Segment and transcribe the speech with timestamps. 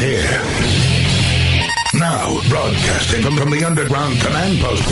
[0.00, 0.40] here.
[1.92, 4.86] Now, broadcasting from, from the underground command post,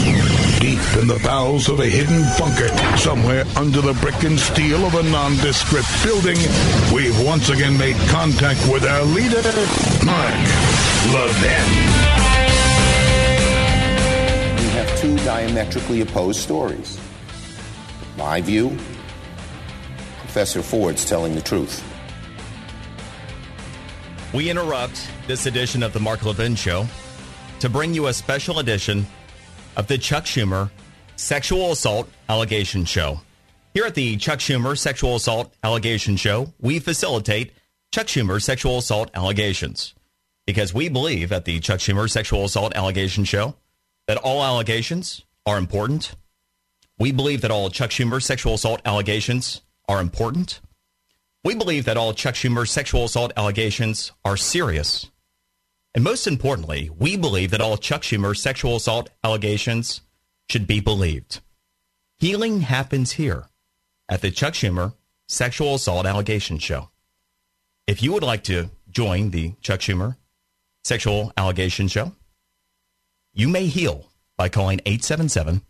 [0.60, 2.68] deep in the bowels of a hidden bunker,
[2.98, 6.36] somewhere under the brick and steel of a nondescript building,
[6.92, 9.40] we've once again made contact with our leader,
[10.04, 10.34] Mark
[11.14, 11.68] Levin.
[14.56, 17.00] We have two diametrically opposed stories.
[18.18, 18.76] My view,
[20.18, 21.87] Professor Ford's telling the truth.
[24.34, 26.86] We interrupt this edition of the Mark Levin Show
[27.60, 29.06] to bring you a special edition
[29.76, 30.70] of the Chuck Schumer
[31.16, 33.20] Sexual Assault Allegation Show.
[33.72, 37.52] Here at the Chuck Schumer Sexual Assault Allegation Show, we facilitate
[37.90, 39.94] Chuck Schumer sexual assault allegations
[40.46, 43.54] because we believe at the Chuck Schumer Sexual Assault Allegation Show
[44.08, 46.14] that all allegations are important.
[46.98, 50.60] We believe that all Chuck Schumer sexual assault allegations are important.
[51.48, 55.10] We believe that all Chuck Schumer sexual assault allegations are serious.
[55.94, 60.02] And most importantly, we believe that all Chuck Schumer sexual assault allegations
[60.50, 61.40] should be believed.
[62.18, 63.46] Healing happens here
[64.10, 64.92] at the Chuck Schumer
[65.26, 66.90] Sexual Assault Allegation Show.
[67.86, 70.18] If you would like to join the Chuck Schumer
[70.84, 72.12] Sexual Allegation Show,
[73.32, 75.62] you may heal by calling 877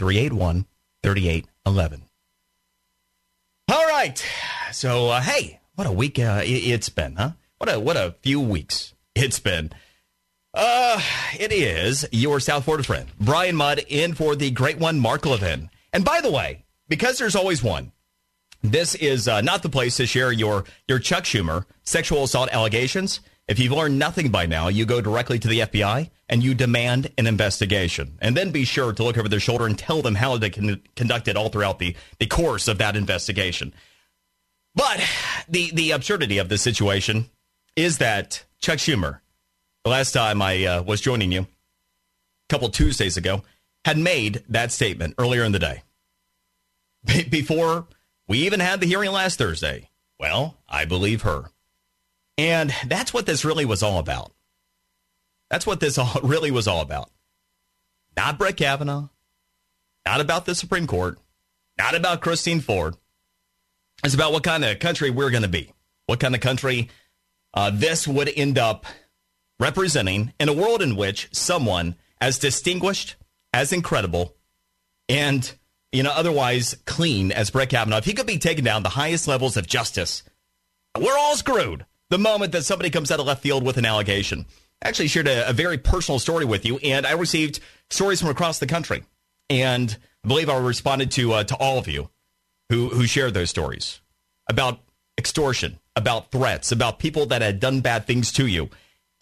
[0.00, 0.66] 381
[1.04, 2.08] 3811.
[3.70, 4.22] All right.
[4.72, 7.32] So, uh, hey, what a week uh, it, has been, huh?
[7.58, 9.70] What a what a few weeks it's been.
[10.54, 11.00] Uh,
[11.38, 15.70] it is your South Florida friend Brian Mudd in for the great one, Mark Levin.
[15.92, 17.92] And by the way, because there's always one,
[18.62, 23.20] this is uh, not the place to share your your Chuck Schumer sexual assault allegations.
[23.48, 27.10] If you've learned nothing by now, you go directly to the FBI and you demand
[27.18, 28.16] an investigation.
[28.20, 30.80] And then be sure to look over their shoulder and tell them how they can
[30.94, 33.74] conduct it all throughout the, the course of that investigation.
[34.74, 35.04] But
[35.48, 37.28] the, the absurdity of this situation
[37.76, 39.20] is that Chuck Schumer,
[39.84, 41.46] the last time I uh, was joining you, a
[42.48, 43.42] couple Tuesdays ago,
[43.84, 45.82] had made that statement earlier in the day.
[47.28, 47.86] Before
[48.28, 49.90] we even had the hearing last Thursday.
[50.18, 51.50] Well, I believe her.
[52.38, 54.32] And that's what this really was all about.
[55.50, 57.10] That's what this all really was all about.
[58.16, 59.08] Not Brett Kavanaugh,
[60.06, 61.18] not about the Supreme Court,
[61.78, 62.94] not about Christine Ford.
[64.04, 65.72] It's about what kind of country we're going to be,
[66.06, 66.90] what kind of country
[67.54, 68.84] uh, this would end up
[69.60, 73.16] representing in a world in which someone as distinguished,
[73.52, 74.34] as incredible,
[75.08, 75.54] and
[75.92, 79.28] you know otherwise clean as Brett Kavanaugh, if he could be taken down the highest
[79.28, 80.22] levels of justice,
[81.00, 84.44] we're all screwed the moment that somebody comes out of left field with an allegation.
[84.84, 88.28] I actually shared a, a very personal story with you, and I received stories from
[88.28, 89.04] across the country,
[89.48, 92.10] and I believe I responded to uh, to all of you
[92.68, 94.00] who who shared those stories
[94.46, 94.80] about
[95.16, 98.68] extortion, about threats, about people that had done bad things to you.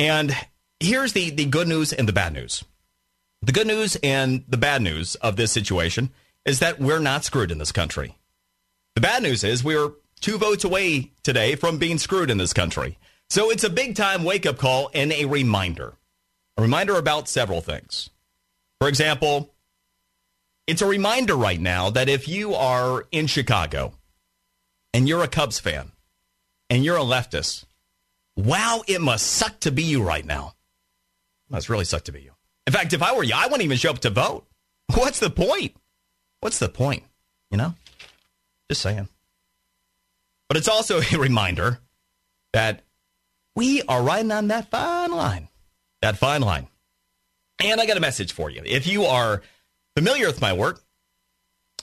[0.01, 0.35] And
[0.81, 2.65] here's the the good news and the bad news.
[3.43, 6.11] The good news and the bad news of this situation
[6.45, 8.17] is that we're not screwed in this country.
[8.97, 12.99] The bad news is we're two votes away today from being screwed in this country.
[13.29, 15.95] So it's a big time wake up call and a reminder.
[16.57, 18.11] A reminder about several things.
[18.81, 19.55] For example,
[20.67, 23.95] it's a reminder right now that if you are in Chicago
[24.93, 25.93] and you're a Cubs fan
[26.69, 27.65] and you're a leftist,
[28.37, 30.55] wow, it must suck to be you right now.
[31.49, 32.33] It must really suck to be you.
[32.67, 34.47] In fact, if I were you, I wouldn't even show up to vote.
[34.95, 35.77] What's the point?
[36.41, 37.05] What's the point?
[37.51, 37.75] You know?
[38.69, 39.09] Just saying.
[40.51, 41.79] But it's also a reminder
[42.53, 42.83] that
[43.55, 45.49] we are riding on that fine line.
[46.03, 46.67] That fine line.
[47.63, 48.61] And I got a message for you.
[48.67, 49.43] If you are
[49.97, 50.83] familiar with my work,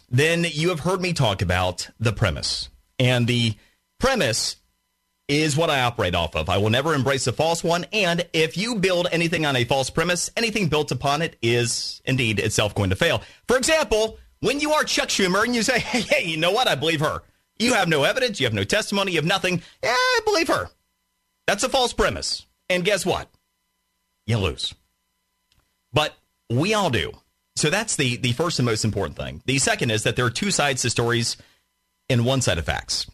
[0.09, 2.67] then you have heard me talk about the premise.
[2.99, 3.55] And the
[4.01, 4.57] premise
[5.29, 6.49] is what I operate off of.
[6.49, 7.85] I will never embrace a false one.
[7.93, 12.39] And if you build anything on a false premise, anything built upon it is indeed
[12.39, 13.21] itself going to fail.
[13.47, 16.67] For example, when you are Chuck Schumer and you say, hey, hey, you know what?
[16.67, 17.21] I believe her.
[17.59, 19.61] You have no evidence, you have no testimony, you have nothing.
[19.83, 19.95] Yeah,
[20.25, 20.69] believe her.
[21.47, 22.45] That's a false premise.
[22.69, 23.29] And guess what?
[24.25, 24.75] You lose.
[25.93, 26.13] But
[26.49, 27.13] we all do.
[27.55, 29.41] So that's the, the first and most important thing.
[29.45, 31.37] The second is that there are two sides to stories
[32.09, 33.07] and one side of facts.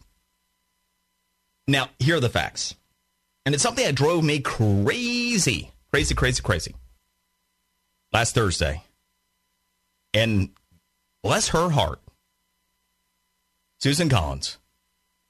[1.66, 2.74] Now, here are the facts.
[3.46, 6.74] And it's something that drove me crazy, crazy, crazy, crazy.
[8.12, 8.82] Last Thursday.
[10.12, 10.50] And
[11.22, 12.00] bless her heart,
[13.84, 14.56] Susan Collins,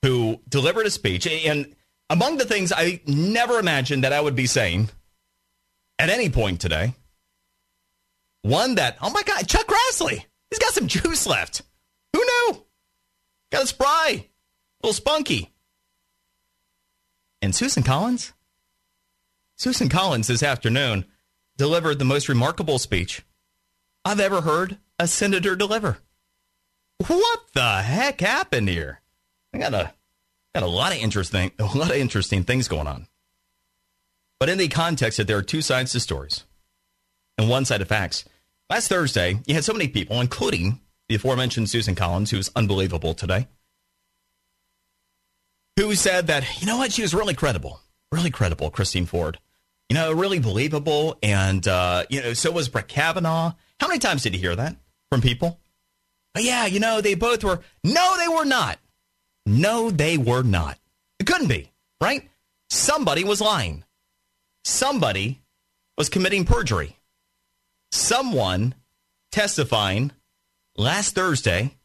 [0.02, 1.26] who delivered a speech.
[1.26, 1.74] And
[2.08, 4.90] among the things I never imagined that I would be saying
[5.98, 6.94] at any point today,
[8.42, 11.62] one that, oh my God, Chuck Grassley, he's got some juice left.
[12.12, 12.64] Who knew?
[13.50, 14.28] Got a spry,
[14.84, 15.50] a little spunky.
[17.42, 18.34] And Susan Collins,
[19.56, 21.06] Susan Collins this afternoon
[21.56, 23.24] delivered the most remarkable speech
[24.04, 25.98] I've ever heard a senator deliver.
[27.06, 29.00] What the heck happened here?
[29.52, 29.92] I got a
[30.54, 33.06] got a lot of interesting a lot of interesting things going on.
[34.40, 36.44] But in the context that there are two sides to stories
[37.38, 38.24] and one side of facts.
[38.70, 43.46] Last Thursday, you had so many people, including the aforementioned Susan Collins, who's unbelievable today,
[45.78, 47.80] who said that, you know what, she was really credible,
[48.10, 49.38] really credible, Christine Ford.
[49.90, 51.18] You know, really believable.
[51.22, 53.52] And, uh, you know, so was Brett Kavanaugh.
[53.78, 54.76] How many times did you hear that
[55.10, 55.60] from people?
[56.38, 57.60] Yeah, you know, they both were.
[57.84, 58.78] No, they were not.
[59.46, 60.78] No, they were not.
[61.20, 61.70] It couldn't be,
[62.00, 62.28] right?
[62.70, 63.84] Somebody was lying.
[64.64, 65.40] Somebody
[65.96, 66.98] was committing perjury.
[67.92, 68.74] Someone
[69.30, 70.10] testifying
[70.76, 71.76] last Thursday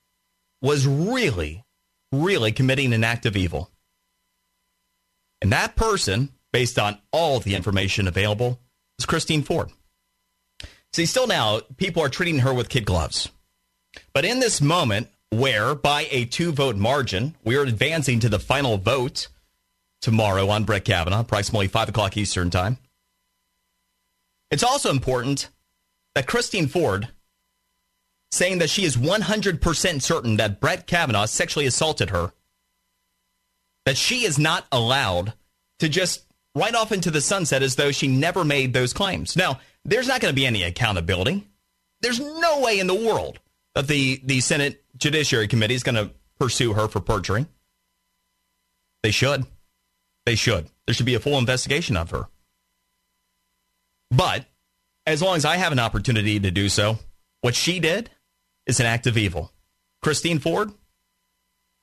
[0.61, 1.63] was really,
[2.11, 3.69] really committing an act of evil.
[5.41, 8.59] And that person, based on all the information available,
[8.97, 9.69] is Christine Ford.
[10.93, 13.29] See, still now, people are treating her with kid gloves.
[14.13, 18.39] But in this moment, where by a two vote margin, we are advancing to the
[18.39, 19.27] final vote
[20.01, 22.77] tomorrow on Brett Kavanaugh, approximately 5 o'clock Eastern Time.
[24.51, 25.49] It's also important
[26.15, 27.09] that Christine Ford
[28.31, 32.31] saying that she is 100% certain that Brett Kavanaugh sexually assaulted her,
[33.85, 35.33] that she is not allowed
[35.79, 36.25] to just
[36.55, 39.35] right off into the sunset as though she never made those claims.
[39.35, 41.47] Now, there's not going to be any accountability.
[42.01, 43.39] There's no way in the world
[43.79, 47.45] that the, the Senate Judiciary Committee is going to pursue her for perjury.
[49.03, 49.45] They should.
[50.25, 50.67] They should.
[50.85, 52.27] There should be a full investigation of her.
[54.11, 54.45] But
[55.05, 56.99] as long as I have an opportunity to do so,
[57.39, 58.09] what she did
[58.65, 59.49] is an act of evil.
[60.01, 60.71] Christine Ford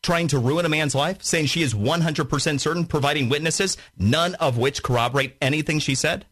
[0.03, 4.59] trying to ruin a man's life, saying she is 100% certain, providing witnesses, none of
[4.59, 6.27] which corroborate anything she said.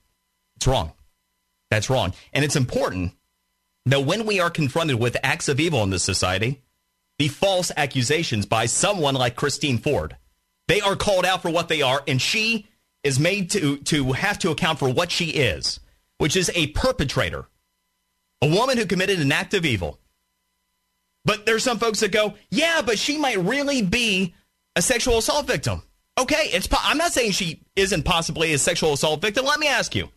[0.57, 0.93] It's wrong.
[1.71, 2.13] That's wrong.
[2.35, 3.15] And it's important
[3.87, 6.63] that when we are confronted with acts of evil in this society,
[7.19, 10.17] the false accusations by someone like Christine Ford,
[10.69, 12.67] they are called out for what they are, and she
[13.03, 15.81] is made to, to have to account for what she is,
[16.19, 17.47] which is a perpetrator,
[18.41, 20.01] a woman who committed an act of evil.
[21.25, 24.35] But there's some folks that go, yeah, but she might really be
[24.77, 25.83] a sexual assault victim.
[26.19, 29.45] Okay, it's po- I'm not saying she isn't possibly a sexual assault victim.
[29.45, 30.11] Let me ask you.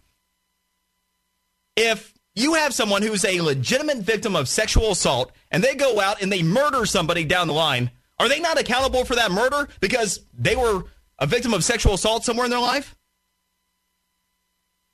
[1.76, 6.22] If you have someone who's a legitimate victim of sexual assault and they go out
[6.22, 10.22] and they murder somebody down the line, are they not accountable for that murder because
[10.38, 10.84] they were
[11.20, 12.96] a victim of sexual assault somewhere in their life?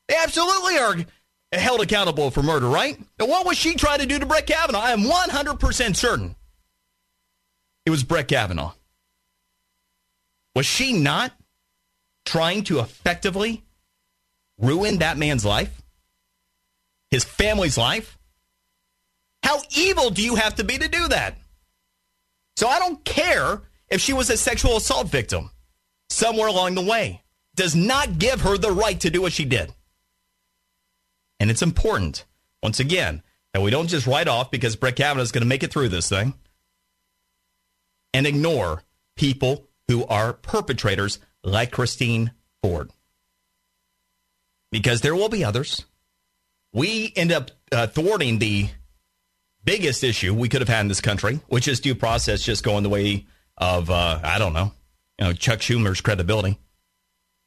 [0.08, 0.96] They absolutely are
[1.52, 2.98] held accountable for murder, right?
[3.20, 4.80] And what was she trying to do to Brett Kavanaugh?
[4.80, 6.36] I am 100% certain
[7.86, 8.74] it was Brett Kavanaugh.
[10.56, 11.34] Was she not
[12.26, 13.64] trying to effectively
[14.58, 15.83] ruin that man's life?
[17.14, 18.18] His family's life?
[19.44, 21.38] How evil do you have to be to do that?
[22.58, 25.52] So I don't care if she was a sexual assault victim
[26.10, 27.22] somewhere along the way.
[27.54, 29.72] Does not give her the right to do what she did.
[31.40, 32.26] And it's important,
[32.64, 33.22] once again,
[33.54, 35.90] that we don't just write off because Brett Kavanaugh is going to make it through
[35.90, 36.34] this thing
[38.12, 38.82] and ignore
[39.16, 42.32] people who are perpetrators like Christine
[42.64, 42.90] Ford.
[44.72, 45.86] Because there will be others
[46.74, 48.70] we end up uh, thwarting the
[49.64, 52.84] biggest issue we could have had in this country, which is due process just going
[52.84, 53.26] the way
[53.58, 54.74] of, uh, I don't know,
[55.20, 56.60] you know, Chuck Schumer's credibility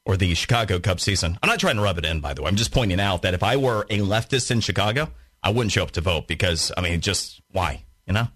[0.04, 1.38] or the Chicago Cubs season.
[1.42, 2.48] I'm not trying to rub it in, by the way.
[2.48, 5.10] I'm just pointing out that if I were a leftist in Chicago,
[5.42, 8.28] I wouldn't show up to vote because, I mean, just why, you know?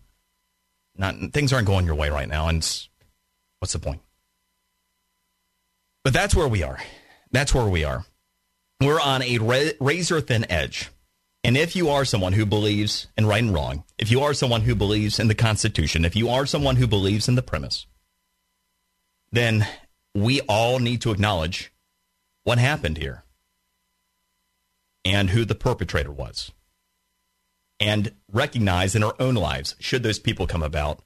[0.97, 2.59] Not things aren't going your way right now, and
[3.61, 4.00] what's the point?
[6.04, 6.78] But that's where we are.
[7.30, 8.04] That's where we are.
[8.81, 10.91] We're on a razor thin edge.
[11.45, 14.63] And if you are someone who believes in right and wrong, if you are someone
[14.63, 17.87] who believes in the Constitution, if you are someone who believes in the premise,
[19.33, 19.67] then
[20.15, 21.73] we all need to acknowledge
[22.45, 23.23] what happened here
[25.05, 26.51] and who the perpetrator was.
[27.79, 31.01] And recognize in our own lives, should those people come about,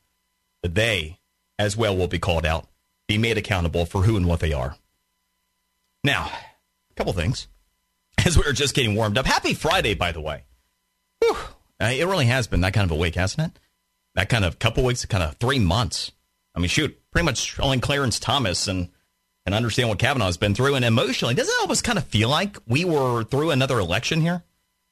[0.62, 1.20] that they
[1.58, 2.66] as well will be called out,
[3.06, 4.76] be made accountable for who and what they are.
[6.02, 6.30] Now,
[6.90, 7.46] a couple things
[8.26, 9.26] as we were just getting warmed up.
[9.26, 10.44] Happy Friday, by the way.
[11.20, 11.36] Whew.
[11.80, 13.60] Uh, it really has been that kind of a week, hasn't it?
[14.14, 16.12] That kind of couple weeks, kind of three months.
[16.54, 18.90] I mean, shoot, pretty much only Clarence Thomas and
[19.46, 20.74] and understand what Kavanaugh's been through.
[20.74, 24.42] And emotionally, doesn't it almost kind of feel like we were through another election here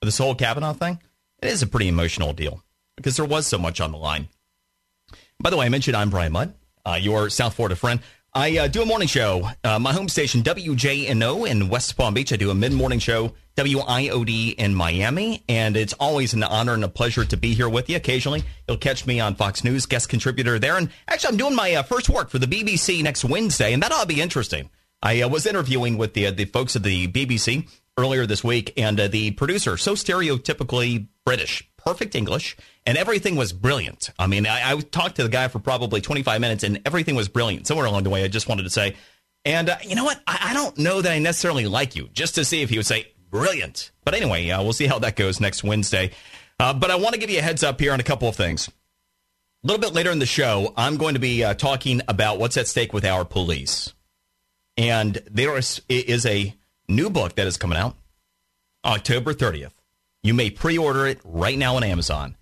[0.01, 1.01] with this whole Kavanaugh thing?
[1.41, 2.63] It is a pretty emotional deal
[2.97, 4.29] because there was so much on the line.
[5.41, 8.01] By the way, I mentioned I'm Brian Mudd, uh, your South Florida friend.
[8.35, 9.51] I uh, do a morning show.
[9.63, 12.33] Uh, my home station, WJNO in West Palm Beach.
[12.33, 15.45] I do a mid morning show, WIOD in Miami.
[15.51, 17.97] And it's always an honor and a pleasure to be here with you.
[17.97, 20.79] Occasionally, you'll catch me on Fox News, guest contributor there.
[20.79, 23.93] And actually, I'm doing my uh, first work for the BBC next Wednesday, and that
[23.93, 24.71] ought to be interesting.
[25.03, 28.73] I uh, was interviewing with the, uh, the folks at the BBC earlier this week,
[28.79, 34.11] and uh, the producer, so stereotypically British, perfect English, and everything was brilliant.
[34.19, 37.29] I mean, I, I, talked to the guy for probably 25 minutes, and everything was
[37.29, 37.67] brilliant.
[37.67, 38.97] Somewhere along the way, I just wanted to say,
[39.45, 40.21] and uh, you know what?
[40.27, 42.87] I, I, don't know that I necessarily like you, just to see if he would
[42.87, 43.91] say brilliant.
[44.05, 46.13] But anyway, uh, we'll see how that goes next Wednesday.
[46.61, 48.37] Uh, but I want to give you a heads up here on a couple of
[48.37, 48.69] things.
[48.69, 52.57] A little bit later in the show, I'm going to be uh, talking about what's
[52.57, 53.93] at stake with our police.
[54.77, 56.55] And there is, is a
[56.89, 57.97] new book that is coming out
[58.85, 59.73] October 30th.
[60.23, 62.37] You may pre order it right now on Amazon.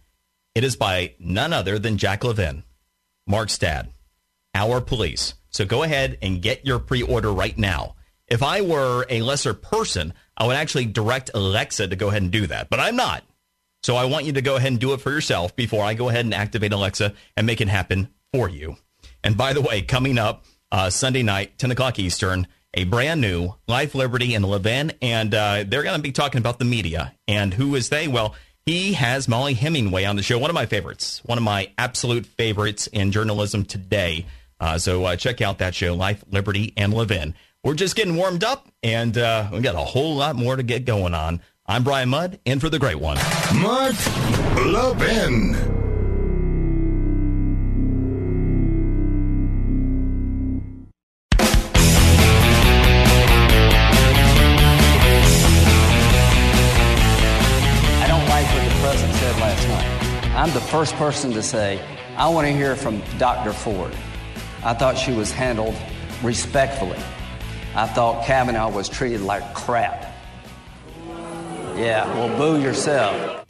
[0.54, 2.62] It is by none other than Jack Levin,
[3.26, 3.90] Mark's dad,
[4.54, 5.34] our police.
[5.48, 7.96] So go ahead and get your pre order right now.
[8.28, 12.30] If I were a lesser person, I would actually direct Alexa to go ahead and
[12.30, 13.24] do that, but I'm not.
[13.82, 16.10] So I want you to go ahead and do it for yourself before I go
[16.10, 18.76] ahead and activate Alexa and make it happen for you.
[19.24, 23.54] And by the way, coming up uh, Sunday night, 10 o'clock Eastern, a brand new
[23.66, 27.14] Life, Liberty, and Levin, and uh, they're going to be talking about the media.
[27.26, 28.08] And who is they?
[28.08, 28.34] Well,
[28.66, 32.26] he has Mollie Hemingway on the show, one of my favorites, one of my absolute
[32.26, 34.26] favorites in journalism today.
[34.60, 37.34] Uh, so uh, check out that show, Life, Liberty, and Levin.
[37.64, 40.84] We're just getting warmed up, and uh, we got a whole lot more to get
[40.84, 41.40] going on.
[41.66, 43.16] I'm Brian Mudd, in for the great one.
[43.54, 43.94] Mark
[44.66, 45.79] Levin.
[60.50, 61.80] I'm the first person to say,
[62.16, 63.52] I want to hear from Dr.
[63.52, 63.94] Ford.
[64.64, 65.76] I thought she was handled
[66.24, 66.98] respectfully.
[67.76, 70.12] I thought Kavanaugh was treated like crap.
[71.76, 73.44] Yeah, well, boo yourself.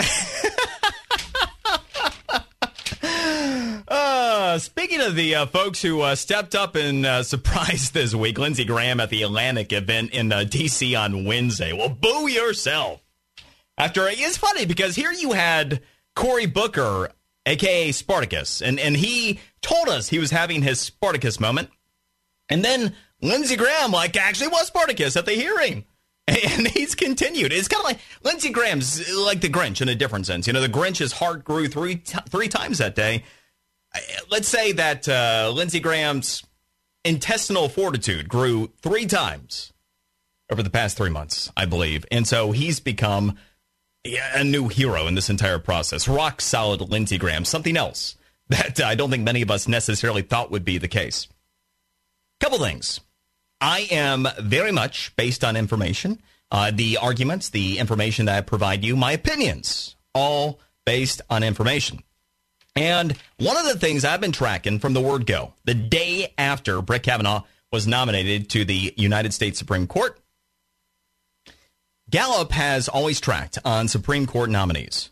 [3.88, 8.38] uh, speaking of the uh, folks who uh, stepped up and uh, surprised this week,
[8.38, 10.94] Lindsey Graham at the Atlantic event in uh, D.C.
[10.94, 11.72] on Wednesday.
[11.72, 13.00] Well, boo yourself.
[13.78, 15.80] After it's funny because here you had
[16.20, 17.10] Cory Booker,
[17.46, 21.70] aka Spartacus, and and he told us he was having his Spartacus moment,
[22.50, 25.84] and then Lindsey Graham like actually was Spartacus at the hearing.
[26.28, 27.52] And he's continued.
[27.52, 30.46] It's kind of like Lindsey Graham's like the Grinch in a different sense.
[30.46, 33.24] You know, the Grinch's heart grew three t- three times that day.
[34.30, 36.44] Let's say that uh, Lindsey Graham's
[37.04, 39.72] intestinal fortitude grew three times
[40.52, 42.04] over the past three months, I believe.
[42.12, 43.36] And so he's become
[44.04, 46.08] a new hero in this entire process.
[46.08, 48.16] Rock solid Lindsey Graham, something else
[48.48, 51.28] that I don't think many of us necessarily thought would be the case.
[52.40, 53.00] Couple things.
[53.60, 58.84] I am very much based on information, uh, the arguments, the information that I provide
[58.84, 62.02] you, my opinions, all based on information.
[62.74, 66.80] And one of the things I've been tracking from the word go, the day after
[66.80, 70.18] Brett Kavanaugh was nominated to the United States Supreme Court,
[72.10, 75.10] Gallup has always tracked on Supreme Court nominees.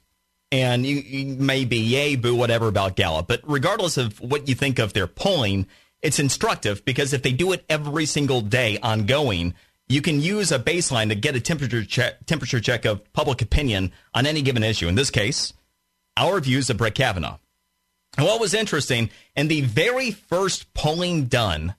[0.50, 3.28] And you, you may be yay, boo, whatever about Gallup.
[3.28, 5.66] But regardless of what you think of their polling,
[6.02, 9.54] it's instructive because if they do it every single day ongoing,
[9.88, 13.92] you can use a baseline to get a temperature check, temperature check of public opinion
[14.14, 14.88] on any given issue.
[14.88, 15.52] In this case,
[16.16, 17.38] our views of Brett Kavanaugh.
[18.16, 21.74] And what was interesting, in the very first polling done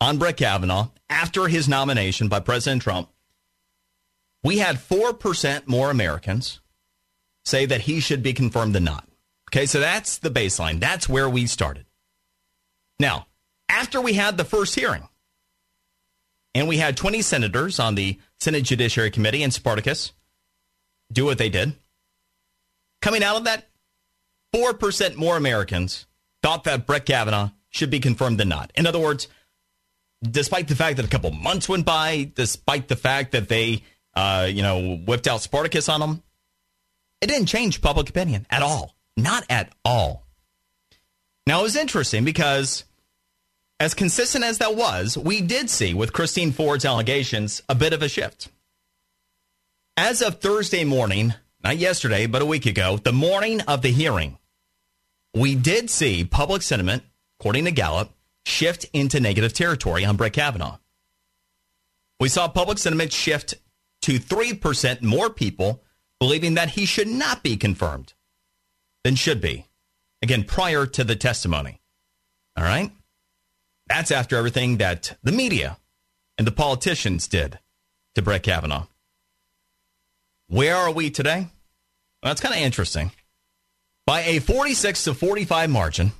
[0.00, 3.08] on Brett Kavanaugh after his nomination by President Trump,
[4.42, 6.60] we had 4% more Americans
[7.44, 9.08] say that he should be confirmed than not.
[9.50, 10.80] Okay, so that's the baseline.
[10.80, 11.86] That's where we started.
[13.00, 13.26] Now,
[13.68, 15.08] after we had the first hearing,
[16.54, 20.12] and we had 20 senators on the Senate Judiciary Committee and Spartacus
[21.12, 21.74] do what they did,
[23.00, 23.68] coming out of that,
[24.54, 26.06] 4% more Americans
[26.42, 28.72] thought that Brett Kavanaugh should be confirmed than not.
[28.74, 29.28] In other words,
[30.22, 33.82] despite the fact that a couple months went by, despite the fact that they
[34.18, 36.22] uh, you know, whipped out Spartacus on them.
[37.20, 38.96] It didn't change public opinion at all.
[39.16, 40.26] Not at all.
[41.46, 42.82] Now, it was interesting because,
[43.78, 48.02] as consistent as that was, we did see with Christine Ford's allegations a bit of
[48.02, 48.48] a shift.
[49.96, 54.36] As of Thursday morning, not yesterday, but a week ago, the morning of the hearing,
[55.32, 57.04] we did see public sentiment,
[57.38, 58.10] according to Gallup,
[58.44, 60.78] shift into negative territory on Brett Kavanaugh.
[62.18, 63.54] We saw public sentiment shift
[64.08, 65.82] to 3% more people
[66.18, 68.14] believing that he should not be confirmed
[69.04, 69.66] than should be.
[70.22, 71.82] Again, prior to the testimony.
[72.56, 72.90] All right?
[73.86, 75.76] That's after everything that the media
[76.38, 77.58] and the politicians did
[78.14, 78.86] to Brett Kavanaugh.
[80.46, 81.48] Where are we today?
[82.22, 83.12] Well, that's kind of interesting.
[84.06, 86.12] By a 46 to 45 margin,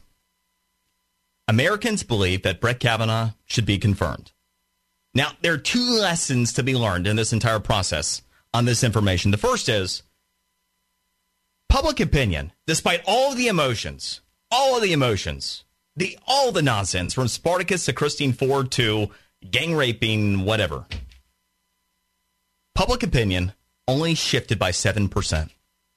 [1.48, 4.32] Americans believe that Brett Kavanaugh should be confirmed.
[5.18, 8.22] Now, there are two lessons to be learned in this entire process
[8.54, 9.32] on this information.
[9.32, 10.04] The first is
[11.68, 14.20] public opinion, despite all of the emotions,
[14.52, 15.64] all of the emotions,
[15.96, 19.10] the all the nonsense from Spartacus to Christine Ford to
[19.50, 20.86] gang raping, whatever.
[22.76, 23.54] Public opinion
[23.88, 25.50] only shifted by 7%.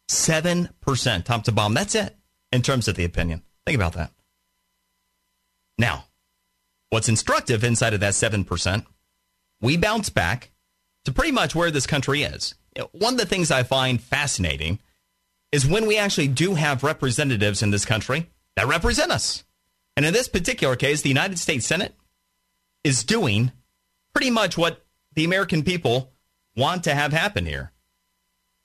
[0.09, 1.75] 7% top to bottom.
[1.75, 2.15] That's it
[2.51, 3.43] in terms of the opinion.
[3.67, 4.13] Think about that.
[5.77, 6.05] Now,
[6.89, 8.87] what's instructive inside of that 7%,
[9.61, 10.51] we bounce back
[11.05, 12.55] to pretty much where this country is.
[12.91, 14.79] One of the things I find fascinating
[15.51, 19.43] is when we actually do have representatives in this country that represent us.
[19.95, 21.95] And in this particular case, the United States Senate
[22.83, 23.51] is doing
[24.13, 26.11] pretty much what the American people
[26.55, 27.71] want to have happen here.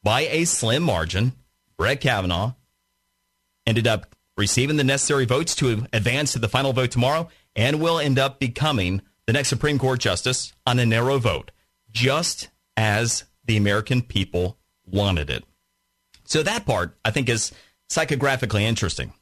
[0.02, 1.32] By a slim margin,
[1.76, 2.54] Brett Kavanaugh
[3.66, 7.98] ended up receiving the necessary votes to advance to the final vote tomorrow and will
[7.98, 11.50] end up becoming the next Supreme Court justice on a narrow vote,
[11.90, 15.44] just as the American people wanted it.
[16.24, 17.52] So that part, I think, is
[17.88, 19.12] psychographically interesting.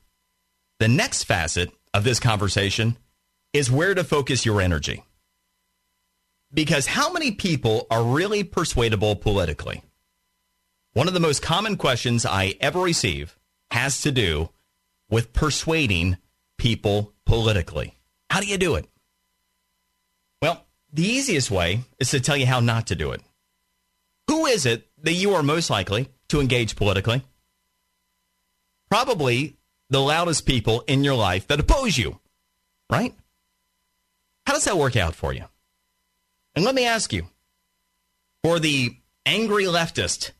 [0.78, 2.96] The next facet of this conversation
[3.52, 5.04] is where to focus your energy.
[6.52, 9.82] Because how many people are really persuadable politically?
[10.92, 13.36] One of the most common questions I ever receive
[13.70, 14.50] has to do
[15.10, 16.16] with persuading
[16.58, 17.94] people politically.
[18.30, 18.86] How do you do it?
[20.94, 23.20] The easiest way is to tell you how not to do it.
[24.28, 27.22] Who is it that you are most likely to engage politically?
[28.88, 29.56] Probably
[29.90, 32.20] the loudest people in your life that oppose you,
[32.90, 33.12] right?
[34.46, 35.44] How does that work out for you?
[36.54, 37.26] And let me ask you
[38.44, 38.96] for the
[39.26, 40.30] angry leftist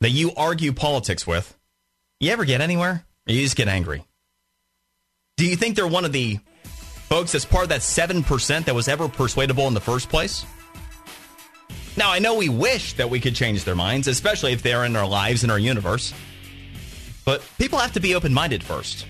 [0.00, 1.54] that you argue politics with,
[2.18, 3.04] you ever get anywhere?
[3.28, 4.06] Or you just get angry?
[5.36, 6.38] Do you think they're one of the
[7.08, 10.44] folks that's part of that 7% that was ever persuadable in the first place?
[11.96, 14.96] Now, I know we wish that we could change their minds, especially if they're in
[14.96, 16.12] our lives, in our universe.
[17.24, 19.06] But people have to be open minded first.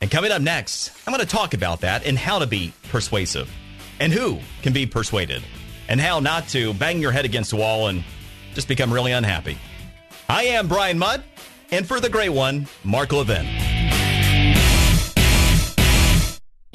[0.00, 3.50] And coming up next, I'm going to talk about that and how to be persuasive
[3.98, 5.42] and who can be persuaded
[5.88, 8.04] and how not to bang your head against the wall and
[8.54, 9.58] just become really unhappy.
[10.28, 11.24] I am Brian Mudd,
[11.70, 13.65] and for the great one, Mark Levin.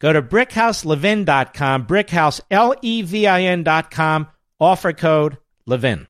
[0.00, 4.28] Go to brickhouselevin.com, brickhouse, L E V I N.com,
[4.60, 6.06] offer code LEVIN.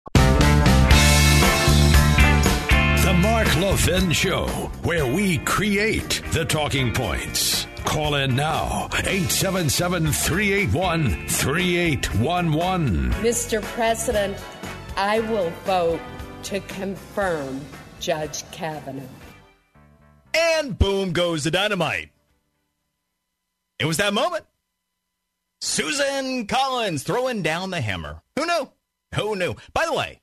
[3.03, 4.47] The Mark Levin Show,
[4.83, 7.67] where we create the talking points.
[7.87, 13.13] Call in now, 877 381 3811.
[13.13, 13.63] Mr.
[13.63, 14.37] President,
[14.97, 16.01] I will vote
[16.43, 17.63] to confirm
[18.01, 19.03] Judge Kavanaugh.
[20.35, 22.11] And boom goes the dynamite.
[23.79, 24.45] It was that moment.
[25.61, 28.23] Susan Collins throwing down the hammer.
[28.37, 28.71] Who knew?
[29.15, 29.55] Who knew?
[29.73, 30.21] By the way,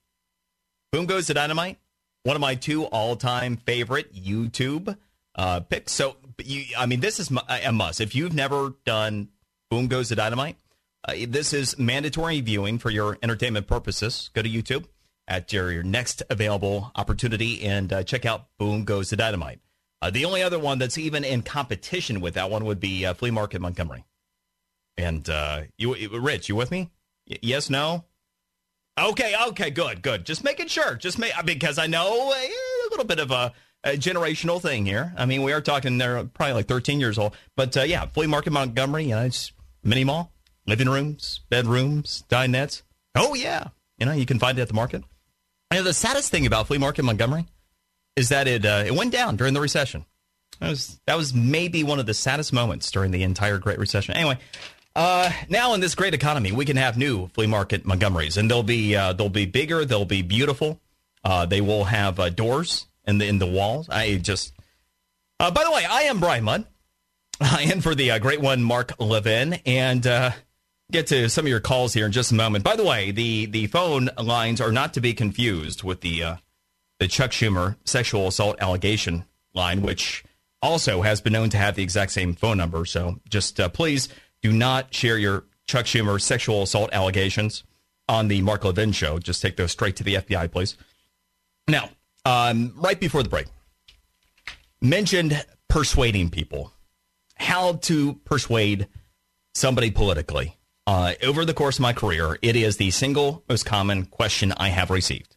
[0.92, 1.78] boom goes the dynamite.
[2.24, 4.98] One of my two all-time favorite YouTube
[5.36, 5.92] uh, picks.
[5.92, 8.02] So, you, I mean, this is a must.
[8.02, 9.30] If you've never done
[9.70, 10.58] Boom Goes the Dynamite,
[11.08, 14.32] uh, this is mandatory viewing for your entertainment purposes.
[14.34, 14.86] Go to YouTube
[15.28, 19.60] at your next available opportunity and uh, check out Boom Goes the Dynamite.
[20.06, 23.16] Uh, the only other one that's even in competition with that one would be uh,
[23.16, 24.06] Flea Market Montgomery.
[24.98, 26.92] And uh, you, Rich, you with me?
[27.28, 28.06] Y- yes, no?
[29.00, 30.24] Okay, okay, good, good.
[30.24, 30.94] Just making sure.
[30.94, 33.52] Just make because I know eh, a little bit of a,
[33.84, 35.12] a, generational thing here.
[35.18, 38.28] I mean, we are talking they're probably like 13 years old, but uh, yeah, flea
[38.28, 40.32] market Montgomery, you know, it's mini mall,
[40.68, 42.84] living rooms, bedrooms, dinettes.
[43.16, 45.04] Oh yeah, You know, you can find it at the market.
[45.74, 47.48] Know, the saddest thing about Flea Market Montgomery
[48.16, 50.06] is that it uh, it went down during the recession.
[50.60, 54.16] That was that was maybe one of the saddest moments during the entire Great Recession.
[54.16, 54.38] Anyway,
[54.96, 58.64] uh, now in this great economy, we can have new flea market Montgomerys, and they'll
[58.64, 60.80] be uh, they'll be bigger, they'll be beautiful.
[61.24, 63.90] Uh, they will have uh, doors in the in the walls.
[63.90, 64.54] I just.
[65.38, 66.66] Uh, by the way, I am Brian Mudd,
[67.62, 70.04] in for the great one, Mark Levin, and
[70.92, 72.64] get to some of your calls here in just a moment.
[72.64, 76.38] By the way, the the phone lines are not to be confused with the
[77.00, 80.24] the Chuck Schumer sexual assault allegation line, which
[80.62, 82.86] also has been known to have the exact same phone number.
[82.86, 84.10] So just uh, please
[84.42, 87.64] do not share your Chuck Schumer sexual assault allegations
[88.08, 89.20] on the Mark Levin show.
[89.20, 90.78] Just take those straight to the FBI, please.
[91.68, 91.90] Now,
[92.26, 93.48] um, right before the break,
[94.82, 96.72] mentioned persuading people,
[97.36, 98.88] how to persuade
[99.54, 100.58] somebody politically.
[100.88, 104.70] Uh, over the course of my career, it is the single most common question I
[104.70, 105.35] have received.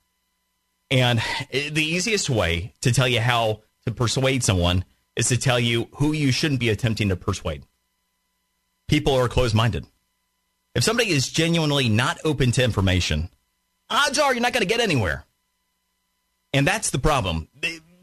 [0.91, 1.21] And
[1.51, 4.85] the easiest way to tell you how to persuade someone
[5.17, 7.65] is to tell you who you shouldn't be attempting to persuade.
[8.87, 9.87] People are closed minded.
[10.75, 13.29] If somebody is genuinely not open to information,
[13.91, 15.25] odds are you're not going to get anywhere.
[16.53, 17.49] And that's the problem.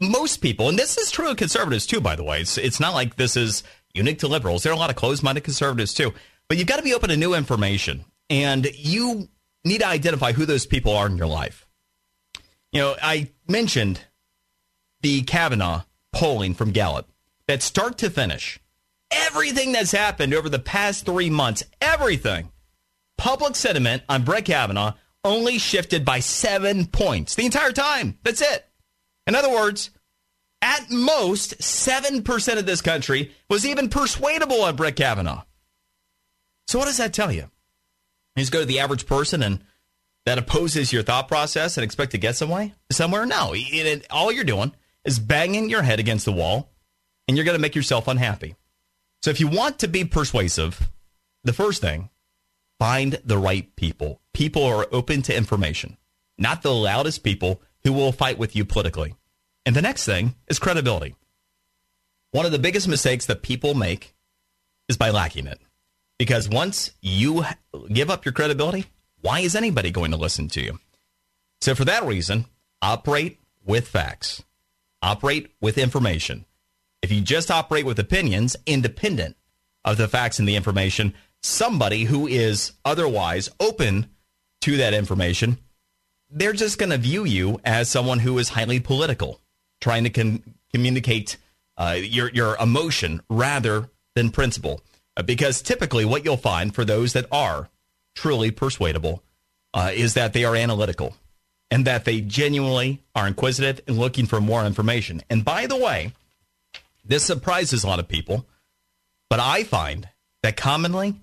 [0.00, 2.94] Most people, and this is true of conservatives too, by the way, it's, it's not
[2.94, 4.62] like this is unique to liberals.
[4.62, 6.12] There are a lot of closed minded conservatives too.
[6.48, 8.04] But you've got to be open to new information.
[8.30, 9.28] And you
[9.64, 11.65] need to identify who those people are in your life.
[12.76, 14.02] You know, I mentioned
[15.00, 17.08] the Kavanaugh polling from Gallup
[17.48, 18.60] that start to finish,
[19.10, 22.52] everything that's happened over the past three months, everything,
[23.16, 24.92] public sentiment on Brett Kavanaugh
[25.24, 28.18] only shifted by seven points the entire time.
[28.24, 28.68] That's it.
[29.26, 29.88] In other words,
[30.60, 35.44] at most, 7% of this country was even persuadable on Brett Kavanaugh.
[36.66, 37.48] So, what does that tell you?
[38.34, 39.60] You just go to the average person and
[40.26, 42.72] that opposes your thought process and expect to get somewhere?
[42.90, 43.24] Somewhere?
[43.24, 43.52] No.
[43.54, 44.72] It, it, all you're doing
[45.04, 46.72] is banging your head against the wall
[47.26, 48.56] and you're going to make yourself unhappy.
[49.22, 50.90] So if you want to be persuasive,
[51.44, 52.10] the first thing,
[52.78, 54.20] find the right people.
[54.34, 55.96] People are open to information,
[56.36, 59.14] not the loudest people who will fight with you politically.
[59.64, 61.14] And the next thing is credibility.
[62.32, 64.14] One of the biggest mistakes that people make
[64.88, 65.60] is by lacking it.
[66.18, 67.44] Because once you
[67.92, 68.86] give up your credibility,
[69.26, 70.78] why is anybody going to listen to you?
[71.60, 72.46] So for that reason,
[72.80, 74.42] operate with facts
[75.02, 76.44] operate with information.
[77.02, 79.36] If you just operate with opinions independent
[79.84, 84.08] of the facts and the information, somebody who is otherwise open
[84.62, 85.58] to that information,
[86.28, 89.40] they're just going to view you as someone who is highly political,
[89.80, 90.40] trying to
[90.72, 91.36] communicate
[91.76, 94.80] uh, your your emotion rather than principle.
[95.16, 97.68] Uh, because typically, what you'll find for those that are
[98.16, 99.22] truly persuadable
[99.72, 101.14] uh, is that they are analytical
[101.70, 105.22] and that they genuinely are inquisitive and looking for more information.
[105.30, 106.12] And by the way,
[107.04, 108.46] this surprises a lot of people,
[109.30, 110.08] but I find
[110.42, 111.20] that commonly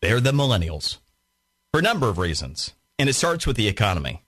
[0.00, 0.98] they're the millennials
[1.72, 2.72] for a number of reasons.
[2.98, 4.22] And it starts with the economy.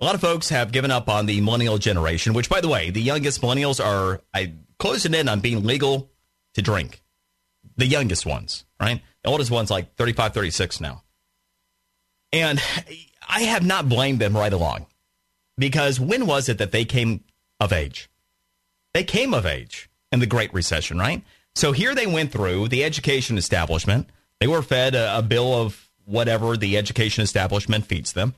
[0.00, 2.90] A lot of folks have given up on the millennial generation, which, by the way,
[2.90, 6.10] the youngest millennials are I closing in on being legal
[6.54, 7.02] to drink.
[7.76, 9.02] The youngest ones, right?
[9.22, 11.02] The oldest ones like 35, 36 now.
[12.32, 12.60] And
[13.28, 14.86] I have not blamed them right along
[15.56, 17.24] because when was it that they came
[17.60, 18.10] of age?
[18.92, 21.22] They came of age in the Great Recession, right?
[21.54, 24.08] So here they went through the education establishment.
[24.40, 28.34] They were fed a, a bill of whatever the education establishment feeds them.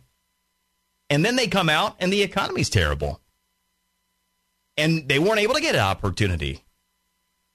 [1.08, 3.20] And then they come out and the economy's terrible.
[4.76, 6.62] And they weren't able to get an opportunity.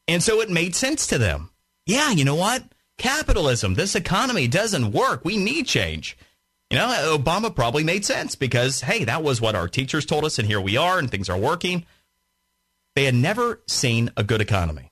[0.07, 1.51] And so it made sense to them.
[1.85, 2.63] Yeah, you know what?
[3.01, 5.25] Capitalism, this economy doesn't work.
[5.25, 6.15] We need change.
[6.69, 10.37] You know, Obama probably made sense because, hey, that was what our teachers told us,
[10.37, 11.83] and here we are, and things are working.
[12.95, 14.91] They had never seen a good economy.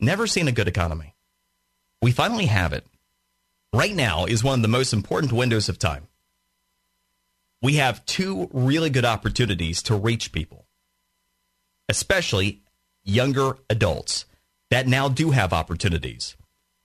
[0.00, 1.14] Never seen a good economy.
[2.02, 2.84] We finally have it.
[3.72, 6.08] Right now is one of the most important windows of time.
[7.62, 10.66] We have two really good opportunities to reach people,
[11.88, 12.62] especially
[13.04, 14.24] younger adults
[14.72, 16.36] that now do have opportunities.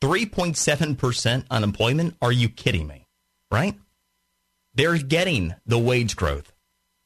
[0.03, 2.17] 3.7% unemployment?
[2.21, 3.07] Are you kidding me?
[3.49, 3.75] Right?
[4.73, 6.51] They're getting the wage growth,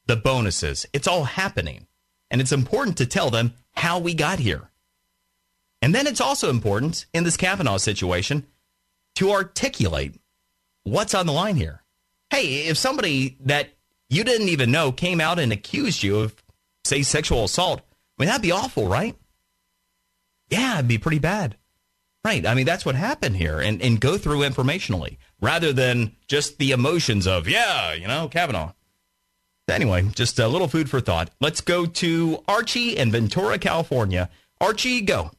[0.06, 0.84] the bonuses.
[0.92, 1.86] It's all happening.
[2.28, 4.72] And it's important to tell them how we got here.
[5.80, 8.48] And then it's also important in this Kavanaugh situation
[9.14, 10.18] to articulate
[10.82, 11.84] what's on the line here.
[12.30, 13.68] Hey, if somebody that
[14.10, 16.34] you didn't even know came out and accused you of,
[16.84, 17.80] say, sexual assault,
[18.18, 19.14] I mean, that'd be awful, right?
[20.50, 21.56] Yeah, it'd be pretty bad.
[22.28, 22.46] Right.
[22.46, 23.58] I mean, that's what happened here.
[23.58, 25.16] And, and go through informationally.
[25.40, 28.72] rather than just the emotions of, yeah, you know, Kavanaugh.
[29.68, 31.30] Anyway, just a little food for thought.
[31.40, 34.30] Let's go to Archie in Ventura, California.
[34.60, 35.30] Archie, go.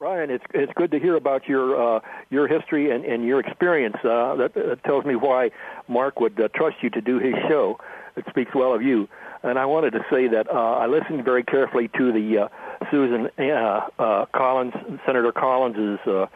[0.00, 3.96] Brian, it's it's good to hear about your uh, your history and, and your experience.
[4.04, 5.50] Uh, that, that tells me why
[5.88, 7.78] Mark would uh, trust you to do his show.
[8.16, 9.08] It speaks well of you.
[9.44, 12.48] And I wanted to say that uh, I listened very carefully to the uh,
[12.90, 14.74] Susan uh, uh, Collins,
[15.06, 16.26] Senator Collins's uh,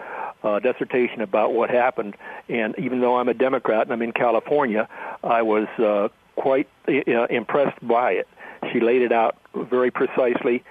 [0.43, 2.17] uh, dissertation about what happened.
[2.49, 4.89] And even though I'm a Democrat and I'm in California,
[5.23, 6.09] I was uh,
[6.41, 8.29] quite uh, impressed by it.
[8.73, 10.65] She laid it out very precisely.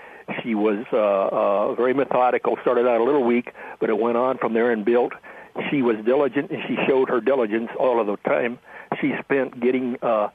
[0.43, 2.58] She was uh, uh, very methodical.
[2.62, 5.13] Started out a little weak, but it went on from there and built.
[5.71, 8.60] She was diligent, and she showed her diligence all of the time.
[9.01, 10.30] She spent getting uh,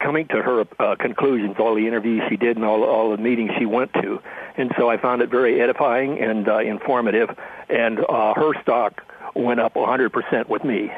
[0.00, 3.50] coming to her uh, conclusions, all the interviews she did, and all all the meetings
[3.58, 4.18] she went to.
[4.56, 7.30] And so I found it very edifying and uh, informative.
[7.68, 9.02] And uh, her stock
[9.34, 10.90] went up 100% with me.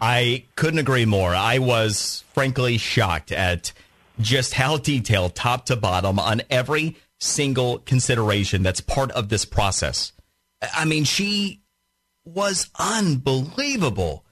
[0.00, 1.34] I couldn't agree more.
[1.34, 3.72] I was frankly shocked at
[4.18, 10.12] just how detailed, top to bottom, on every single consideration that's part of this process.
[10.74, 11.62] I mean, she
[12.24, 14.24] was unbelievable.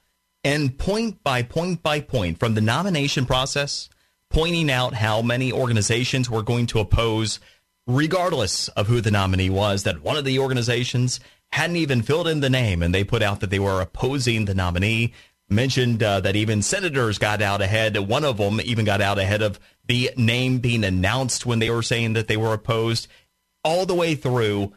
[0.43, 3.89] And point by point by point, from the nomination process,
[4.29, 7.39] pointing out how many organizations were going to oppose,
[7.85, 11.19] regardless of who the nominee was, that one of the organizations
[11.51, 14.55] hadn't even filled in the name and they put out that they were opposing the
[14.55, 15.13] nominee
[15.51, 17.97] mentioned uh, that even senators got out ahead.
[17.97, 21.83] One of them even got out ahead of the name being announced when they were
[21.83, 23.07] saying that they were opposed,
[23.63, 24.71] all the way through,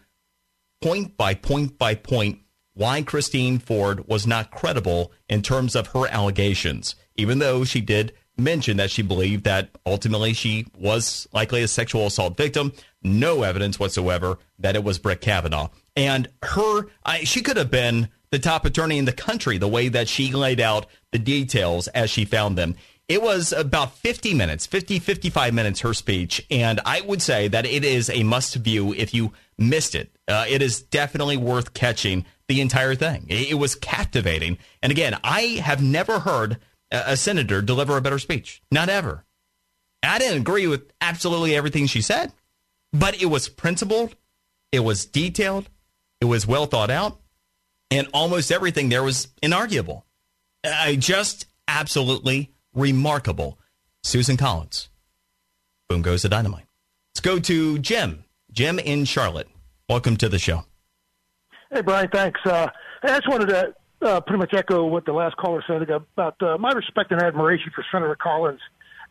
[0.82, 2.40] point by point by point,
[2.74, 8.12] why Christine Ford was not credible in terms of her allegations, even though she did
[8.36, 12.72] mention that she believed that ultimately she was likely a sexual assault victim.
[13.02, 15.68] No evidence whatsoever that it was Brett Kavanaugh.
[15.96, 19.88] And her, I, she could have been the top attorney in the country, the way
[19.88, 22.74] that she laid out the details as she found them.
[23.06, 26.44] It was about 50 minutes, 50, 55 minutes, her speech.
[26.50, 30.10] And I would say that it is a must view if you missed it.
[30.26, 33.26] Uh, it is definitely worth catching the entire thing.
[33.28, 34.58] It, was captivating.
[34.82, 36.58] And again, I have never heard
[36.90, 38.62] a, a senator deliver a better speech.
[38.70, 39.24] Not ever.
[40.02, 42.32] I didn't agree with absolutely everything she said,
[42.92, 44.14] but it was principled,
[44.70, 45.70] it was detailed,
[46.20, 47.20] it was well thought out,
[47.90, 50.02] and almost everything there was inarguable.
[50.64, 53.58] I just absolutely remarkable.
[54.02, 54.90] Susan Collins.
[55.88, 56.66] Boom goes the dynamite.
[57.14, 58.24] Let's go to Jim.
[58.52, 59.48] Jim in Charlotte.
[59.88, 60.64] Welcome to the show.
[61.74, 62.40] Hey, Brian, thanks.
[62.46, 62.68] Uh,
[63.02, 66.56] I just wanted to uh, pretty much echo what the last caller said about uh,
[66.56, 68.60] my respect and admiration for Senator Collins.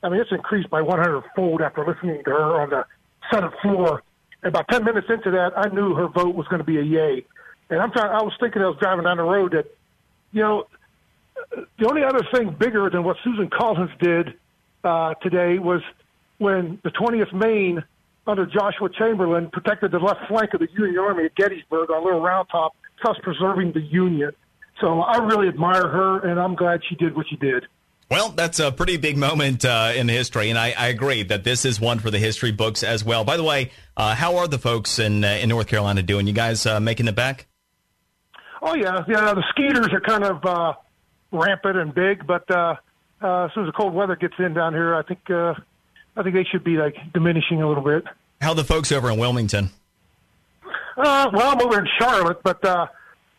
[0.01, 2.85] I mean, it's increased by 100 fold after listening to her on the
[3.33, 4.01] Senate floor.
[4.43, 7.25] About 10 minutes into that, I knew her vote was going to be a yay.
[7.69, 8.11] And I'm trying.
[8.11, 9.65] I was thinking, I was driving down the road that,
[10.31, 10.67] you know,
[11.79, 14.35] the only other thing bigger than what Susan Collins did
[14.85, 15.81] uh, today was
[16.37, 17.83] when the 20th Maine
[18.25, 22.21] under Joshua Chamberlain protected the left flank of the Union Army at Gettysburg on Little
[22.21, 24.31] Round Top, thus preserving the Union.
[24.79, 27.65] So I really admire her, and I'm glad she did what she did.
[28.09, 31.65] Well, that's a pretty big moment uh, in history, and I, I, agree that this
[31.65, 33.23] is one for the history books as well.
[33.23, 36.27] By the way, uh, how are the folks in uh, in North Carolina doing?
[36.27, 37.47] You guys uh, making it back?
[38.61, 39.33] Oh yeah, yeah.
[39.33, 40.73] The skeeters are kind of uh,
[41.31, 42.75] rampant and big, but uh,
[43.21, 45.55] uh, as soon as the cold weather gets in down here, I think uh,
[46.15, 48.03] I think they should be like diminishing a little bit.
[48.41, 49.69] How the folks over in Wilmington?
[50.95, 52.87] Uh, well, I'm over in Charlotte, but uh,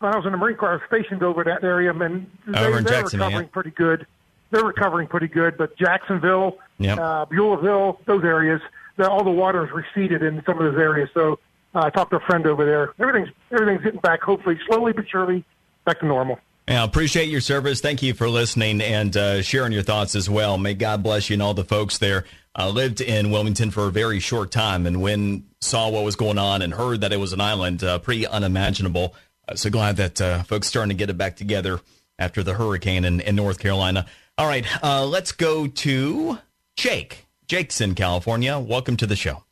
[0.01, 2.01] when I was in the Marine Corps, I was stationed over that area, and
[2.47, 3.53] they, over in they're Jackson, recovering yeah.
[3.53, 4.07] pretty good.
[4.51, 6.99] They're recovering pretty good, but Jacksonville, yep.
[6.99, 8.61] uh, Beulaville, those areas,
[8.99, 11.11] all the water has receded in some of those areas.
[11.15, 11.39] So
[11.75, 12.93] uh, I talked to a friend over there.
[12.99, 15.45] Everything's everything's getting back, hopefully, slowly but surely,
[15.85, 16.39] back to normal.
[16.69, 17.81] Yeah, appreciate your service.
[17.81, 20.57] Thank you for listening and uh, sharing your thoughts as well.
[20.57, 22.25] May God bless you and all the folks there.
[22.57, 26.39] Uh, lived in Wilmington for a very short time, and when saw what was going
[26.39, 29.13] on and heard that it was an island, uh, pretty unimaginable.
[29.49, 31.81] Uh, so glad that uh, folks starting to get it back together
[32.17, 34.07] after the hurricane in, in North Carolina.
[34.39, 36.39] All right, uh, let's go to
[36.77, 37.27] Jake.
[37.49, 38.57] Jake's in California.
[38.57, 39.43] Welcome to the show.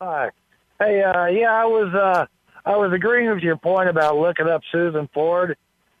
[0.00, 0.30] Hi.
[0.78, 2.26] Hey, uh, yeah, I was
[2.64, 5.56] I was agreeing with your point about looking up Susan Ford,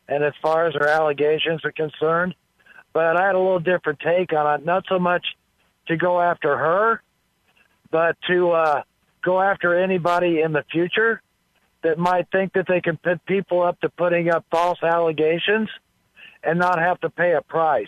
[0.08, 2.34] and as far as her allegations are concerned,
[2.94, 4.64] but I had a little different take on it.
[4.64, 5.26] Not so much
[5.88, 7.02] to go after her,
[7.90, 8.82] but to uh,
[9.24, 11.20] go after anybody in the future
[11.82, 15.68] that might think that they can put people up to putting up false allegations
[16.42, 17.86] and not have to pay a price.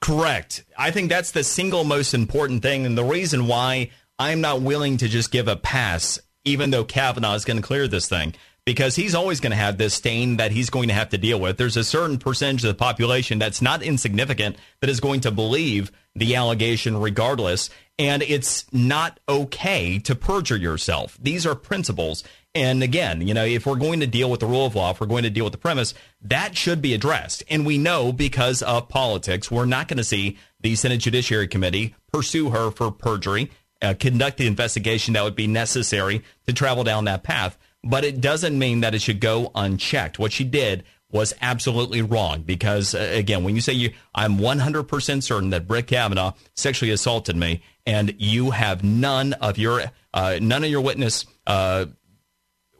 [0.00, 0.64] Correct.
[0.76, 4.98] I think that's the single most important thing, and the reason why I'm not willing
[4.98, 8.34] to just give a pass, even though Kavanaugh is going to clear this thing,
[8.64, 11.38] because he's always going to have this stain that he's going to have to deal
[11.38, 11.58] with.
[11.58, 15.92] There's a certain percentage of the population that's not insignificant that is going to believe
[16.14, 17.68] the allegation regardless.
[17.98, 21.18] And it's not okay to perjure yourself.
[21.20, 22.24] These are principles.
[22.54, 25.00] And again, you know, if we're going to deal with the rule of law, if
[25.00, 27.42] we're going to deal with the premise, that should be addressed.
[27.50, 31.94] And we know because of politics, we're not going to see the Senate Judiciary Committee
[32.12, 33.50] pursue her for perjury,
[33.82, 37.58] uh, conduct the investigation that would be necessary to travel down that path.
[37.84, 40.18] But it doesn't mean that it should go unchecked.
[40.18, 45.22] What she did was absolutely wrong because, uh, again, when you say you, I'm 100%
[45.22, 50.64] certain that Brett Kavanaugh sexually assaulted me, and you have none of your uh, none
[50.64, 51.86] of your witness uh,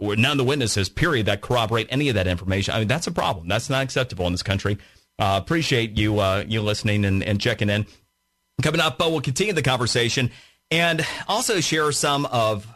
[0.00, 2.74] none of the witnesses, period, that corroborate any of that information.
[2.74, 3.48] I mean, that's a problem.
[3.48, 4.78] That's not acceptable in this country.
[5.18, 7.86] Uh, appreciate you uh, you listening and, and, checking in.
[8.62, 10.30] Coming up, uh, we'll continue the conversation
[10.70, 12.66] and also share some of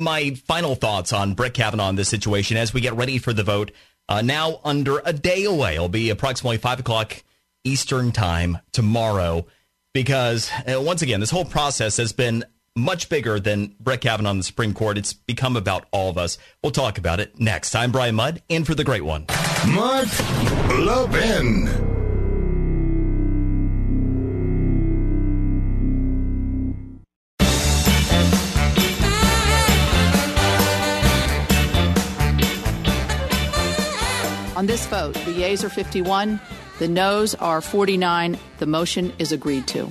[0.00, 3.44] my final thoughts on Brett Kavanaugh in this situation as we get ready for the
[3.44, 3.70] vote.
[4.08, 7.22] Uh, now under a day away, it'll be approximately five o'clock
[7.64, 9.46] Eastern time tomorrow.
[9.92, 12.44] Because uh, once again, this whole process has been
[12.76, 14.96] much bigger than Brett Kavanaugh on the Supreme Court.
[14.98, 16.38] It's become about all of us.
[16.62, 17.74] We'll talk about it next.
[17.74, 19.26] I'm Brian Mudd, in for the great one.
[19.66, 20.08] Mark
[20.78, 21.89] Levin.
[34.60, 36.38] On this vote, the yeas are 51,
[36.80, 38.38] the noes are 49.
[38.58, 39.90] The motion is agreed to.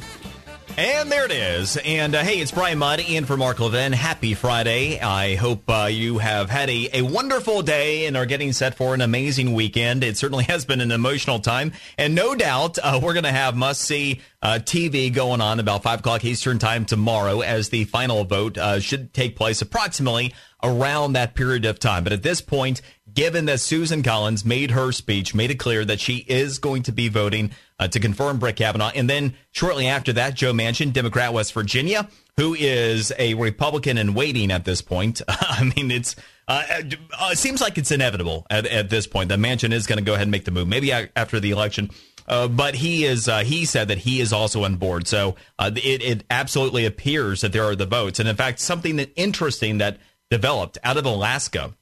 [0.78, 1.76] And there it is.
[1.84, 3.94] And uh, hey, it's Brian Mudd in for Mark Levin.
[3.94, 5.00] Happy Friday.
[5.00, 8.94] I hope uh, you have had a, a wonderful day and are getting set for
[8.94, 10.04] an amazing weekend.
[10.04, 11.72] It certainly has been an emotional time.
[11.98, 15.82] And no doubt uh, we're going to have must see uh, TV going on about
[15.82, 21.14] 5 o'clock Eastern Time tomorrow as the final vote uh, should take place approximately around
[21.14, 22.04] that period of time.
[22.04, 22.82] But at this point,
[23.20, 26.94] given that Susan Collins made her speech, made it clear that she is going to
[26.94, 28.92] be voting uh, to confirm Brett Kavanaugh.
[28.96, 34.14] And then shortly after that, Joe Manchin, Democrat, West Virginia, who is a Republican in
[34.14, 35.22] waiting at this point.
[35.28, 36.16] I mean, it's
[36.48, 40.00] uh, uh, it seems like it's inevitable at, at this point that Manchin is going
[40.00, 41.90] to go ahead and make the move, maybe after the election.
[42.26, 45.10] Uh, but he is uh, he said that he is also on board.
[45.10, 48.22] So uh, it, it absolutely appears that there are the votes.
[48.22, 49.98] And in fact, something that interesting that
[50.32, 51.74] developed out of Alaska.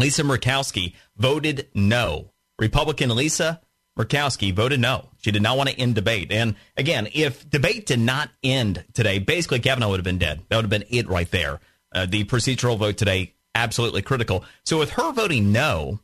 [0.00, 2.32] Lisa Murkowski voted no.
[2.58, 3.60] Republican Lisa
[3.98, 5.08] Murkowski voted no.
[5.18, 6.32] She did not want to end debate.
[6.32, 10.40] And again, if debate did not end today, basically Kavanaugh would have been dead.
[10.48, 11.60] That would have been it right there.
[11.94, 14.44] Uh, the procedural vote today, absolutely critical.
[14.64, 16.00] So with her voting no,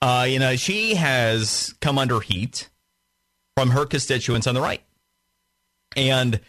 [0.00, 2.68] uh, you know, she has come under heat
[3.56, 4.82] from her constituents on the right.
[5.96, 6.40] And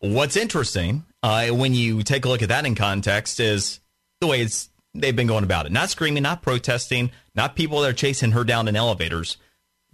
[0.00, 3.80] what's interesting uh, when you take a look at that in context is
[4.20, 5.72] the way it's they've been going about it.
[5.72, 9.36] Not screaming, not protesting, not people that are chasing her down in elevators,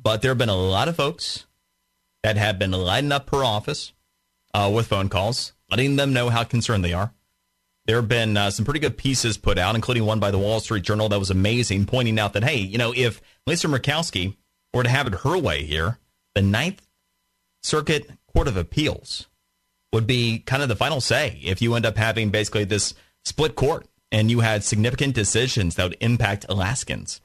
[0.01, 1.47] but there have been a lot of folks
[2.23, 3.93] that have been lighting up her office
[4.55, 7.13] uh, with phone calls, letting them know how concerned they are.
[7.87, 10.61] There have been uh, some pretty good pieces put out, including one by the Wall
[10.61, 14.37] Street Journal that was amazing, pointing out that, hey, you know, if Lisa Murkowski
[14.73, 15.99] were to have it her way here,
[16.35, 16.87] the Ninth
[17.63, 19.27] Circuit Court of Appeals
[19.93, 23.55] would be kind of the final say if you end up having basically this split
[23.55, 27.21] court and you had significant decisions that would impact Alaskans.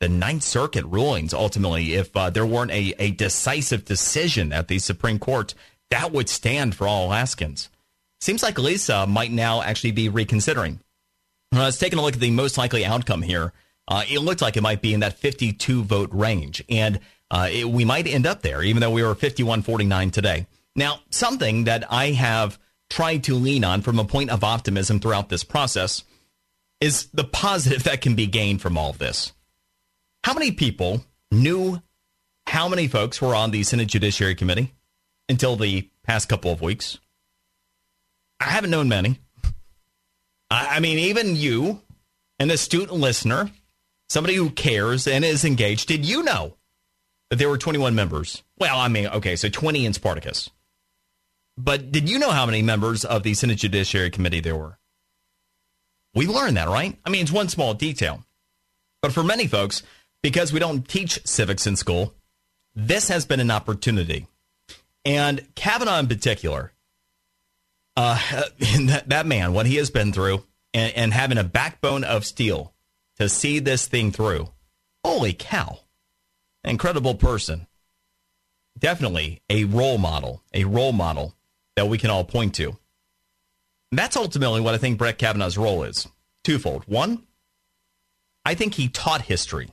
[0.00, 4.80] The Ninth Circuit rulings, ultimately, if uh, there weren't a, a decisive decision at the
[4.80, 5.54] Supreme Court,
[5.90, 7.68] that would stand for all Alaskans.
[8.20, 10.80] Seems like Lisa might now actually be reconsidering.
[11.54, 13.52] Uh, let's take a look at the most likely outcome here.
[13.86, 16.98] Uh, it looked like it might be in that 52 vote range, and
[17.30, 20.48] uh, it, we might end up there, even though we were 51 49 today.
[20.74, 22.58] Now, something that I have
[22.90, 26.02] tried to lean on from a point of optimism throughout this process
[26.82, 29.32] is the positive that can be gained from all of this.
[30.24, 31.80] How many people knew
[32.48, 34.74] how many folks were on the Senate Judiciary Committee
[35.28, 36.98] until the past couple of weeks?
[38.40, 39.20] I haven't known many.
[40.50, 41.80] I mean, even you,
[42.40, 43.50] an astute listener,
[44.08, 46.56] somebody who cares and is engaged, did you know
[47.30, 48.42] that there were 21 members?
[48.58, 50.50] Well, I mean, okay, so 20 in Spartacus.
[51.56, 54.78] But did you know how many members of the Senate Judiciary Committee there were?
[56.14, 56.98] We learned that, right?
[57.04, 58.24] I mean, it's one small detail.
[59.00, 59.82] But for many folks,
[60.22, 62.14] because we don't teach civics in school,
[62.74, 64.26] this has been an opportunity.
[65.04, 66.72] And Kavanaugh in particular,
[67.96, 70.44] uh, that, that man, what he has been through,
[70.74, 72.72] and, and having a backbone of steel
[73.18, 74.48] to see this thing through.
[75.04, 75.80] Holy cow.
[76.64, 77.66] Incredible person.
[78.78, 81.34] Definitely a role model, a role model
[81.76, 82.78] that we can all point to.
[83.92, 86.08] That's ultimately what I think Brett Kavanaugh's role is
[86.44, 86.84] twofold.
[86.86, 87.24] One,
[88.44, 89.70] I think he taught history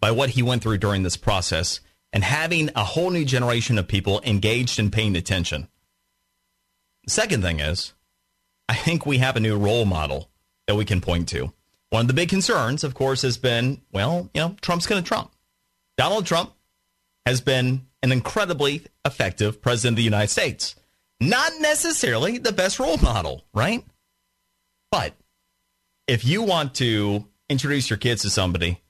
[0.00, 1.80] by what he went through during this process
[2.12, 5.68] and having a whole new generation of people engaged and paying attention.
[7.08, 7.92] Second thing is,
[8.68, 10.30] I think we have a new role model
[10.66, 11.52] that we can point to.
[11.90, 15.06] One of the big concerns, of course, has been, well, you know, Trump's going to
[15.06, 15.32] Trump.
[15.96, 16.52] Donald Trump
[17.24, 20.76] has been an incredibly effective president of the United States.
[21.20, 23.84] Not necessarily the best role model, right?
[24.90, 25.14] But
[26.06, 28.80] if you want to introduce your kids to somebody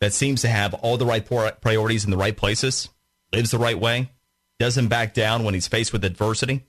[0.00, 1.24] that seems to have all the right
[1.60, 2.88] priorities in the right places,
[3.32, 4.10] lives the right way,
[4.58, 6.64] doesn't back down when he's faced with adversity,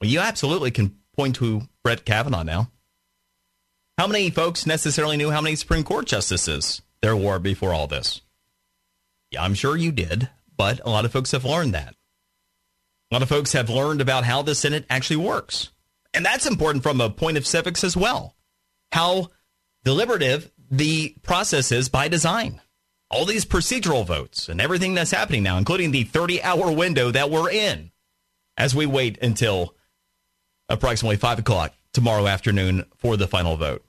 [0.00, 2.70] well, you absolutely can point to Brett Kavanaugh now.
[3.96, 8.20] How many folks necessarily knew how many Supreme Court justices there were before all this?
[9.30, 11.94] Yeah, I'm sure you did, but a lot of folks have learned that.
[13.10, 15.70] A lot of folks have learned about how the Senate actually works.
[16.12, 18.34] And that's important from a point of civics as well.
[18.92, 19.28] How
[19.84, 22.60] deliberative the process is by design.
[23.10, 27.30] All these procedural votes and everything that's happening now, including the 30 hour window that
[27.30, 27.90] we're in
[28.58, 29.74] as we wait until
[30.68, 33.82] approximately 5 o'clock tomorrow afternoon for the final vote.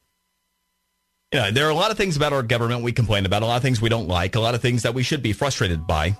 [1.33, 3.45] You know, there are a lot of things about our government we complain about, a
[3.45, 5.85] lot of things we don't like, a lot of things that we should be frustrated
[5.85, 6.17] by.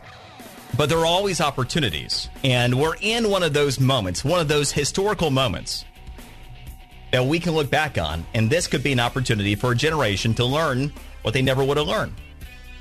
[0.78, 2.30] But there are always opportunities.
[2.44, 5.86] And we're in one of those moments, one of those historical moments
[7.12, 8.26] that we can look back on.
[8.34, 11.78] And this could be an opportunity for a generation to learn what they never would
[11.78, 12.14] have learned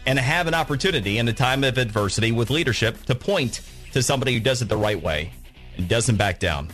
[0.06, 3.60] and have an opportunity in a time of adversity with leadership to point
[3.92, 5.30] to somebody who does it the right way
[5.76, 6.68] and doesn't back down.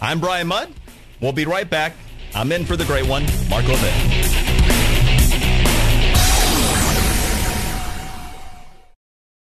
[0.00, 0.72] I'm Brian Mudd.
[1.20, 1.94] We'll be right back.
[2.34, 4.49] I'm in for the great one, Mark Levin.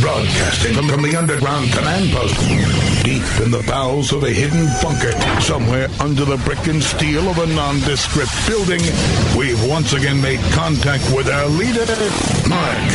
[0.00, 2.38] broadcasting from, the underground command post,
[3.04, 7.38] deep in the bowels of a hidden bunker, somewhere under the brick and steel of
[7.38, 8.80] a nondescript building,
[9.36, 11.86] we've once again made contact with our leader,
[12.48, 12.90] Mark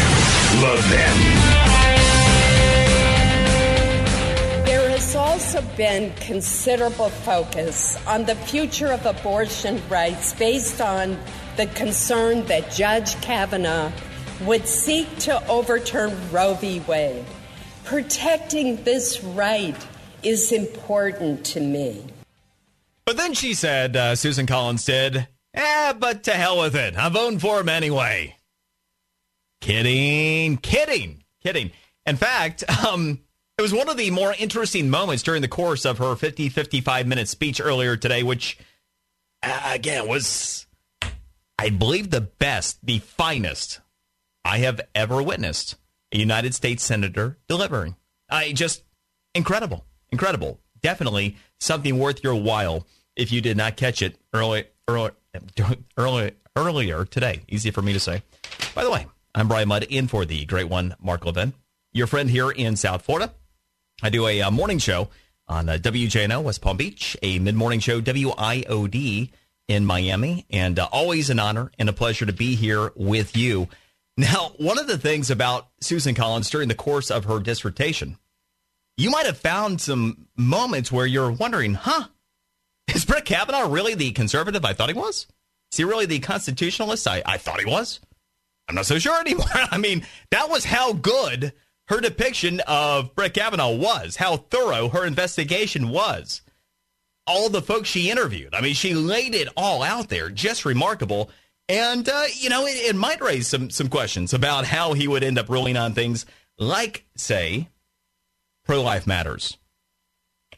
[0.62, 1.18] Levin.
[4.66, 11.18] There has also been considerable focus on the future of abortion rights based on
[11.58, 13.92] the concern that Judge Kavanaugh
[14.42, 16.82] would seek to overturn Roe v.
[16.88, 17.26] Wade.
[17.84, 19.76] Protecting this right
[20.24, 22.04] is important to me.
[23.06, 26.98] But then she said, uh, Susan Collins did, eh, but to hell with it.
[26.98, 28.38] I'm voting for him anyway.
[29.62, 31.72] Kidding, kidding, kidding.
[32.06, 33.22] In fact, um,
[33.58, 37.08] it was one of the more interesting moments during the course of her 50, 55
[37.08, 38.58] minute speech earlier today, which,
[39.44, 40.66] uh, again, was,
[41.60, 43.80] I believe, the best, the finest
[44.46, 45.76] I have ever witnessed
[46.12, 47.96] a United States senator delivering.
[48.30, 48.84] I just
[49.34, 50.60] incredible, incredible.
[50.82, 52.86] Definitely something worth your while
[53.16, 55.12] if you did not catch it early, early,
[55.98, 57.42] early, earlier today.
[57.48, 58.22] Easy for me to say.
[58.76, 61.54] By the way, I'm Brian Mudd in for the great one, Mark Levin,
[61.92, 63.34] your friend here in South Florida.
[64.04, 65.10] I do a, uh, morning show
[65.48, 69.32] on uh, WJNO West Palm Beach, a mid morning show WIOD
[69.68, 73.68] in Miami, and uh, always an honor and a pleasure to be here with you.
[74.18, 78.18] Now, one of the things about Susan Collins during the course of her dissertation,
[78.98, 82.06] you might have found some moments where you're wondering, huh,
[82.94, 85.28] is Brett Kavanaugh really the conservative I thought he was?
[85.74, 88.00] Is he really the constitutionalist I, I thought he was?
[88.70, 89.48] I'm not so sure anymore.
[89.54, 91.52] I mean, that was how good
[91.90, 96.42] her depiction of Brett Kavanaugh was, how thorough her investigation was.
[97.28, 98.54] all the folks she interviewed.
[98.54, 101.30] I mean, she laid it all out there, just remarkable.
[101.68, 105.24] And uh, you know, it, it might raise some some questions about how he would
[105.24, 106.26] end up ruling on things
[106.58, 107.70] like, say,
[108.66, 109.58] pro life matters.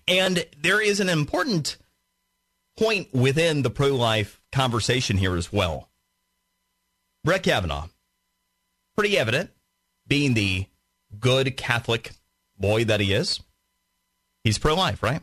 [0.07, 1.77] And there is an important
[2.77, 5.89] point within the pro life conversation here as well.
[7.23, 7.87] Brett Kavanaugh,
[8.95, 9.49] pretty evident,
[10.07, 10.67] being the
[11.19, 12.11] good Catholic
[12.57, 13.39] boy that he is,
[14.43, 15.21] he's pro life, right?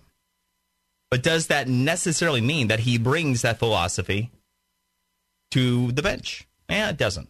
[1.11, 4.31] But does that necessarily mean that he brings that philosophy
[5.55, 6.49] to the bench?
[6.69, 7.29] Yeah, it doesn't.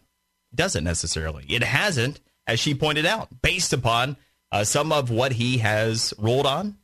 [0.51, 1.45] It doesn't necessarily.
[1.47, 4.17] It hasn't, as she pointed out, based upon
[4.51, 6.77] uh, some of what he has ruled on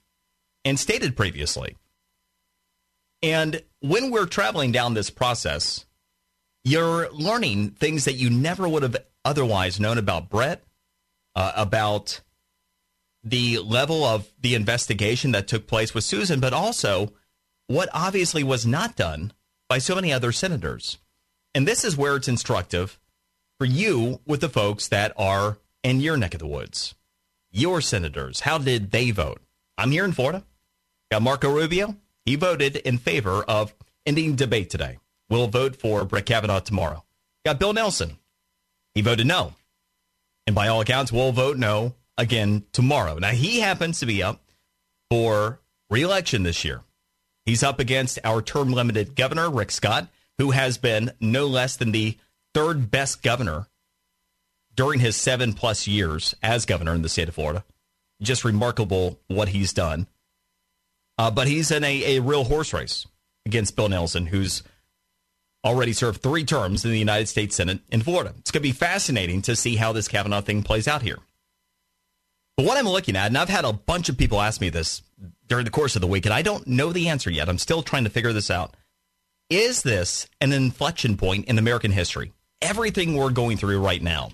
[0.63, 1.75] and stated previously.
[3.23, 5.85] And when we're traveling down this process,
[6.63, 10.63] you're learning things that you never would have otherwise known about Brett,
[11.35, 12.21] uh, about
[13.23, 17.13] the level of the investigation that took place with Susan, but also
[17.65, 19.33] what obviously was not done
[19.67, 20.99] by so many other senators.
[21.53, 22.99] And this is where it's instructive
[23.57, 26.95] for you with the folks that are in your neck of the woods.
[27.51, 29.41] Your senators, how did they vote?
[29.77, 30.43] I'm here in Florida.
[31.11, 31.95] Got Marco Rubio.
[32.25, 33.73] He voted in favor of
[34.05, 34.99] ending debate today.
[35.29, 37.03] We'll vote for Brett Kavanaugh tomorrow.
[37.45, 38.17] Got Bill Nelson.
[38.93, 39.53] He voted no.
[40.47, 43.17] And by all accounts, we'll vote no again tomorrow.
[43.17, 44.41] Now, he happens to be up
[45.09, 46.81] for reelection this year.
[47.45, 50.07] He's up against our term limited governor, Rick Scott,
[50.41, 52.17] who has been no less than the
[52.55, 53.67] third best governor
[54.73, 57.63] during his seven plus years as governor in the state of Florida.
[58.23, 60.07] Just remarkable what he's done.
[61.19, 63.05] Uh, but he's in a, a real horse race
[63.45, 64.63] against Bill Nelson, who's
[65.63, 68.33] already served three terms in the United States Senate in Florida.
[68.39, 71.19] It's going to be fascinating to see how this Kavanaugh thing plays out here.
[72.57, 75.03] But what I'm looking at, and I've had a bunch of people ask me this
[75.47, 77.47] during the course of the week, and I don't know the answer yet.
[77.47, 78.75] I'm still trying to figure this out.
[79.51, 82.31] Is this an inflection point in American history?
[82.61, 84.29] Everything we're going through right now.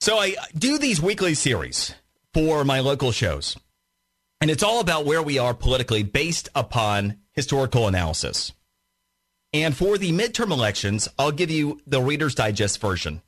[0.00, 1.92] So I do these weekly series
[2.32, 3.56] for my local shows,
[4.40, 8.52] and it's all about where we are politically based upon historical analysis.
[9.52, 13.22] And for the midterm elections, I'll give you the Reader's Digest version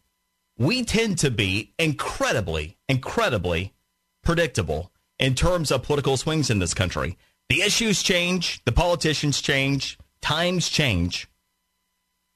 [0.57, 3.75] we tend to be incredibly, incredibly
[4.23, 7.19] predictable in terms of political swings in this country.
[7.49, 11.29] The issues change, the politicians change, times change,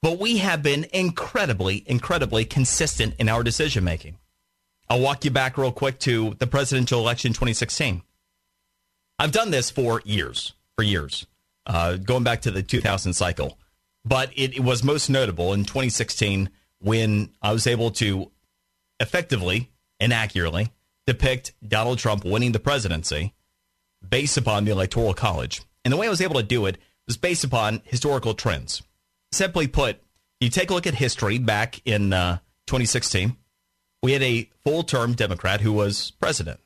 [0.03, 4.15] but we have been incredibly, incredibly consistent in our decision making.
[4.87, 8.03] I'll walk you back real quick to the presidential election 2016.
[9.17, 11.25] I've done this for years, for years,
[11.65, 13.57] uh, going back to the 2000 cycle,
[14.05, 18.31] but it, it was most notable in 2016 when I was able to
[18.99, 20.71] effectively and accurately
[21.07, 23.33] depict Donald Trump winning the presidency
[24.07, 25.63] based upon the Electoral College.
[25.83, 26.77] And the way I was able to do it
[27.09, 28.83] was based upon historical trends.
[29.31, 29.99] Simply put,
[30.39, 32.37] you take a look at history back in uh,
[32.67, 33.35] 2016,
[34.03, 36.59] we had a full term Democrat who was president.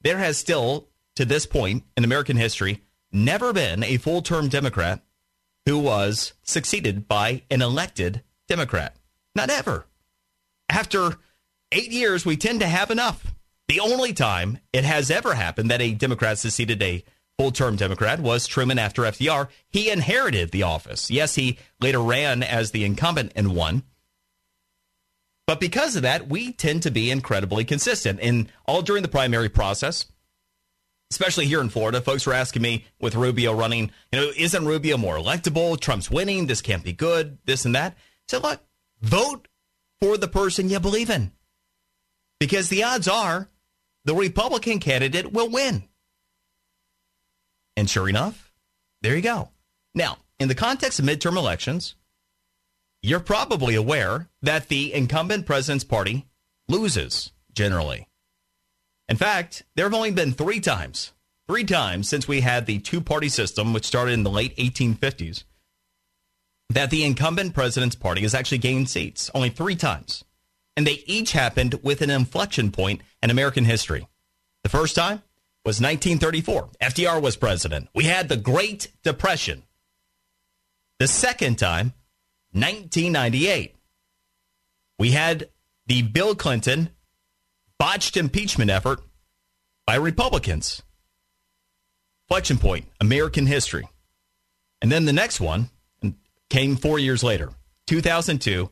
[0.00, 2.82] There has still, to this point in American history,
[3.12, 5.02] never been a full term Democrat
[5.66, 8.96] who was succeeded by an elected Democrat.
[9.34, 9.84] Not ever.
[10.70, 11.18] After
[11.70, 13.34] eight years, we tend to have enough.
[13.68, 17.04] The only time it has ever happened that a Democrat succeeded a
[17.40, 19.48] full term Democrat was Truman after FDR.
[19.68, 21.10] He inherited the office.
[21.10, 23.82] Yes, he later ran as the incumbent and won.
[25.46, 28.20] But because of that, we tend to be incredibly consistent.
[28.20, 30.06] And all during the primary process,
[31.10, 34.96] especially here in Florida, folks were asking me with Rubio running, you know, isn't Rubio
[34.96, 35.80] more electable?
[35.80, 36.46] Trump's winning.
[36.46, 37.38] This can't be good.
[37.46, 37.96] This and that.
[38.28, 38.60] So, look,
[39.00, 39.48] Vote
[40.00, 41.32] for the person you believe in.
[42.38, 43.48] Because the odds are
[44.04, 45.84] the Republican candidate will win.
[47.80, 48.52] And sure enough,
[49.00, 49.48] there you go.
[49.94, 51.94] Now, in the context of midterm elections,
[53.00, 56.26] you're probably aware that the incumbent president's party
[56.68, 58.06] loses generally.
[59.08, 61.12] In fact, there have only been three times,
[61.48, 65.44] three times since we had the two party system, which started in the late 1850s,
[66.68, 70.22] that the incumbent president's party has actually gained seats only three times.
[70.76, 74.06] And they each happened with an inflection point in American history.
[74.64, 75.22] The first time
[75.64, 76.70] was 1934.
[76.80, 77.88] FDR was president.
[77.94, 79.64] We had the Great Depression.
[80.98, 81.92] The second time,
[82.52, 83.76] 1998.
[84.98, 85.48] We had
[85.86, 86.90] the Bill Clinton
[87.78, 89.00] botched impeachment effort
[89.86, 90.82] by Republicans.
[92.28, 93.88] Inflection point, American history.
[94.82, 95.70] And then the next one,
[96.50, 97.50] came four years later,
[97.86, 98.70] 2002,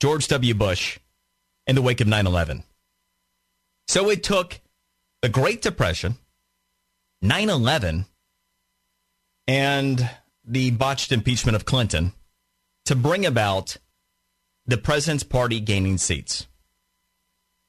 [0.00, 0.54] George W.
[0.54, 0.98] Bush,
[1.66, 2.64] in the wake of 9 11.
[3.88, 4.60] So it took
[5.22, 6.16] the Great Depression,
[7.22, 8.06] 9 11,
[9.46, 10.10] and
[10.44, 12.12] the botched impeachment of Clinton
[12.86, 13.76] to bring about
[14.66, 16.46] the president's party gaining seats.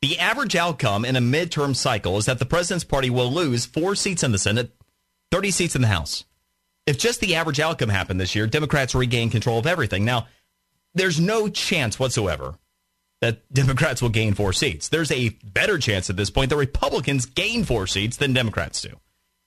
[0.02, 3.94] The average outcome in a midterm cycle is that the president's party will lose four
[3.96, 4.72] seats in the Senate,
[5.32, 6.24] 30 seats in the House.
[6.88, 10.06] If just the average outcome happened this year, Democrats regain control of everything.
[10.06, 10.28] Now,
[10.96, 12.56] there's no chance whatsoever
[13.20, 14.90] that Democrats will gain four seats.
[14.90, 19.00] There's a better chance at this point that Republicans gain four seats than Democrats do.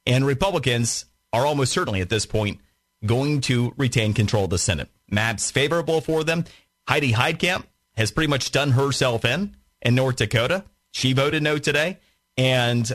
[0.07, 2.61] And Republicans are almost certainly at this point
[3.05, 4.89] going to retain control of the Senate.
[5.11, 6.45] Maps favorable for them.
[6.89, 7.65] Heidi Heitkamp
[7.97, 10.65] has pretty much done herself in in North Dakota.
[10.91, 11.99] She voted no today.
[12.37, 12.91] And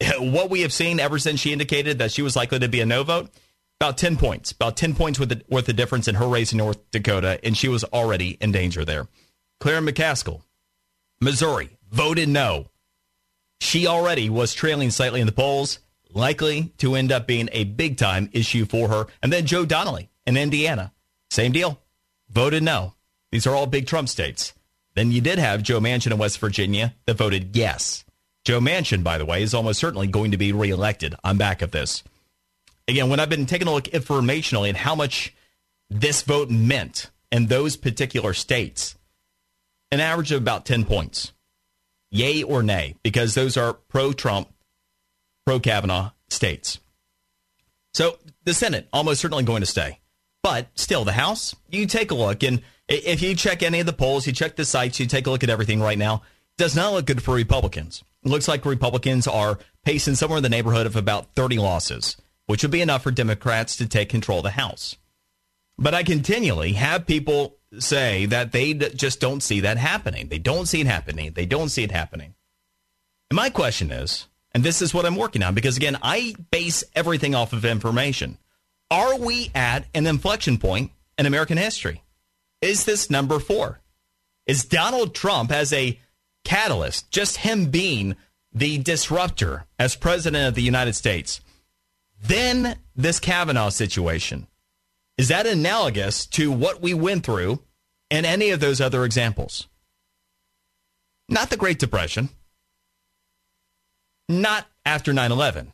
[0.18, 2.86] what we have seen ever since she indicated that she was likely to be a
[2.86, 3.30] no vote,
[3.80, 6.90] about 10 points, about 10 points worth worth of difference in her race in North
[6.90, 9.08] Dakota, and she was already in danger there.
[9.60, 10.42] Claire McCaskill,
[11.20, 12.66] Missouri, voted no.
[13.60, 15.78] She already was trailing slightly in the polls,
[16.14, 19.06] likely to end up being a big time issue for her.
[19.22, 20.92] And then Joe Donnelly in Indiana,
[21.30, 21.80] same deal,
[22.30, 22.94] voted no.
[23.30, 24.54] These are all big Trump states.
[24.94, 28.04] Then you did have Joe Manchin in West Virginia that voted yes.
[28.44, 31.14] Joe Manchin, by the way, is almost certainly going to be reelected.
[31.24, 32.04] I'm back of this.
[32.86, 35.34] Again, when I've been taking a look informationally at how much
[35.90, 38.96] this vote meant in those particular states,
[39.90, 41.32] an average of about 10 points.
[42.10, 44.48] Yay or nay, because those are pro Trump,
[45.46, 46.80] pro Kavanaugh states.
[47.92, 50.00] So the Senate almost certainly going to stay.
[50.42, 53.92] But still, the House, you take a look, and if you check any of the
[53.92, 56.22] polls, you check the sites, you take a look at everything right now,
[56.58, 58.04] does not look good for Republicans.
[58.22, 62.16] It looks like Republicans are pacing somewhere in the neighborhood of about 30 losses,
[62.46, 64.96] which would be enough for Democrats to take control of the House.
[65.78, 70.28] But I continually have people say that they just don't see that happening.
[70.28, 71.32] They don't see it happening.
[71.32, 72.34] They don't see it happening.
[73.30, 76.84] And my question is, and this is what I'm working on, because again, I base
[76.94, 78.38] everything off of information.
[78.90, 82.02] Are we at an inflection point in American history?
[82.62, 83.80] Is this number four?
[84.46, 85.98] Is Donald Trump as a
[86.44, 88.14] catalyst, just him being
[88.52, 91.40] the disruptor as president of the United States?
[92.22, 94.46] Then this Kavanaugh situation.
[95.18, 97.60] Is that analogous to what we went through
[98.10, 99.68] in any of those other examples?
[101.28, 102.28] Not the Great Depression,
[104.28, 105.72] not after 9 11.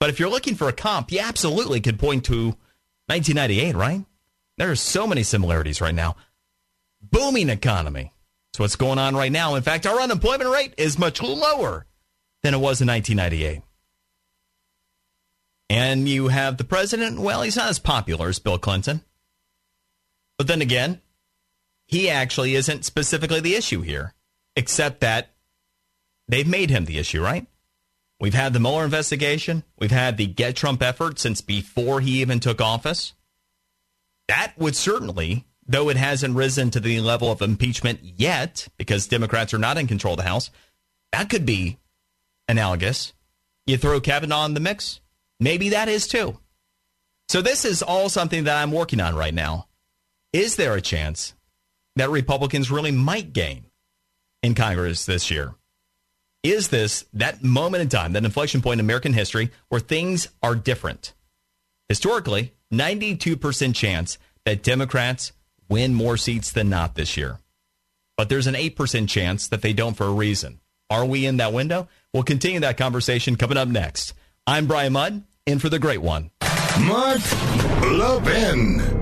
[0.00, 2.56] But if you're looking for a comp, you absolutely could point to
[3.06, 4.04] 1998, right?
[4.58, 6.16] There are so many similarities right now.
[7.00, 8.12] Booming economy.
[8.52, 9.54] That's what's going on right now.
[9.54, 11.86] In fact, our unemployment rate is much lower
[12.42, 13.62] than it was in 1998.
[15.70, 19.02] And you have the president, well, he's not as popular as Bill Clinton.
[20.36, 21.00] But then again,
[21.86, 24.14] he actually isn't specifically the issue here,
[24.56, 25.30] except that
[26.28, 27.46] they've made him the issue, right?
[28.22, 29.64] We've had the Mueller investigation.
[29.80, 33.14] We've had the Get Trump effort since before he even took office.
[34.28, 39.52] That would certainly, though it hasn't risen to the level of impeachment yet, because Democrats
[39.52, 40.52] are not in control of the House,
[41.10, 41.78] that could be
[42.46, 43.12] analogous.
[43.66, 45.00] You throw Kavanaugh in the mix,
[45.40, 46.38] maybe that is too.
[47.28, 49.66] So this is all something that I'm working on right now.
[50.32, 51.34] Is there a chance
[51.96, 53.64] that Republicans really might gain
[54.44, 55.56] in Congress this year?
[56.42, 60.56] Is this that moment in time, that inflection point in American history where things are
[60.56, 61.12] different?
[61.88, 65.32] Historically, 92% chance that Democrats
[65.68, 67.38] win more seats than not this year.
[68.16, 70.60] But there's an 8% chance that they don't for a reason.
[70.90, 71.88] Are we in that window?
[72.12, 74.12] We'll continue that conversation coming up next.
[74.46, 76.32] I'm Brian Mudd, in for the great one.
[76.80, 77.20] Mark
[77.82, 79.01] Levin.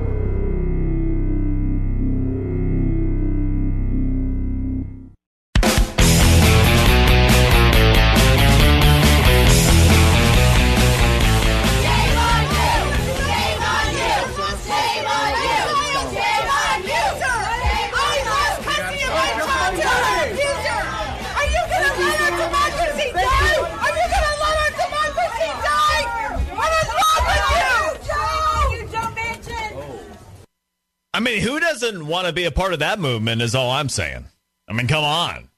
[32.31, 34.25] To be a part of that movement is all I'm saying.
[34.69, 35.49] I mean, come on.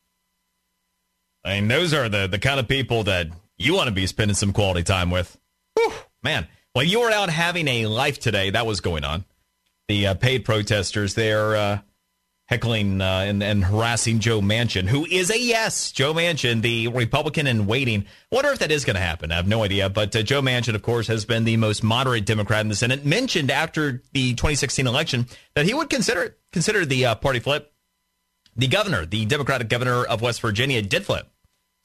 [1.45, 4.35] I mean, those are the, the kind of people that you want to be spending
[4.35, 5.39] some quality time with.
[5.75, 5.93] Whew,
[6.23, 9.25] man, while you were out having a life today, that was going on.
[9.89, 11.79] The uh, paid protesters, they're uh,
[12.47, 15.91] heckling uh, and, and harassing Joe Manchin, who is a yes.
[15.93, 18.05] Joe Manchin, the Republican in waiting.
[18.31, 19.33] Wonder if that is going to happen.
[19.33, 19.89] I have no idea.
[19.89, 23.05] But uh, Joe Manchin, of course, has been the most moderate Democrat in the Senate.
[23.07, 27.73] Mentioned after the 2016 election that he would consider consider the uh, party flip.
[28.55, 31.27] The governor, the Democratic governor of West Virginia, did flip.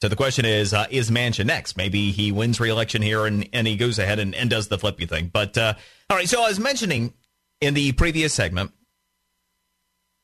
[0.02, 1.76] So the question is, uh, is Manchin next?
[1.76, 5.06] Maybe he wins re-election here and, and he goes ahead and, and does the flippy
[5.06, 5.30] thing.
[5.32, 5.74] But uh,
[6.08, 7.14] all right, so I was mentioning
[7.60, 8.72] in the previous segment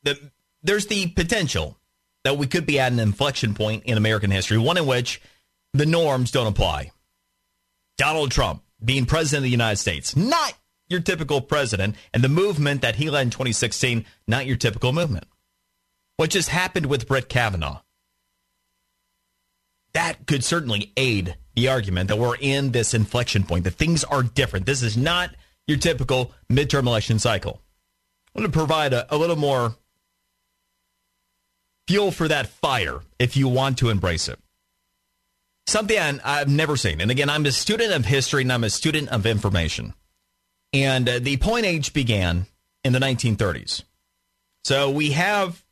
[0.05, 0.17] that
[0.63, 1.77] there's the potential
[2.23, 5.21] that we could be at an inflection point in American history, one in which
[5.73, 6.91] the norms don't apply.
[7.97, 10.53] Donald Trump being president of the United States, not
[10.87, 15.25] your typical president, and the movement that he led in 2016, not your typical movement.
[16.17, 17.81] What just happened with Brett Kavanaugh?
[19.93, 24.23] That could certainly aid the argument that we're in this inflection point, that things are
[24.23, 24.65] different.
[24.65, 25.31] This is not
[25.67, 27.61] your typical midterm election cycle.
[28.35, 29.75] I want to provide a, a little more
[31.87, 34.39] fuel for that fire if you want to embrace it.
[35.67, 37.01] Something I've never seen.
[37.01, 39.93] And again, I'm a student of history and I'm a student of information.
[40.73, 42.45] And uh, the point age began
[42.83, 43.83] in the 1930s.
[44.63, 45.63] So we have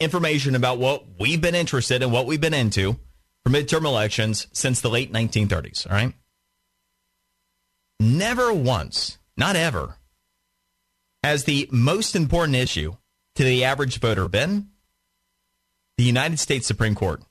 [0.00, 2.98] information about what we've been interested in, what we've been into
[3.44, 5.86] for midterm elections since the late 1930s.
[5.86, 6.14] All right.
[8.00, 9.96] Never once, not ever,
[11.22, 12.96] has the most important issue
[13.36, 14.68] to the average voter been
[15.96, 17.22] the United States Supreme Court.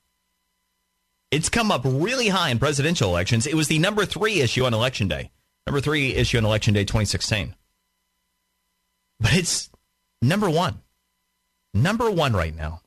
[1.32, 3.47] It's come up really high in presidential elections.
[3.47, 5.32] It was the number three issue on election day.
[5.66, 7.55] Number three issue on election day 2016.
[9.20, 9.70] But it's
[10.22, 10.82] number one.
[11.74, 12.82] Number one right now.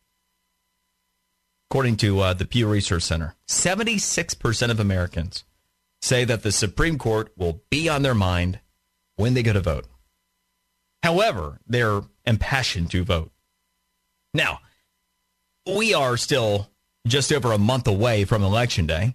[1.70, 5.44] According to uh, the Pew Research Center, 76% of Americans
[6.00, 8.60] say that the Supreme Court will be on their mind
[9.16, 9.86] when they go to vote.
[11.02, 13.32] However, they're impassioned to vote.
[14.32, 14.60] Now,
[15.66, 16.70] we are still
[17.06, 19.14] just over a month away from Election Day.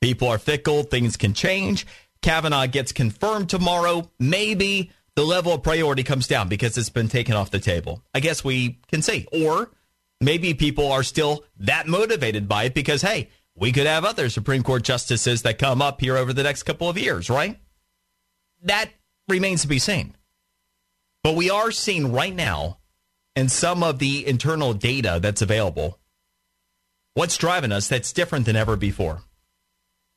[0.00, 1.86] People are fickle, things can change.
[2.22, 4.10] Kavanaugh gets confirmed tomorrow.
[4.18, 8.02] Maybe the level of priority comes down because it's been taken off the table.
[8.14, 9.26] I guess we can see.
[9.32, 9.70] Or
[10.20, 14.62] maybe people are still that motivated by it because, hey, we could have other Supreme
[14.62, 17.58] Court justices that come up here over the next couple of years, right?
[18.62, 18.90] That
[19.28, 20.14] remains to be seen.
[21.22, 22.78] But we are seeing right now
[23.36, 25.98] and some of the internal data that's available,
[27.14, 29.22] what's driving us that's different than ever before.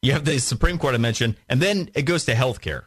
[0.02, 2.84] You have the Supreme Court I mentioned, and then it goes to healthcare.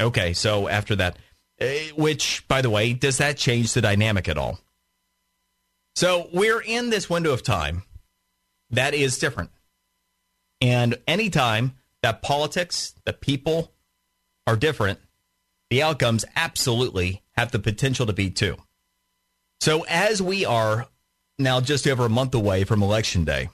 [0.00, 1.18] Okay, so after that,
[1.58, 4.58] eh, which, by the way, does that change the dynamic at all?
[5.96, 7.82] So we're in this window of time
[8.70, 9.50] that is different.
[10.60, 13.72] And anytime that politics, that people
[14.46, 14.98] are different,
[15.70, 18.56] the outcomes absolutely have the potential to be too.
[19.60, 20.86] So as we are
[21.38, 23.48] now just over a month away from election day,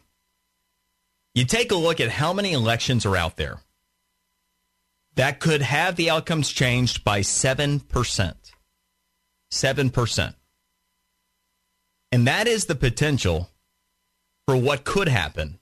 [1.35, 3.61] you take a look at how many elections are out there
[5.17, 8.35] that could have the outcomes changed by 7%.
[9.53, 10.35] 7%.
[12.13, 13.51] And that is the potential
[14.47, 15.59] for what could happen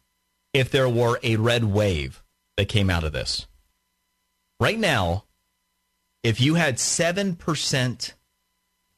[0.53, 2.22] if there were a red wave
[2.57, 3.47] that came out of this.
[4.61, 5.24] Right now,
[6.22, 8.12] if you had 7%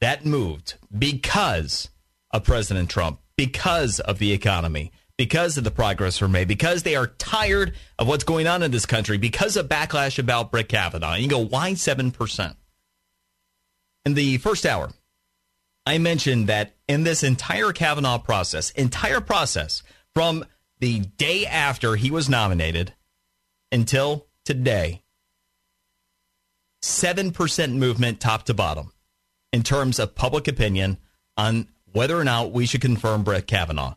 [0.01, 1.91] that moved because
[2.31, 6.97] of President Trump, because of the economy, because of the progress we're made, because they
[6.97, 11.15] are tired of what's going on in this country, because of backlash about Brett Kavanaugh.
[11.15, 12.57] You go, why 7%?
[14.05, 14.91] In the first hour,
[15.87, 19.83] I mentioned that in this entire Kavanaugh process, entire process
[20.15, 20.45] from
[20.81, 22.95] the day after he was nominated
[23.71, 25.03] until today,
[26.83, 28.93] 7% movement top to bottom
[29.55, 30.99] in terms of public opinion
[31.37, 33.95] on whether or not we should confirm Brett Kavanaugh.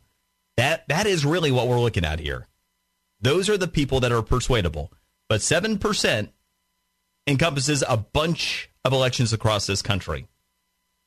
[0.55, 2.45] That that is really what we're looking at here.
[3.19, 4.93] Those are the people that are persuadable.
[5.27, 6.29] But 7%
[7.25, 10.27] encompasses a bunch of elections across this country.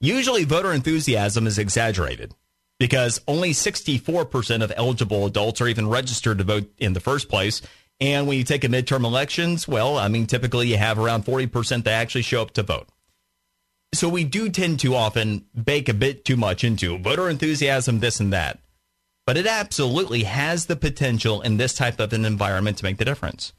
[0.01, 2.35] Usually voter enthusiasm is exaggerated
[2.81, 7.63] because only 64% of eligible adults are even registered to vote in the first place.
[8.01, 11.85] And when you take a midterm elections, well, I mean, typically you have around 40%
[11.85, 12.89] that actually show up to vote.
[13.93, 18.20] So we do tend to often bake a bit too much into voter enthusiasm, this
[18.20, 18.61] and that.
[19.26, 23.05] But it absolutely has the potential in this type of an environment to make the
[23.05, 23.53] difference,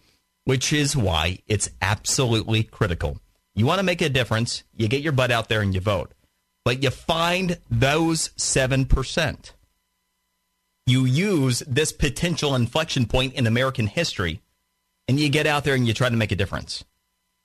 [0.45, 3.19] which is why it's absolutely critical.
[3.55, 6.13] You want to make a difference, you get your butt out there and you vote.
[6.63, 9.51] But you find those 7%.
[10.87, 14.41] You use this potential inflection point in American history
[15.07, 16.83] and you get out there and you try to make a difference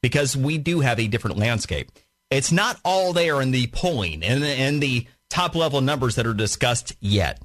[0.03, 1.91] because we do have a different landscape.
[2.31, 6.35] It's not all there in the polling and, and the top level numbers that are
[6.35, 7.41] discussed yet,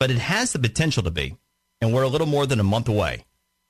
[0.00, 1.36] but it has the potential to be.
[1.80, 3.24] And we're a little more than a month away.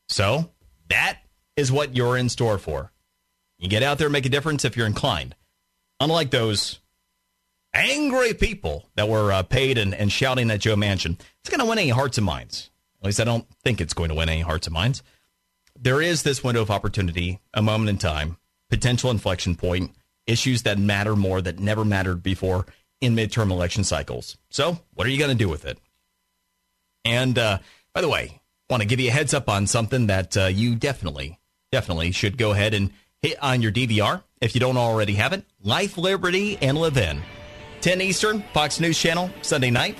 [0.08, 0.50] So
[0.88, 1.18] that
[1.56, 2.92] is what you're in store for.
[3.58, 5.34] You get out there and make a difference if you're inclined.
[6.00, 6.80] Unlike those
[7.72, 11.66] angry people that were uh, paid and, and shouting at Joe Manchin, it's going to
[11.66, 12.70] win any hearts and minds.
[13.00, 15.02] At least I don't think it's going to win any hearts and minds.
[15.78, 18.38] There is this window of opportunity, a moment in time,
[18.70, 19.94] potential inflection point,
[20.26, 22.66] issues that matter more that never mattered before
[23.00, 24.36] in midterm election cycles.
[24.50, 25.78] So, what are you going to do with it?
[27.04, 27.58] And uh,
[27.92, 30.74] by the way, want to give you a heads up on something that uh, you
[30.74, 31.38] definitely,
[31.70, 35.44] definitely should go ahead and hit on your DVR if you don't already have it.
[35.62, 37.22] Life, Liberty, and Levin.
[37.82, 39.98] 10 Eastern, Fox News Channel, Sunday night.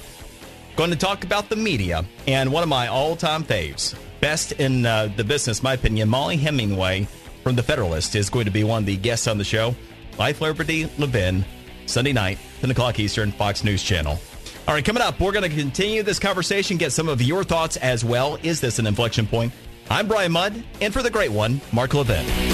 [0.76, 4.86] Going to talk about the media and one of my all time faves, best in
[4.86, 7.06] uh, the business, my opinion, Mollie Hemingway
[7.42, 9.76] from The Federalist is going to be one of the guests on the show.
[10.18, 11.44] Life, Liberty, Levin,
[11.86, 14.18] Sunday night, 10 o'clock Eastern, Fox News Channel.
[14.66, 17.76] All right, coming up, we're going to continue this conversation, get some of your thoughts
[17.76, 18.38] as well.
[18.42, 19.52] Is this an inflection point?
[19.90, 22.53] I'm Brian Mudd, and for the great one, Mark Levin.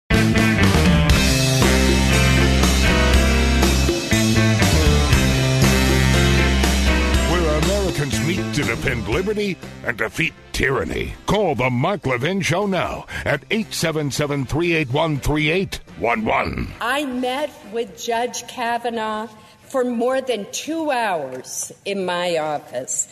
[8.61, 11.13] To defend liberty and defeat tyranny.
[11.25, 16.73] Call the Mark Levin Show now at 877 381 3811.
[16.79, 19.27] I met with Judge Kavanaugh
[19.63, 23.11] for more than two hours in my office.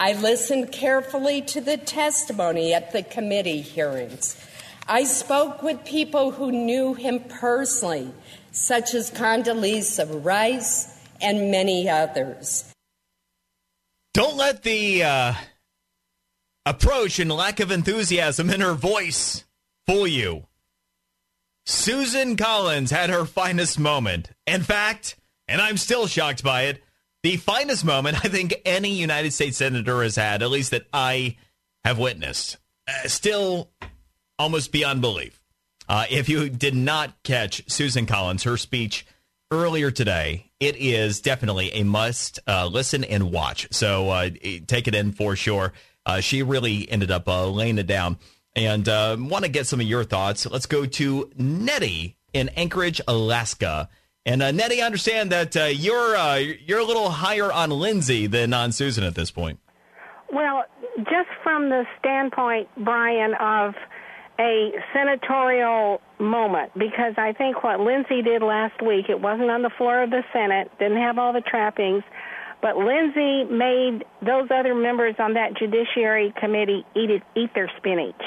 [0.00, 4.36] I listened carefully to the testimony at the committee hearings.
[4.88, 8.12] I spoke with people who knew him personally,
[8.50, 10.88] such as Condoleezza Rice
[11.20, 12.69] and many others.
[14.12, 15.34] Don't let the uh,
[16.66, 19.44] approach and lack of enthusiasm in her voice
[19.86, 20.46] fool you.
[21.66, 24.30] Susan Collins had her finest moment.
[24.46, 26.82] In fact, and I'm still shocked by it,
[27.22, 31.36] the finest moment I think any United States senator has had, at least that I
[31.84, 32.56] have witnessed.
[32.88, 33.70] Uh, still
[34.38, 35.40] almost beyond belief.
[35.88, 39.06] Uh, if you did not catch Susan Collins, her speech
[39.50, 43.66] earlier today, it is definitely a must uh, listen and watch.
[43.70, 44.30] So uh,
[44.66, 45.72] take it in for sure.
[46.04, 48.18] Uh, she really ended up uh, laying it down.
[48.54, 50.44] And uh, want to get some of your thoughts.
[50.44, 53.88] Let's go to Nettie in Anchorage, Alaska.
[54.26, 58.52] And uh, Nettie, I understand that uh, you're you're a little higher on Lindsey than
[58.52, 59.60] on Susan at this point.
[60.32, 60.64] Well,
[61.04, 63.74] just from the standpoint, Brian, of
[64.40, 69.70] a senatorial moment, because I think what Lindsey did last week, it wasn't on the
[69.76, 72.02] floor of the Senate, didn't have all the trappings,
[72.62, 78.22] but Lindsey made those other members on that Judiciary Committee eat it, eat their spinach.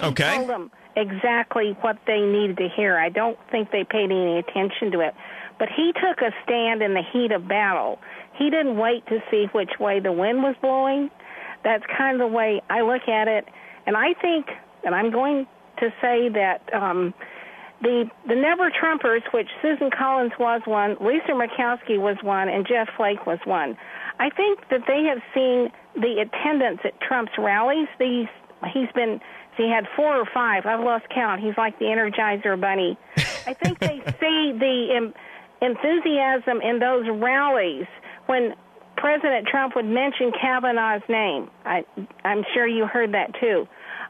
[0.00, 0.30] Okay.
[0.30, 2.98] He told them exactly what they needed to hear.
[2.98, 5.14] I don't think they paid any attention to it.
[5.58, 7.98] But he took a stand in the heat of battle.
[8.34, 11.10] He didn't wait to see which way the wind was blowing.
[11.64, 13.46] That's kind of the way I look at it.
[13.86, 14.46] And I think,
[14.84, 15.46] and I'm going
[15.80, 17.14] to say that um,
[17.82, 22.88] the the Never Trumpers, which Susan Collins was one, Lisa Murkowski was one, and Jeff
[22.96, 23.76] Flake was one.
[24.18, 27.88] I think that they have seen the attendance at Trump's rallies.
[27.98, 28.26] These
[28.72, 29.20] he's been
[29.56, 30.66] he had four or five.
[30.66, 31.40] I've lost count.
[31.40, 32.96] He's like the Energizer Bunny.
[33.46, 35.14] I think they see the um,
[35.60, 37.86] enthusiasm in those rallies
[38.26, 38.54] when
[38.96, 41.50] President Trump would mention Kavanaugh's name.
[41.64, 41.84] I,
[42.24, 43.66] I'm sure you heard that too.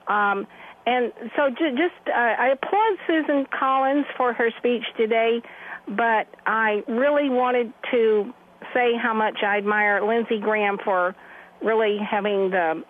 [0.07, 0.47] Um,
[0.89, 5.43] and so ju- just, uh, I applaud Susan Collins for her speech today,
[5.87, 8.33] but I really wanted to
[8.73, 11.15] say how much I admire Lindsey Graham for
[11.63, 12.83] really having the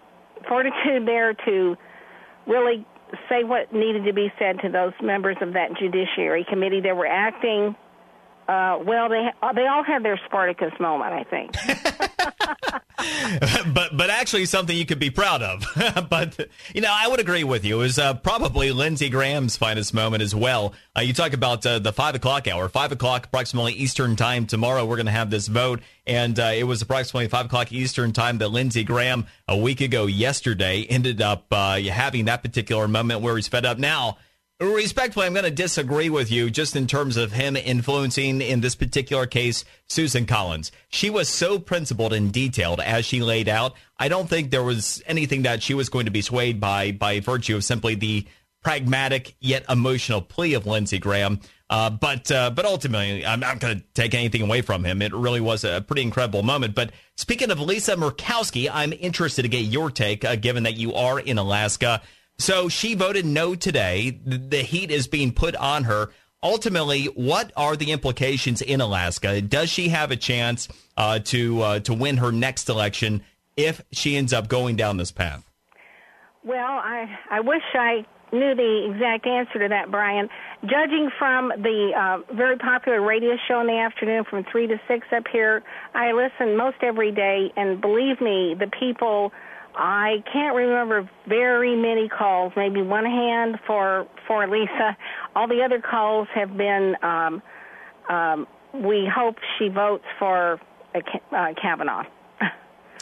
[0.47, 1.77] fortitude there to
[2.47, 2.87] really
[3.29, 6.81] say what needed to be said to those members of that Judiciary Committee.
[6.81, 7.75] They were acting
[8.49, 11.53] Uh, well, they they all had their Spartacus moment, I think.
[13.75, 15.65] but but actually something you could be proud of.
[16.09, 17.77] but you know, I would agree with you.
[17.77, 20.73] It was uh, probably Lindsey Graham's finest moment as well.
[20.97, 24.87] Uh, you talk about uh, the five o'clock hour, five o'clock approximately Eastern time tomorrow.
[24.87, 28.39] We're going to have this vote, and uh, it was approximately five o'clock Eastern time
[28.39, 33.37] that Lindsey Graham a week ago yesterday ended up uh, having that particular moment where
[33.37, 34.17] he's fed up now.
[34.61, 38.75] Respectfully, I'm going to disagree with you just in terms of him influencing, in this
[38.75, 40.73] particular case, Susan Collins.
[40.89, 43.75] She was so principled and detailed as she laid out.
[44.01, 47.21] I don't think there was anything that she was going to be swayed by by
[47.21, 48.27] virtue of simply the
[48.61, 51.39] pragmatic yet emotional plea of Lindsey Graham.
[51.71, 55.03] Uh, but uh, but ultimately, I'm not going to take anything away from him.
[55.03, 56.75] It really was a pretty incredible moment.
[56.75, 60.95] But speaking of Lisa Murkowski, I'm interested to get your take, uh, given that you
[60.95, 62.03] are in Alaska.
[62.39, 64.19] So she voted no today.
[64.25, 66.11] The heat is being put on her.
[66.43, 69.41] Ultimately, what are the implications in Alaska?
[69.41, 73.23] Does she have a chance uh, to uh, to win her next election
[73.57, 75.45] if she ends up going down this path?
[76.45, 80.29] Well, I I wish I knew the exact answer to that, Brian.
[80.63, 85.07] Judging from the uh, very popular radio show in the afternoon from three to six
[85.17, 85.63] up here,
[85.95, 89.33] I listen most every day, and believe me, the people
[89.79, 94.97] I can't remember very many calls, maybe one hand for for Lisa.
[95.37, 97.43] All the other calls have been um,
[98.09, 100.61] um, we hope she votes for
[100.95, 102.05] uh, Kavanaugh.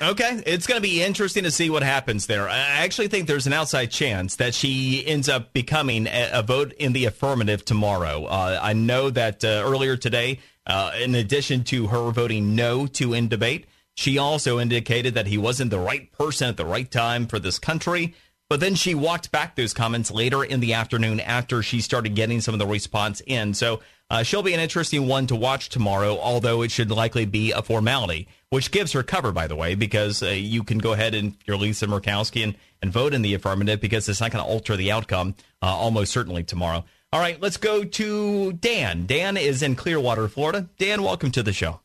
[0.03, 2.51] Okay, it's going to be interesting to see what happens there.
[2.51, 6.74] I actually think there's an outside chance that she ends up becoming a, a vote
[6.74, 8.27] in the affirmative tomorrow.
[8.27, 13.14] Uh, I know that uh, earlier today, uh, in addition to her voting no to
[13.14, 13.64] end debate,
[13.97, 17.59] she also indicated that he wasn't the right person at the right time for this
[17.59, 18.14] country.
[18.49, 22.40] But then she walked back those comments later in the afternoon after she started getting
[22.40, 23.55] some of the response in.
[23.55, 27.51] So uh, she'll be an interesting one to watch tomorrow, although it should likely be
[27.51, 31.12] a formality, which gives her cover, by the way, because uh, you can go ahead
[31.12, 34.49] and you're Lisa Murkowski and, and vote in the affirmative because it's not going to
[34.49, 36.84] alter the outcome uh, almost certainly tomorrow.
[37.12, 39.07] All right, let's go to Dan.
[39.07, 40.68] Dan is in Clearwater, Florida.
[40.78, 41.80] Dan, welcome to the show.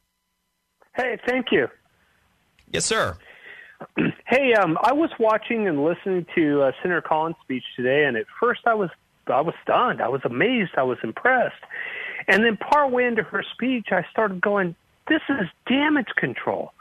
[0.96, 1.68] Hey, thank you.
[2.72, 3.18] Yes, sir.
[4.28, 8.26] Hey, um, I was watching and listening to uh, Senator Collins' speech today, and at
[8.40, 8.90] first I was
[9.28, 10.02] I was stunned.
[10.02, 10.72] I was amazed.
[10.78, 11.64] I was impressed.
[12.28, 14.76] And then partway into her speech, I started going,
[15.08, 16.74] "This is damage control."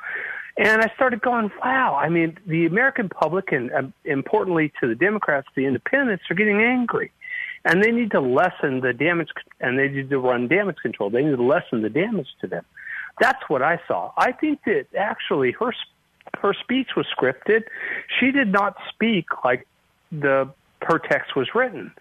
[0.59, 4.95] And I started going, "Wow!" I mean, the American public, and um, importantly to the
[4.95, 7.11] Democrats, the Independents, are getting angry,
[7.65, 9.31] and they need to lessen the damage,
[9.61, 11.11] and they need to run damage control.
[11.11, 12.65] They need to lessen the damage to them.
[13.21, 14.13] That's what I saw.
[14.17, 15.73] I think that actually her
[16.41, 17.65] her speech was scripted.
[18.19, 19.67] She did not speak like
[20.11, 20.51] the
[20.83, 21.93] her text was written.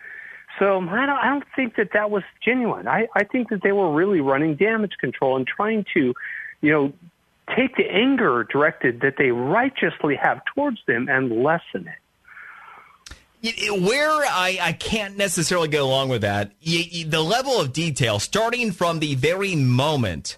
[0.57, 2.88] So I don't, I don't think that that was genuine.
[2.88, 6.13] I, I think that they were really running damage control and trying to,
[6.61, 6.93] you know,
[7.55, 13.82] take the anger directed that they righteously have towards them and lessen it.
[13.82, 18.99] Where I, I can't necessarily go along with that, the level of detail, starting from
[18.99, 20.38] the very moment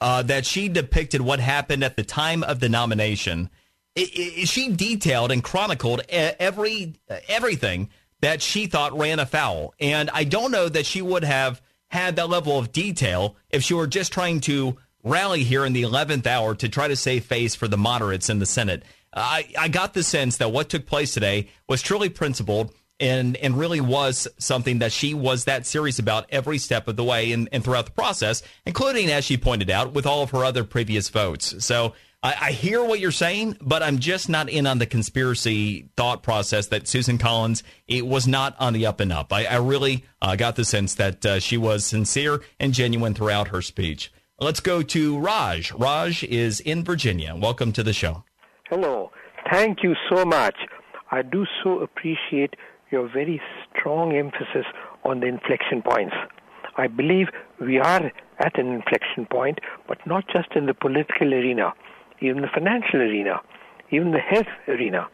[0.00, 3.50] uh, that she depicted what happened at the time of the nomination.
[3.94, 6.94] It, it, she detailed and chronicled every
[7.28, 7.90] everything
[8.20, 12.28] that she thought ran afoul, and I don't know that she would have had that
[12.28, 16.54] level of detail if she were just trying to rally here in the 11th hour
[16.56, 18.82] to try to save face for the moderates in the Senate.
[19.14, 22.74] I, I got the sense that what took place today was truly principled
[23.04, 27.04] and and really was something that she was that serious about every step of the
[27.04, 30.44] way and, and throughout the process, including as she pointed out with all of her
[30.44, 31.62] other previous votes.
[31.64, 31.92] So
[32.22, 36.22] I, I, hear what you're saying, but I'm just not in on the conspiracy thought
[36.22, 39.32] process that Susan Collins it was not on the up and up.
[39.32, 43.48] I, I really uh, got the sense that uh, she was sincere and genuine throughout
[43.48, 44.10] her speech.
[44.40, 45.72] Let's go to Raj.
[45.72, 47.36] Raj is in Virginia.
[47.36, 48.24] Welcome to the show.
[48.70, 49.10] Hello.
[49.52, 50.56] Thank you so much.
[51.10, 52.54] I do so appreciate
[52.90, 54.66] your very strong emphasis
[55.04, 56.14] on the inflection points.
[56.76, 57.28] I believe
[57.60, 61.72] we are at an inflection point, but not just in the political arena,
[62.20, 63.40] even the financial arena,
[63.90, 65.08] even the health arena,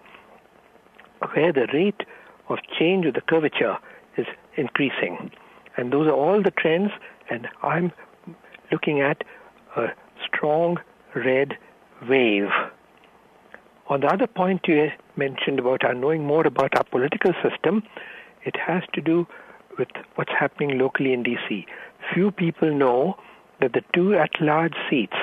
[1.34, 2.02] where the rate
[2.48, 3.76] of change of the curvature
[4.16, 5.30] is increasing.
[5.76, 6.90] And those are all the trends,
[7.28, 7.92] and I'm
[8.72, 9.22] looking at
[9.76, 9.88] a
[10.26, 10.78] strong
[11.14, 11.56] red
[12.08, 12.48] wave.
[13.90, 17.82] On the other point you mentioned about our knowing more about our political system,
[18.44, 19.26] it has to do
[19.78, 21.66] with what's happening locally in DC.
[22.14, 23.16] Few people know
[23.60, 25.16] that the two at large seats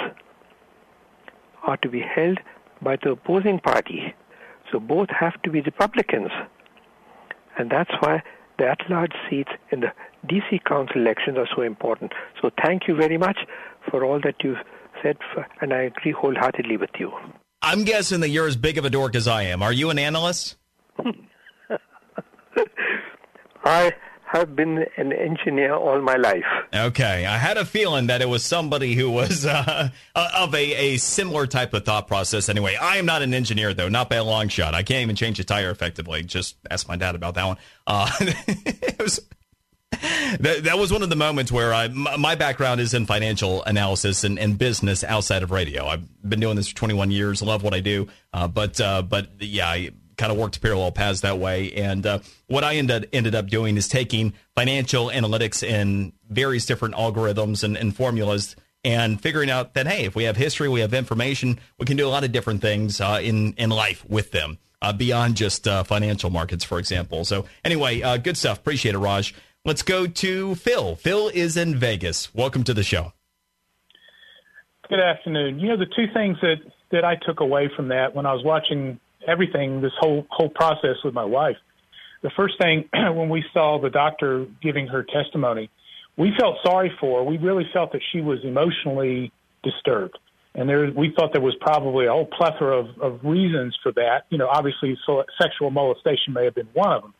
[1.63, 2.39] are to be held
[2.81, 4.13] by the opposing party.
[4.69, 6.31] So both have to be Republicans.
[7.57, 8.21] And that's why
[8.59, 9.93] the at large seats in the
[10.27, 12.11] DC Council elections are so important.
[12.41, 13.37] So thank you very much
[13.89, 14.63] for all that you've
[15.01, 15.19] said,
[15.61, 17.13] and I agree wholeheartedly with you.
[17.67, 19.61] I'm guessing that you're as big of a dork as I am.
[19.61, 20.55] Are you an analyst?
[23.65, 23.91] I
[24.23, 26.45] have been an engineer all my life.
[26.73, 30.97] Okay, I had a feeling that it was somebody who was uh, of a, a
[30.97, 32.47] similar type of thought process.
[32.47, 34.73] Anyway, I am not an engineer though, not by a long shot.
[34.73, 36.23] I can't even change a tire effectively.
[36.23, 37.57] Just ask my dad about that one.
[37.85, 39.19] Uh, it was
[39.91, 44.23] that, that was one of the moments where I, my background is in financial analysis
[44.23, 45.85] and, and business outside of radio.
[45.87, 47.41] I've been doing this for 21 years.
[47.41, 48.07] Love what I do.
[48.33, 51.71] Uh, but, uh, but yeah, I kind of worked parallel paths that way.
[51.73, 56.95] And uh, what I ended, ended up doing is taking financial analytics and various different
[56.95, 60.93] algorithms and, and formulas and figuring out that, hey, if we have history, we have
[60.93, 64.57] information, we can do a lot of different things uh, in, in life with them.
[64.79, 67.25] Uh, beyond just uh, financial markets, for example.
[67.25, 68.59] So, anyway, good stuff.
[68.59, 69.33] Appreciate it, Raj.
[69.65, 70.95] Let's go to Phil.
[70.95, 72.33] Phil is in Vegas.
[72.33, 73.13] Welcome to the show.
[74.89, 75.59] Good afternoon.
[75.59, 76.57] You know, the two things that,
[76.91, 80.95] that I took away from that when I was watching everything, this whole whole process
[81.03, 81.57] with my wife.
[82.23, 85.69] The first thing when we saw the doctor giving her testimony,
[86.17, 87.23] we felt sorry for her.
[87.25, 89.33] We really felt that she was emotionally
[89.63, 90.17] disturbed.
[90.55, 94.23] And there, we thought there was probably a whole plethora of, of reasons for that.
[94.29, 97.13] You know, obviously, so sexual molestation may have been one of them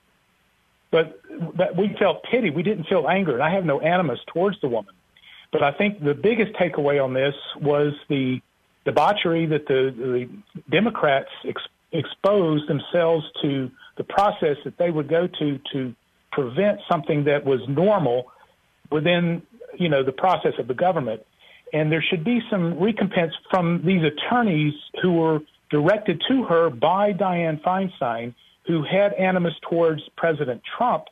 [0.91, 1.19] but
[1.57, 2.49] that we felt pity.
[2.49, 4.93] We didn't feel anger, and I have no animus towards the woman.
[5.51, 8.41] But I think the biggest takeaway on this was the
[8.85, 10.29] debauchery that the, the
[10.69, 11.61] Democrats ex-
[11.91, 15.93] exposed themselves to the process that they would go to to
[16.31, 18.31] prevent something that was normal
[18.91, 19.41] within
[19.77, 21.25] you know the process of the government.
[21.73, 27.11] And there should be some recompense from these attorneys who were directed to her by
[27.11, 28.33] Dianne Feinstein
[28.67, 31.05] who had animus towards President Trump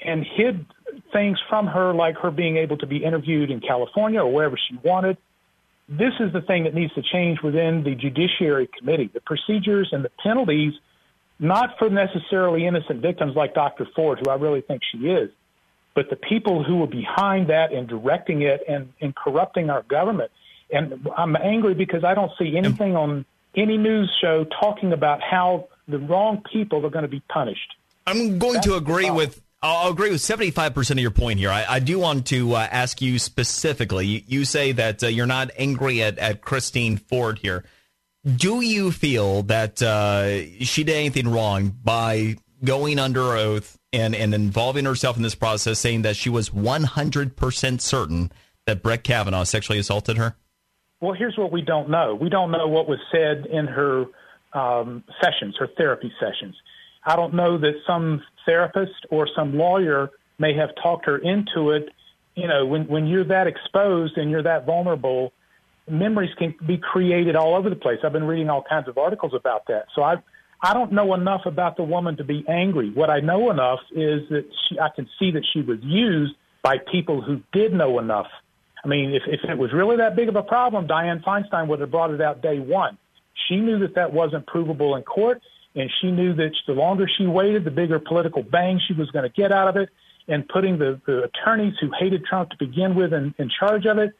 [0.00, 0.64] and hid
[1.12, 4.78] things from her, like her being able to be interviewed in California or wherever she
[4.82, 5.16] wanted.
[5.88, 9.10] This is the thing that needs to change within the Judiciary Committee.
[9.12, 10.74] The procedures and the penalties,
[11.38, 13.86] not for necessarily innocent victims like Dr.
[13.96, 15.30] Ford, who I really think she is,
[15.94, 20.30] but the people who were behind that and directing it and, and corrupting our government.
[20.70, 23.24] And I'm angry because I don't see anything on
[23.56, 27.74] any news show talking about how the wrong people are going to be punished.
[28.06, 29.42] I'm going That's to agree with.
[29.60, 31.50] I'll agree with 75% of your point here.
[31.50, 34.06] I, I do want to uh, ask you specifically.
[34.06, 37.64] You, you say that uh, you're not angry at, at Christine Ford here.
[38.24, 44.32] Do you feel that uh, she did anything wrong by going under oath and, and
[44.32, 48.30] involving herself in this process, saying that she was 100% certain
[48.66, 50.36] that Brett Kavanaugh sexually assaulted her?
[51.00, 52.14] Well, here's what we don't know.
[52.14, 54.06] We don't know what was said in her
[54.52, 56.54] um, sessions, or therapy sessions.
[57.04, 61.88] I don't know that some therapist or some lawyer may have talked her into it.
[62.34, 65.32] You know, when when you're that exposed and you're that vulnerable,
[65.88, 67.98] memories can be created all over the place.
[68.04, 69.86] I've been reading all kinds of articles about that.
[69.94, 70.16] So I
[70.62, 72.90] I don't know enough about the woman to be angry.
[72.90, 76.78] What I know enough is that she I can see that she was used by
[76.78, 78.28] people who did know enough.
[78.84, 81.80] I mean, if if it was really that big of a problem, Dianne Feinstein would
[81.80, 82.98] have brought it out day one.
[83.46, 85.42] She knew that that wasn't provable in court,
[85.74, 89.24] and she knew that the longer she waited, the bigger political bang she was going
[89.24, 89.90] to get out of it.
[90.26, 93.96] And putting the, the attorneys who hated Trump to begin with in, in charge of
[93.96, 94.10] it,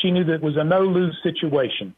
[0.00, 1.94] she knew that it was a no lose situation.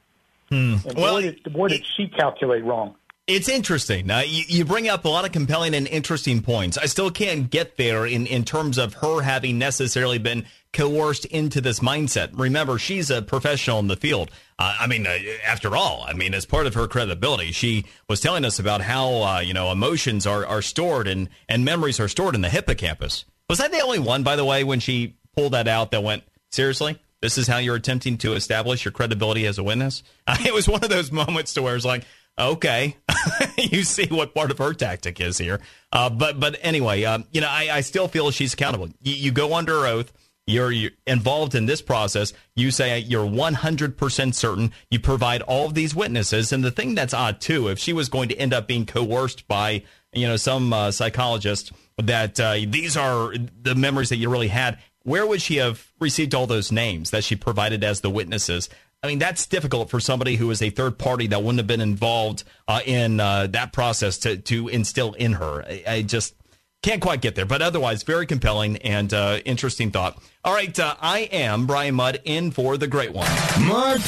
[0.50, 0.74] Hmm.
[0.86, 2.96] And well, boy, did, boy, did she calculate wrong.
[3.26, 4.10] It's interesting.
[4.10, 6.76] You, you, bring up a lot of compelling and interesting points.
[6.76, 10.44] I still can't get there in, in terms of her having necessarily been
[10.74, 12.38] coerced into this mindset.
[12.38, 14.30] Remember, she's a professional in the field.
[14.58, 15.16] Uh, I mean, uh,
[15.46, 19.22] after all, I mean, as part of her credibility, she was telling us about how
[19.22, 23.24] uh, you know emotions are, are stored and and memories are stored in the hippocampus.
[23.48, 26.24] Was that the only one, by the way, when she pulled that out that went
[26.50, 26.98] seriously?
[27.22, 30.02] This is how you're attempting to establish your credibility as a witness.
[30.44, 32.04] it was one of those moments to where it's like,
[32.38, 32.96] okay,
[33.58, 35.60] you see what part of her tactic is here.
[35.92, 38.88] Uh, but but anyway, um, you know, I, I still feel she's accountable.
[39.00, 40.12] You, you go under oath
[40.46, 42.32] you're, you're, involved in this process.
[42.54, 44.72] You say you're 100% certain.
[44.90, 46.52] You provide all of these witnesses.
[46.52, 49.48] And the thing that's odd, too, if she was going to end up being coerced
[49.48, 49.82] by,
[50.12, 54.78] you know, some uh, psychologist that uh, these are the memories that you really had,
[55.02, 58.68] where would she have received all those names that she provided as the witnesses?
[59.04, 61.82] I mean, that's difficult for somebody who is a third party that wouldn't have been
[61.82, 65.62] involved uh, in uh, that process to, to instill in her.
[65.62, 66.34] I, I just
[66.82, 70.22] can't quite get there, but otherwise, very compelling and uh, interesting thought.
[70.42, 73.28] All right, uh, I am Brian Mudd in for the great one.
[73.60, 74.00] Mark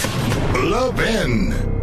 [0.65, 1.76] Levin.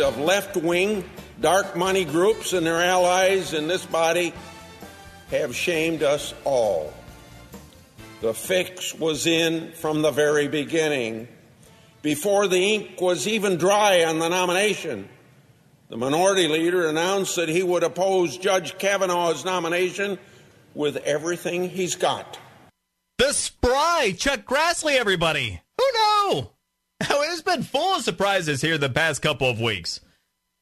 [0.00, 1.08] Of left wing,
[1.40, 4.34] dark money groups and their allies in this body
[5.30, 6.92] have shamed us all.
[8.20, 11.28] The fix was in from the very beginning.
[12.02, 15.08] Before the ink was even dry on the nomination,
[15.88, 20.18] the minority leader announced that he would oppose Judge Kavanaugh's nomination
[20.74, 22.38] with everything he's got.
[23.18, 25.60] The spry Chuck Grassley, everybody.
[25.78, 26.50] Who knew?
[27.08, 30.00] Oh, it's been full of surprises here the past couple of weeks.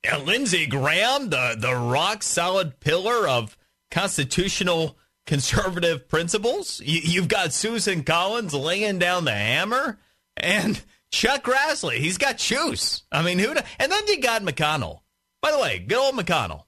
[0.04, 3.56] Yeah, Lindsey Graham, the, the rock solid pillar of
[3.90, 4.96] constitutional
[5.26, 6.80] conservative principles.
[6.84, 9.98] You, you've got Susan Collins laying down the hammer,
[10.36, 13.02] and Chuck Grassley, he's got juice.
[13.10, 13.54] I mean, who?
[13.78, 15.00] And then you got McConnell.
[15.42, 16.64] By the way, good old McConnell.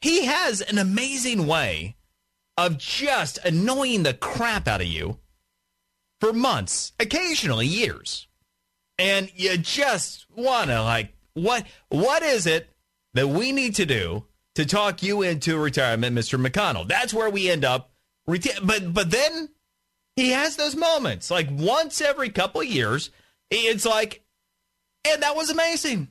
[0.00, 1.96] He has an amazing way
[2.56, 5.18] of just annoying the crap out of you
[6.20, 8.26] for months, occasionally years.
[9.00, 12.68] And you just want to like what what is it
[13.14, 16.44] that we need to do to talk you into retirement, Mr.
[16.44, 16.86] McConnell?
[16.86, 17.90] That's where we end up.
[18.28, 19.48] Reti- but but then
[20.16, 23.10] he has those moments like once every couple years.
[23.50, 24.22] It's like,
[25.08, 26.08] and that was amazing.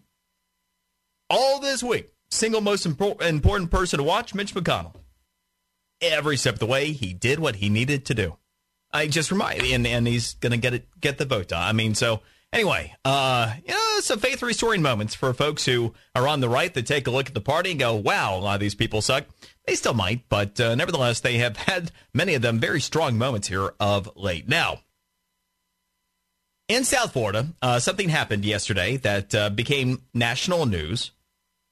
[1.30, 4.95] All this week, single most impor- important person to watch, Mitch McConnell.
[6.02, 8.38] Every step of the way, he did what he needed to do.
[8.91, 11.53] I just remind, and and he's gonna get it, get the vote.
[11.53, 12.22] I mean, so
[12.54, 16.74] anyway, uh, you know, some faith restoring moments for folks who are on the right
[16.74, 19.02] that take a look at the party and go, "Wow, a lot of these people
[19.02, 19.26] suck."
[19.66, 23.48] They still might, but uh, nevertheless, they have had many of them very strong moments
[23.48, 24.48] here of late.
[24.48, 24.80] Now,
[26.70, 31.12] in South Florida, uh, something happened yesterday that uh, became national news.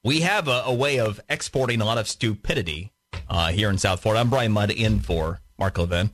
[0.04, 2.92] We have a, a, way of exporting a lot of stupidity
[3.28, 4.20] uh, here in South Florida.
[4.20, 6.10] I'm Brian Mudd in for Mark Levin,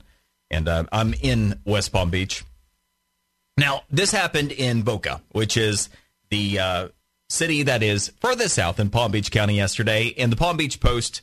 [0.49, 2.43] and uh, I'm in West Palm Beach.
[3.57, 5.89] Now, this happened in Boca, which is
[6.29, 6.87] the uh,
[7.29, 11.21] city that is furthest south in Palm Beach County yesterday, and the Palm Beach Post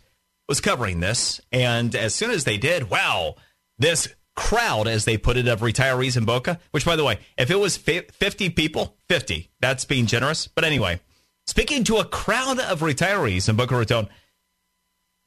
[0.48, 1.40] was covering this.
[1.50, 3.36] And as soon as they did, wow,
[3.78, 7.50] this crowd, as they put it, of retirees in Boca, which, by the way, if
[7.50, 10.46] it was 50 people, 50, that's being generous.
[10.46, 11.00] But anyway,
[11.46, 14.08] speaking to a crowd of retirees in Boca Raton,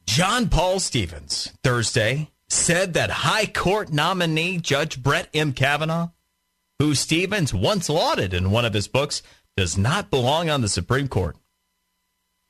[0.06, 5.52] John Paul Stevens, Thursday, said that High Court nominee Judge Brett M.
[5.52, 6.10] Kavanaugh,
[6.78, 9.22] who Stevens once lauded in one of his books,
[9.56, 11.36] does not belong on the Supreme Court.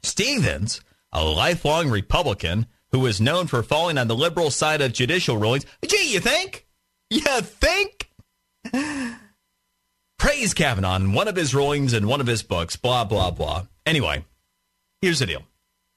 [0.03, 0.81] Stevens,
[1.13, 5.67] a lifelong Republican who is known for falling on the liberal side of judicial rulings,
[5.87, 6.67] gee, you think?
[7.11, 8.11] You think?
[10.19, 13.67] Praise Kavanaugh in one of his rulings in one of his books, blah, blah, blah.
[13.85, 14.25] Anyway,
[15.01, 15.43] here's the deal.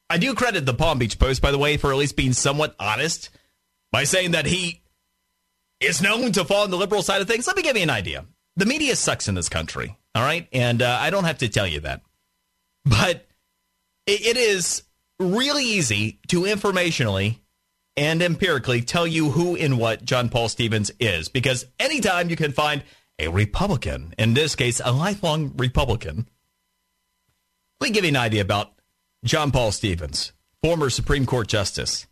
[0.09, 2.75] I do credit the Palm Beach Post, by the way, for at least being somewhat
[2.79, 3.29] honest
[3.91, 4.81] by saying that he
[5.79, 7.47] is known to fall on the liberal side of things.
[7.47, 8.25] Let me give you an idea.
[8.55, 10.47] The media sucks in this country, all right?
[10.51, 12.01] And uh, I don't have to tell you that.
[12.85, 13.27] But
[14.05, 14.83] it, it is
[15.19, 17.39] really easy to informationally
[17.95, 22.51] and empirically tell you who and what John Paul Stevens is because anytime you can
[22.51, 22.83] find
[23.17, 26.29] a Republican, in this case, a lifelong Republican,
[27.79, 28.73] let me give you an idea about
[29.25, 30.31] John Paul Stevens,
[30.63, 32.07] former Supreme Court Justice.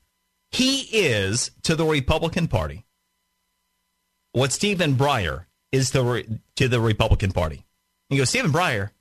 [0.51, 2.85] He is to the Republican Party
[4.37, 6.23] what Stephen Breyer is to,
[6.55, 7.65] to the Republican Party.
[8.09, 8.91] You go, Stephen Breyer,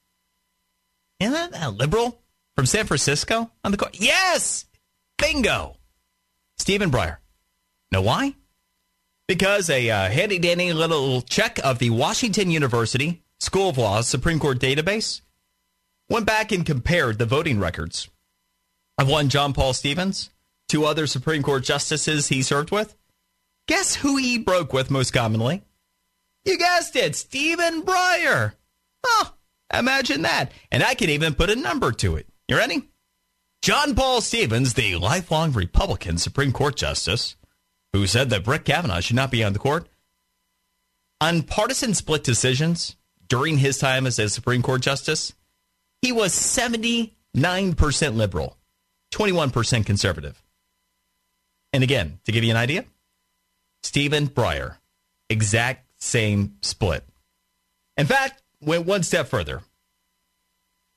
[1.20, 2.22] isn't that a liberal
[2.54, 3.96] from San Francisco on the court?
[4.00, 4.64] Yes!
[5.18, 5.76] Bingo!
[6.56, 7.18] Stephen Breyer.
[7.92, 8.34] Know why?
[9.28, 14.38] Because a uh, handy dandy little check of the Washington University School of Law Supreme
[14.38, 15.20] Court database
[16.08, 18.08] went back and compared the voting records
[18.98, 20.30] of one John Paul Stevens
[20.68, 22.96] to other Supreme Court justices he served with.
[23.68, 25.62] Guess who he broke with most commonly?
[26.44, 28.52] You guessed it, Stephen Breyer.
[29.04, 29.34] Oh,
[29.74, 30.52] imagine that.
[30.70, 32.28] And I can even put a number to it.
[32.48, 32.88] You ready?
[33.62, 37.34] John Paul Stevens, the lifelong Republican Supreme Court Justice,
[37.92, 39.88] who said that Brett Kavanaugh should not be on the court,
[41.20, 42.96] on partisan split decisions
[43.28, 45.34] during his time as a Supreme Court Justice,
[46.02, 47.10] he was 79%
[48.14, 48.56] liberal,
[49.12, 50.42] 21% conservative.
[51.72, 52.84] And again, to give you an idea,
[53.86, 54.78] Stephen Breyer,
[55.30, 57.04] exact same split.
[57.96, 59.62] In fact, went one step further.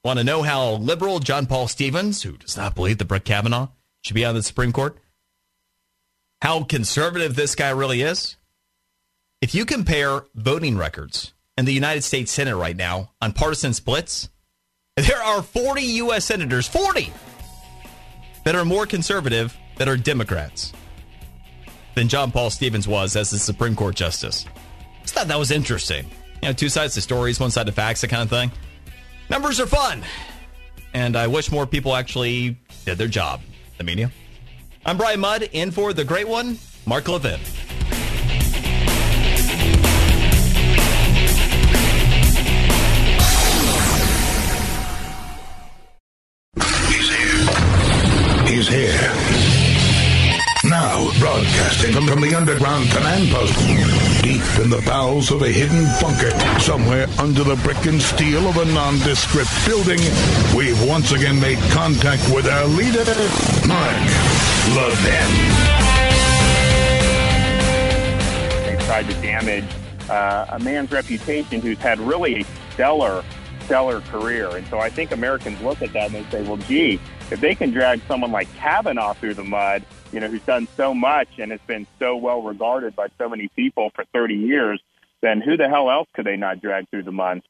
[0.03, 3.67] Want to know how liberal John Paul Stevens, who does not believe that Brett Kavanaugh
[4.01, 4.97] should be on the Supreme Court,
[6.41, 8.37] how conservative this guy really is?
[9.39, 14.29] If you compare voting records in the United States Senate right now on partisan splits,
[14.97, 16.25] there are 40 U.S.
[16.25, 17.13] senators, 40,
[18.45, 20.73] that are more conservative that are Democrats
[21.95, 24.45] than John Paul Stevens was as the Supreme Court justice.
[25.03, 26.05] I thought that was interesting.
[26.41, 28.51] You know, two sides to stories, one side to facts, that kind of thing.
[29.29, 30.03] Numbers are fun.
[30.93, 33.41] And I wish more people actually did their job.
[33.77, 34.11] The media.
[34.85, 37.39] I'm Brian Mudd, in for the great one, Mark Levin.
[48.47, 48.93] He's here.
[48.93, 49.38] Now,
[51.39, 53.57] broadcasting from, the underground command post,
[54.21, 58.57] deep in the bowels of a hidden bunker, somewhere under the brick and steel of
[58.57, 59.99] a nondescript building,
[60.55, 63.05] we've once again made contact with our leader,
[63.67, 63.95] Mark
[64.75, 65.31] Levin.
[68.65, 69.65] They tried to damage
[70.09, 73.23] uh, a man's reputation who's had really a stellar,
[73.63, 74.57] stellar career.
[74.57, 76.99] And so I think Americans look at that and they say, well, gee,
[77.31, 80.93] if they can drag someone like Kavanaugh through the mud, you know, who's done so
[80.93, 84.81] much and has been so well regarded by so many people for 30 years,
[85.21, 87.41] then who the hell else could they not drag through the mud?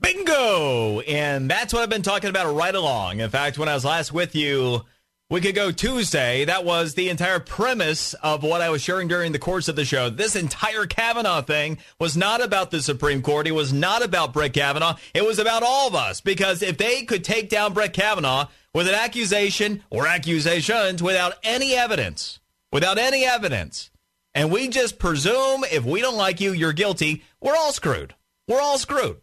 [0.00, 1.00] Bingo!
[1.00, 3.20] And that's what I've been talking about right along.
[3.20, 4.82] In fact, when I was last with you,
[5.28, 6.44] we could go Tuesday.
[6.44, 9.84] That was the entire premise of what I was sharing during the course of the
[9.84, 10.10] show.
[10.10, 13.46] This entire Kavanaugh thing was not about the Supreme Court.
[13.46, 14.96] It was not about Brett Kavanaugh.
[15.14, 16.20] It was about all of us.
[16.20, 21.74] Because if they could take down Brett Kavanaugh with an accusation or accusations without any
[21.74, 22.40] evidence,
[22.72, 23.90] without any evidence,
[24.34, 28.14] and we just presume if we don't like you, you're guilty, we're all screwed.
[28.46, 29.18] We're all screwed.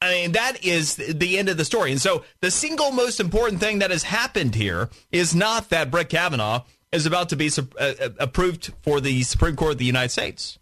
[0.00, 1.92] I mean, that is the end of the story.
[1.92, 6.08] And so the single most important thing that has happened here is not that Brett
[6.08, 10.58] Kavanaugh is about to be uh, approved for the Supreme Court of the United States.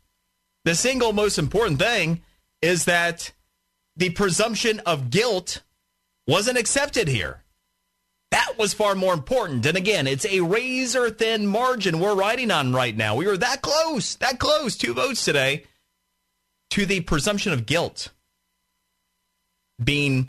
[0.64, 2.20] The single most important thing
[2.60, 3.32] is that
[3.96, 5.62] the presumption of guilt
[6.26, 7.42] wasn't accepted here.
[8.30, 9.66] That was far more important.
[9.66, 13.16] And again, it's a razor thin margin we're riding on right now.
[13.16, 15.64] We were that close, that close, two votes today
[16.70, 18.10] to the presumption of guilt
[19.82, 20.28] being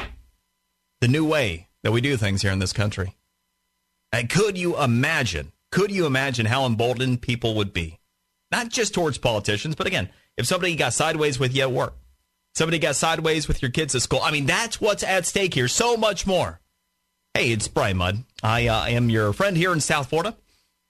[1.02, 3.16] the new way that we do things here in this country.
[4.12, 5.52] And could you imagine?
[5.72, 8.00] Could you imagine how emboldened people would be?
[8.52, 11.96] Not just towards politicians, but again, if somebody got sideways with you at work,
[12.56, 14.22] somebody got sideways with your kids at school.
[14.22, 15.68] I mean, that's what's at stake here.
[15.68, 16.61] So much more.
[17.34, 18.26] Hey, it's Brian Mudd.
[18.44, 20.36] I uh, am your friend here in South Florida.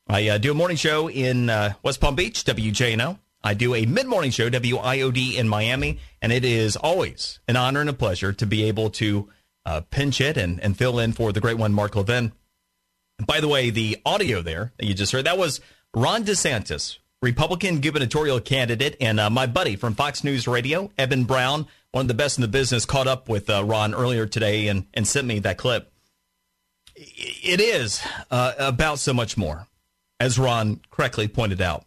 [0.07, 3.19] I uh, do a morning show in uh, West Palm Beach, WJNO.
[3.43, 7.79] I do a mid morning show, WIOD, in Miami, and it is always an honor
[7.79, 9.29] and a pleasure to be able to
[9.67, 12.31] uh, pinch it and, and fill in for the great one, Mark Levin.
[13.23, 15.61] By the way, the audio there that you just heard, that was
[15.93, 21.67] Ron DeSantis, Republican gubernatorial candidate, and uh, my buddy from Fox News Radio, Eben Brown,
[21.91, 24.87] one of the best in the business, caught up with uh, Ron earlier today and,
[24.95, 25.90] and sent me that clip.
[27.03, 27.99] It is
[28.29, 29.67] uh, about so much more,
[30.19, 31.83] as Ron correctly pointed out.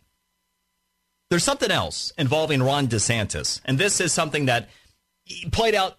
[1.31, 4.69] There's something else involving Ron DeSantis, and this is something that
[5.53, 5.99] played out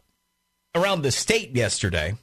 [0.75, 2.15] around the state yesterday,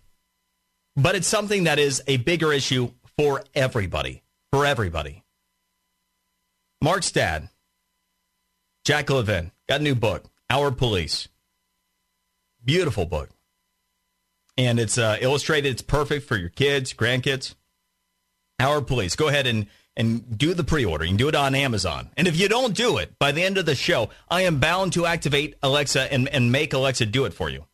[0.95, 4.23] but it's something that is a bigger issue for everybody.
[4.53, 5.25] For everybody.
[6.83, 7.49] Mark's dad,
[8.85, 11.29] Jack Levin, got a new book, Our Police.
[12.63, 13.31] Beautiful book.
[14.57, 15.71] And it's uh, illustrated.
[15.71, 17.55] It's perfect for your kids, grandkids.
[18.61, 19.17] Our Police.
[19.17, 19.67] Go ahead and
[19.97, 21.05] and do the pre-order.
[21.05, 22.11] You can do it on Amazon.
[22.17, 24.95] And if you don't do it by the end of the show, I am bound
[24.95, 27.67] to activate Alexa and, and make Alexa do it for you.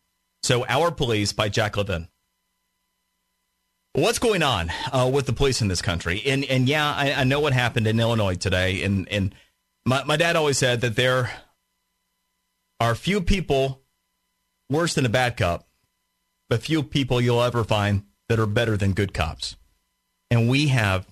[0.43, 2.09] So, Our Police by Jack Levin.
[3.93, 6.23] What's going on uh, with the police in this country?
[6.27, 8.83] And and yeah, I, I, know what happened in Illinois today.
[8.85, 9.35] And and
[9.85, 11.31] my my dad always said that there
[12.79, 13.83] are few people
[14.71, 15.68] worse than a bad cop,
[16.49, 19.57] but few people you'll ever find that are better than good cops.
[20.31, 21.07] And we have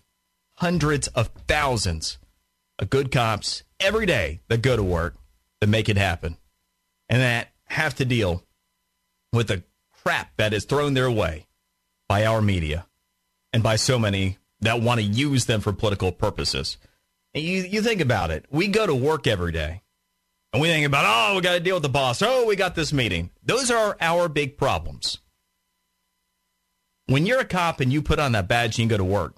[0.54, 2.18] hundreds of thousands
[2.78, 5.16] of good cops every day that go to work
[5.60, 6.36] that make it happen
[7.08, 8.44] and that have to deal
[9.32, 9.62] with the
[10.02, 11.46] crap that is thrown their way
[12.08, 12.86] by our media
[13.52, 16.76] and by so many that want to use them for political purposes.
[17.34, 18.46] And you, you think about it.
[18.50, 19.82] We go to work every day
[20.52, 22.22] and we think about, oh, we got to deal with the boss.
[22.22, 23.30] Oh, we got this meeting.
[23.42, 25.18] Those are our big problems.
[27.06, 29.36] When you're a cop and you put on that badge and you go to work,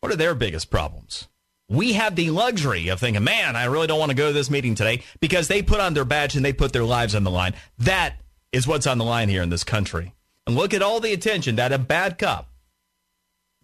[0.00, 1.28] what are their biggest problems?
[1.68, 4.50] We have the luxury of thinking, man, I really don't want to go to this
[4.50, 7.30] meeting today because they put on their badge and they put their lives on the
[7.30, 7.54] line.
[7.78, 8.16] That
[8.52, 10.14] is what's on the line here in this country.
[10.46, 12.50] And look at all the attention that a bad cop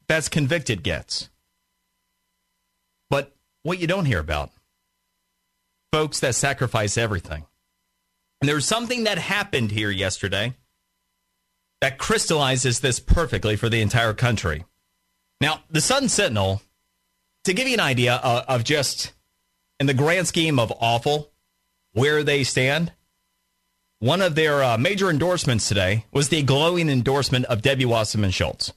[0.09, 1.29] that's convicted gets.
[3.11, 4.51] But what you don't hear about,
[5.93, 7.47] folks that sacrifice everything.
[8.41, 10.55] And there's something that happened here yesterday
[11.81, 14.65] that crystallizes this perfectly for the entire country.
[15.40, 16.62] Now, the Sun Sentinel,
[17.44, 19.12] to give you an idea of, of just
[19.78, 21.32] in the grand scheme of awful,
[21.93, 22.93] where they stand,
[23.98, 28.73] one of their uh, major endorsements today was the glowing endorsement of Debbie Wasserman Schultz.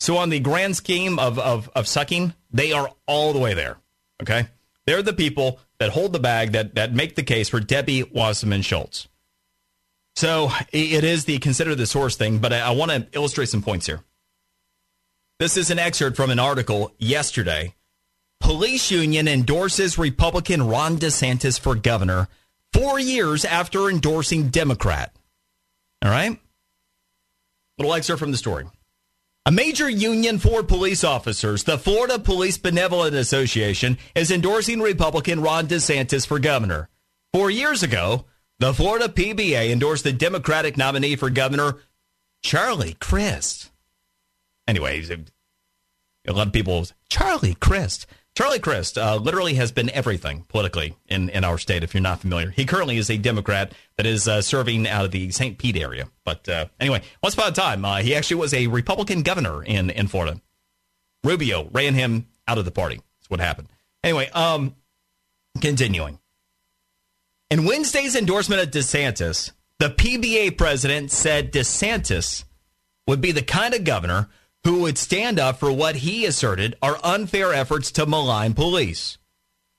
[0.00, 3.78] So, on the grand scheme of, of, of sucking, they are all the way there.
[4.22, 4.48] Okay?
[4.86, 8.62] They're the people that hold the bag, that, that make the case for Debbie Wasserman
[8.62, 9.08] Schultz.
[10.16, 13.62] So, it is the consider the source thing, but I, I want to illustrate some
[13.62, 14.00] points here.
[15.40, 17.74] This is an excerpt from an article yesterday.
[18.40, 22.28] Police union endorses Republican Ron DeSantis for governor
[22.72, 25.14] four years after endorsing Democrat.
[26.04, 26.38] All right?
[27.78, 28.66] Little excerpt from the story.
[29.46, 35.66] A major union for police officers, the Florida Police Benevolent Association, is endorsing Republican Ron
[35.66, 36.88] DeSantis for governor.
[37.32, 38.26] Four years ago,
[38.64, 41.76] the Florida PBA endorsed the Democratic nominee for governor,
[42.42, 43.70] Charlie Crist.
[44.66, 45.04] Anyway,
[46.26, 48.06] a lot of people, Charlie Crist.
[48.34, 52.20] Charlie Crist uh, literally has been everything politically in, in our state, if you're not
[52.20, 52.50] familiar.
[52.50, 55.58] He currently is a Democrat that is uh, serving out of the St.
[55.58, 56.08] Pete area.
[56.24, 59.90] But uh, anyway, once upon a time, uh, he actually was a Republican governor in,
[59.90, 60.40] in Florida.
[61.22, 62.96] Rubio ran him out of the party.
[62.96, 63.68] That's what happened.
[64.02, 64.74] Anyway, um,
[65.60, 66.18] continuing.
[67.54, 72.42] In Wednesday's endorsement of DeSantis, the PBA president said DeSantis
[73.06, 74.28] would be the kind of governor–
[74.64, 79.18] who would stand up for what he asserted are unfair efforts to malign police.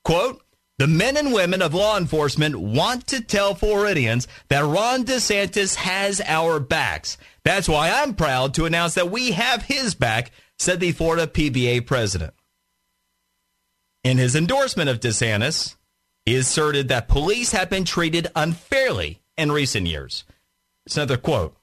[0.04, 0.42] Quote,
[0.78, 6.20] the men and women of law enforcement want to tell Floridians that Ron DeSantis has
[6.20, 7.18] our backs.
[7.44, 11.86] That's why I'm proud to announce that we have his back, said the Florida PBA
[11.86, 12.34] president.
[14.04, 15.75] In his endorsement of DeSantis,
[16.26, 20.24] he asserted that police have been treated unfairly in recent years.
[20.84, 21.56] It's another quote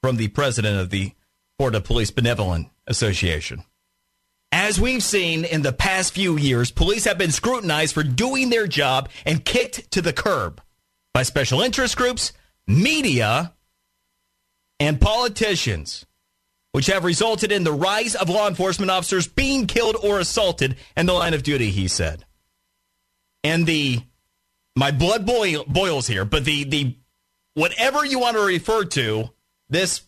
[0.00, 1.12] from the president of the
[1.58, 3.64] Florida Police Benevolent Association.
[4.52, 8.66] As we've seen in the past few years, police have been scrutinized for doing their
[8.66, 10.62] job and kicked to the curb
[11.12, 12.32] by special interest groups,
[12.66, 13.54] media,
[14.78, 16.06] and politicians,
[16.72, 21.06] which have resulted in the rise of law enforcement officers being killed or assaulted in
[21.06, 22.24] the line of duty, he said.
[23.44, 24.00] And the
[24.76, 26.96] my blood boil, boils here, but the the
[27.54, 29.30] whatever you want to refer to
[29.68, 30.02] this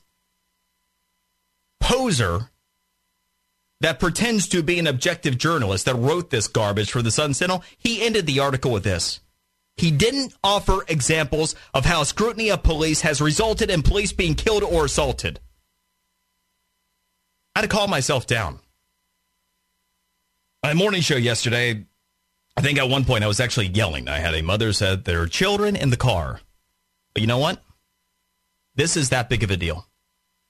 [1.80, 2.50] poser
[3.80, 7.64] that pretends to be an objective journalist that wrote this garbage for the Sun Sentinel,
[7.78, 9.20] he ended the article with this.
[9.76, 14.62] He didn't offer examples of how scrutiny of police has resulted in police being killed
[14.62, 15.40] or assaulted.
[17.54, 18.60] I had to calm myself down.
[20.62, 21.86] My morning show yesterday,
[22.60, 24.06] I think at one point I was actually yelling.
[24.06, 26.42] I had a mother said there are children in the car.
[27.14, 27.58] But you know what?
[28.74, 29.86] This is that big of a deal.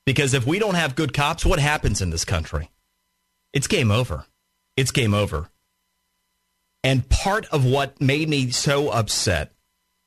[0.05, 2.69] Because if we don't have good cops, what happens in this country?
[3.53, 4.27] It's game over.
[4.77, 5.51] It's game over.
[6.83, 9.53] And part of what made me so upset,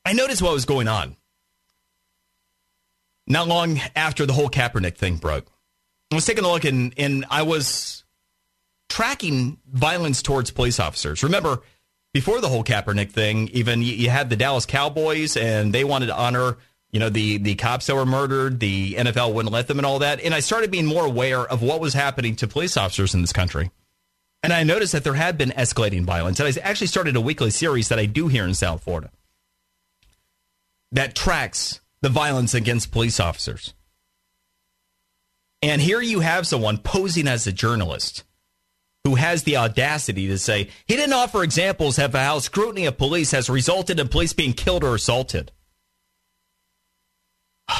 [0.03, 1.15] I noticed what was going on.
[3.27, 5.47] Not long after the whole Kaepernick thing broke,
[6.11, 8.03] I was taking a look and, and I was
[8.89, 11.23] tracking violence towards police officers.
[11.23, 11.61] Remember,
[12.13, 16.15] before the whole Kaepernick thing, even you had the Dallas Cowboys and they wanted to
[16.15, 16.57] honor
[16.93, 19.99] you know, the, the cops that were murdered, the NFL wouldn't let them and all
[19.99, 20.21] that.
[20.21, 23.33] And I started being more aware of what was happening to police officers in this
[23.33, 23.71] country.
[24.43, 26.39] And I noticed that there had been escalating violence.
[26.39, 29.09] And I actually started a weekly series that I do here in South Florida
[30.91, 33.73] that tracks the violence against police officers.
[35.63, 38.23] And here you have someone posing as a journalist
[39.03, 43.31] who has the audacity to say he didn't offer examples of how scrutiny of police
[43.31, 45.51] has resulted in police being killed or assaulted.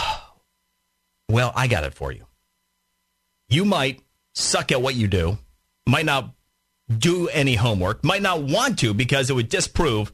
[1.29, 2.25] well, I got it for you.
[3.49, 4.01] You might
[4.33, 5.37] suck at what you do,
[5.87, 6.33] might not
[6.89, 10.11] do any homework, might not want to because it would disprove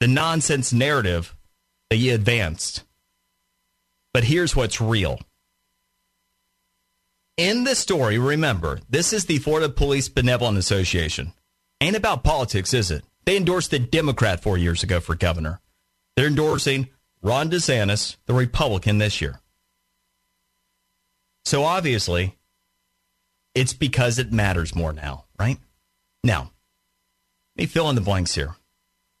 [0.00, 1.36] the nonsense narrative
[1.90, 2.84] that you advanced.
[4.12, 5.20] But here's what's real.
[7.38, 11.32] In the story, remember, this is the Florida Police Benevolent Association.
[11.80, 13.04] Ain't about politics, is it?
[13.26, 15.60] They endorsed the Democrat four years ago for governor.
[16.16, 16.88] They're endorsing
[17.22, 19.38] Ron DeSantis, the Republican, this year.
[21.44, 22.36] So obviously,
[23.54, 25.58] it's because it matters more now, right?
[26.24, 26.50] Now,
[27.54, 28.56] let me fill in the blanks here.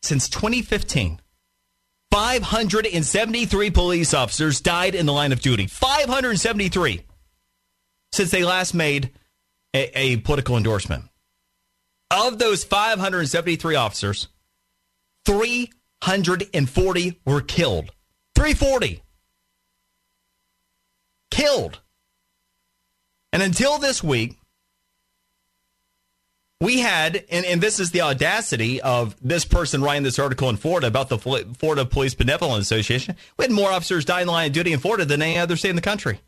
[0.02, 1.20] Since 2015,
[2.10, 5.68] 573 police officers died in the line of duty.
[5.68, 7.04] 573
[8.12, 9.10] since they last made
[9.74, 11.04] a, a political endorsement.
[12.10, 14.28] Of those 573 officers,
[15.26, 17.92] 340 were killed.
[18.34, 19.02] 340
[21.30, 21.80] killed.
[23.32, 24.36] And until this week,
[26.60, 30.56] We had, and, and this is the audacity of this person writing this article in
[30.56, 33.14] Florida about the Florida Police Benevolent Association.
[33.36, 35.70] We had more officers dying in line of duty in Florida than any other state
[35.70, 36.20] in the country.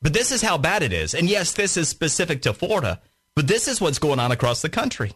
[0.00, 1.14] But this is how bad it is.
[1.14, 3.00] And yes, this is specific to Florida,
[3.34, 5.12] but this is what's going on across the country.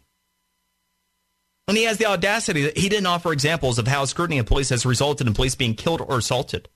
[1.68, 4.70] And he has the audacity that he didn't offer examples of how scrutiny of police
[4.70, 6.68] has resulted in police being killed or assaulted.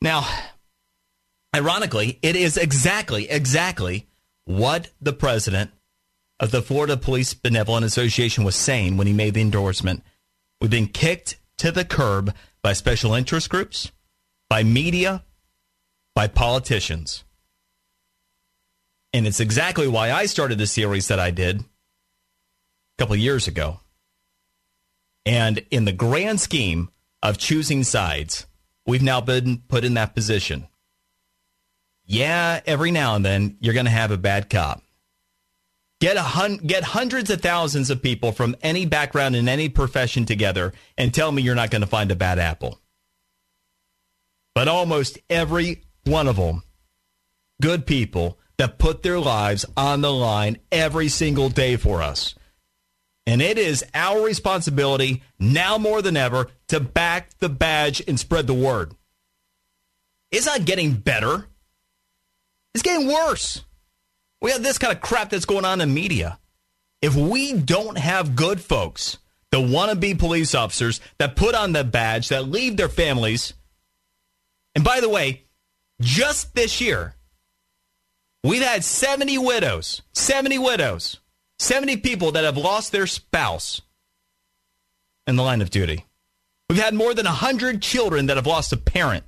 [0.00, 0.26] Now,
[1.54, 4.08] ironically, it is exactly, exactly
[4.46, 5.72] what the president
[6.40, 10.02] of the Florida Police Benevolent Association was saying when he made the endorsement.
[10.60, 13.90] We've been kicked to the curb by special interest groups,
[14.48, 15.24] by media,
[16.16, 17.22] by politicians.
[19.12, 21.64] And it's exactly why I started the series that I did a
[22.98, 23.78] couple years ago.
[25.24, 26.88] And in the grand scheme
[27.22, 28.46] of choosing sides,
[28.84, 30.66] we've now been put in that position
[32.06, 34.80] yeah, every now and then you're going to have a bad cop.
[36.00, 40.24] Get a hun- get hundreds of thousands of people from any background in any profession
[40.24, 42.78] together and tell me you're not going to find a bad apple.
[44.54, 46.62] But almost every one of them,
[47.60, 52.34] good people that put their lives on the line every single day for us.
[53.26, 58.46] And it is our responsibility now more than ever to back the badge and spread
[58.46, 58.94] the word.
[60.30, 61.46] It's not getting better.
[62.74, 63.64] It's getting worse.
[64.40, 66.38] We have this kind of crap that's going on in media.
[67.02, 69.18] If we don't have good folks,
[69.50, 73.54] the wannabe police officers that put on the badge, that leave their families,
[74.74, 75.45] and by the way,
[76.00, 77.14] just this year,
[78.44, 81.20] we've had 70 widows, 70 widows,
[81.58, 83.82] 70 people that have lost their spouse
[85.26, 86.04] in the line of duty.
[86.68, 89.24] We've had more than 100 children that have lost a parent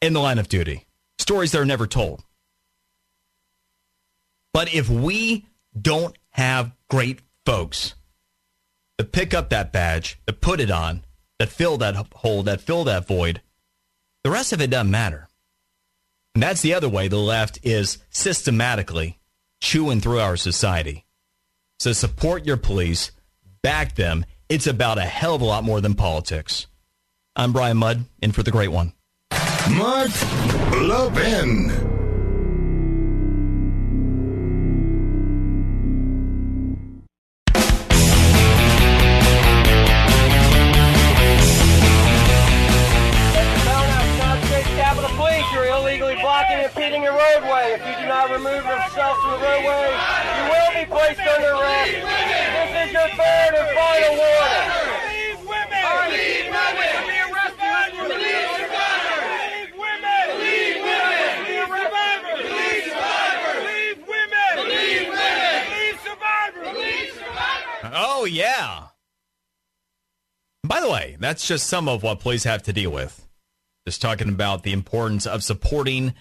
[0.00, 0.86] in the line of duty
[1.18, 2.22] stories that are never told.
[4.54, 5.46] But if we
[5.78, 7.94] don't have great folks
[8.96, 11.04] that pick up that badge, that put it on,
[11.38, 13.42] that fill that hole, that fill that void,
[14.28, 15.26] the rest of it doesn't matter.
[16.34, 19.18] And that's the other way the left is systematically
[19.62, 21.06] chewing through our society.
[21.78, 23.10] So support your police,
[23.62, 24.26] back them.
[24.50, 26.66] It's about a hell of a lot more than politics.
[27.36, 28.92] I'm Brian Mudd, in for the great one.
[29.70, 30.10] Mark
[30.72, 31.87] Levin.
[49.48, 51.92] Yourself from the roadway, you will be placed under arrest.
[51.92, 54.68] This is your third and final warning.
[55.08, 55.82] Leave women!
[56.10, 57.08] Leave women!
[57.08, 57.48] Leave women!
[67.90, 68.88] Oh, yeah.
[70.64, 73.26] By the way, that's just some of what police have to deal with.
[73.86, 76.14] Just talking about the importance of supporting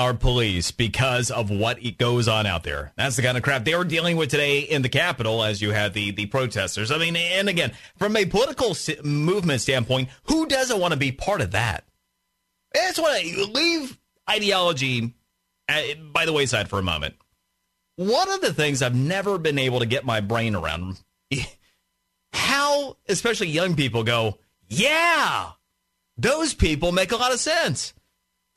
[0.00, 2.90] our police because of what goes on out there.
[2.96, 5.72] That's the kind of crap they were dealing with today in the Capitol as you
[5.72, 6.90] had the, the protesters.
[6.90, 8.74] I mean, and again, from a political
[9.04, 11.84] movement standpoint, who doesn't want to be part of that?
[12.72, 13.98] That's what I leave
[14.28, 15.12] ideology
[15.68, 17.14] uh, by the wayside for a moment.
[17.96, 20.98] One of the things I've never been able to get my brain around
[22.32, 25.50] how, especially young people, go, yeah,
[26.16, 27.92] those people make a lot of sense.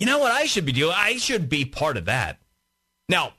[0.04, 0.94] You know what I should be doing?
[0.94, 2.38] I should be part of that.
[3.08, 3.36] Now,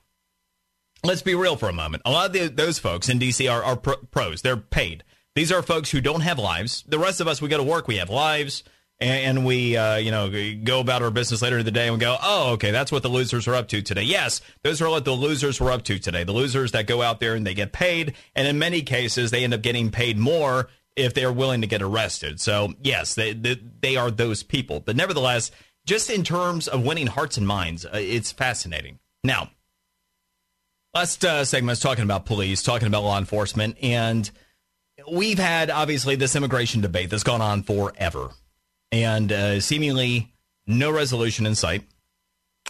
[1.03, 2.01] let's be real for a moment.
[2.05, 4.41] A lot of the, those folks in DC are, are pros.
[4.41, 5.03] They're paid.
[5.35, 6.83] These are folks who don't have lives.
[6.87, 8.63] The rest of us, we go to work, we have lives
[8.99, 10.31] and, and we, uh, you know,
[10.63, 13.09] go about our business later in the day and go, oh, okay, that's what the
[13.09, 14.01] losers are up to today.
[14.01, 16.23] Yes, those are what the losers were up to today.
[16.23, 19.43] The losers that go out there and they get paid, and in many cases, they
[19.43, 22.39] end up getting paid more if they are willing to get arrested.
[22.39, 24.79] So, yes, they, they, they are those people.
[24.79, 25.51] But nevertheless,
[25.85, 28.99] just in terms of winning hearts and minds, uh, it's fascinating.
[29.23, 29.49] Now,
[30.93, 34.29] last uh, segment was talking about police, talking about law enforcement, and
[35.11, 38.29] we've had obviously this immigration debate that's gone on forever
[38.91, 40.33] and uh, seemingly
[40.65, 41.83] no resolution in sight.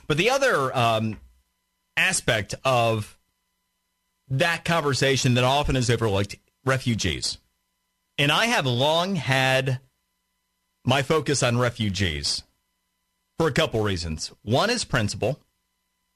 [0.07, 1.19] But the other um,
[1.95, 3.17] aspect of
[4.29, 6.35] that conversation that often is overlooked
[6.65, 7.37] refugees.
[8.17, 9.79] And I have long had
[10.83, 12.43] my focus on refugees
[13.38, 14.32] for a couple reasons.
[14.41, 15.40] One is principle,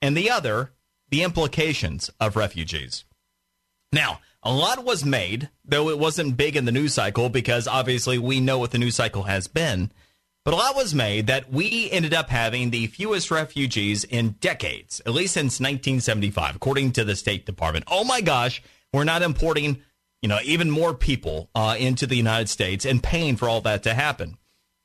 [0.01, 0.71] and the other,
[1.09, 3.05] the implications of refugees.
[3.91, 8.17] Now, a lot was made, though it wasn't big in the news cycle because obviously
[8.17, 9.91] we know what the news cycle has been.
[10.45, 15.01] But a lot was made that we ended up having the fewest refugees in decades,
[15.05, 17.85] at least since 1975, according to the State Department.
[17.89, 18.63] Oh my gosh,
[18.93, 19.81] we're not importing,
[20.21, 23.83] you know, even more people uh, into the United States and paying for all that
[23.83, 24.37] to happen.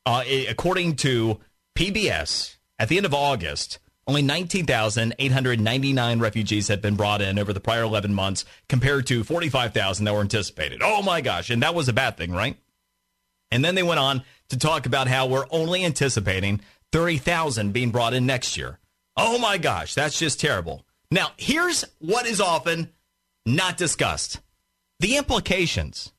[0.05, 1.39] Uh, according to
[1.75, 7.59] PBS, at the end of August, only 19,899 refugees had been brought in over the
[7.59, 10.81] prior 11 months compared to 45,000 that were anticipated.
[10.83, 11.49] Oh my gosh.
[11.49, 12.57] And that was a bad thing, right?
[13.51, 16.61] And then they went on to talk about how we're only anticipating
[16.91, 18.79] 30,000 being brought in next year.
[19.17, 20.85] Oh my gosh, that's just terrible.
[21.09, 22.91] Now, here's what is often
[23.45, 24.39] not discussed
[24.99, 26.11] the implications.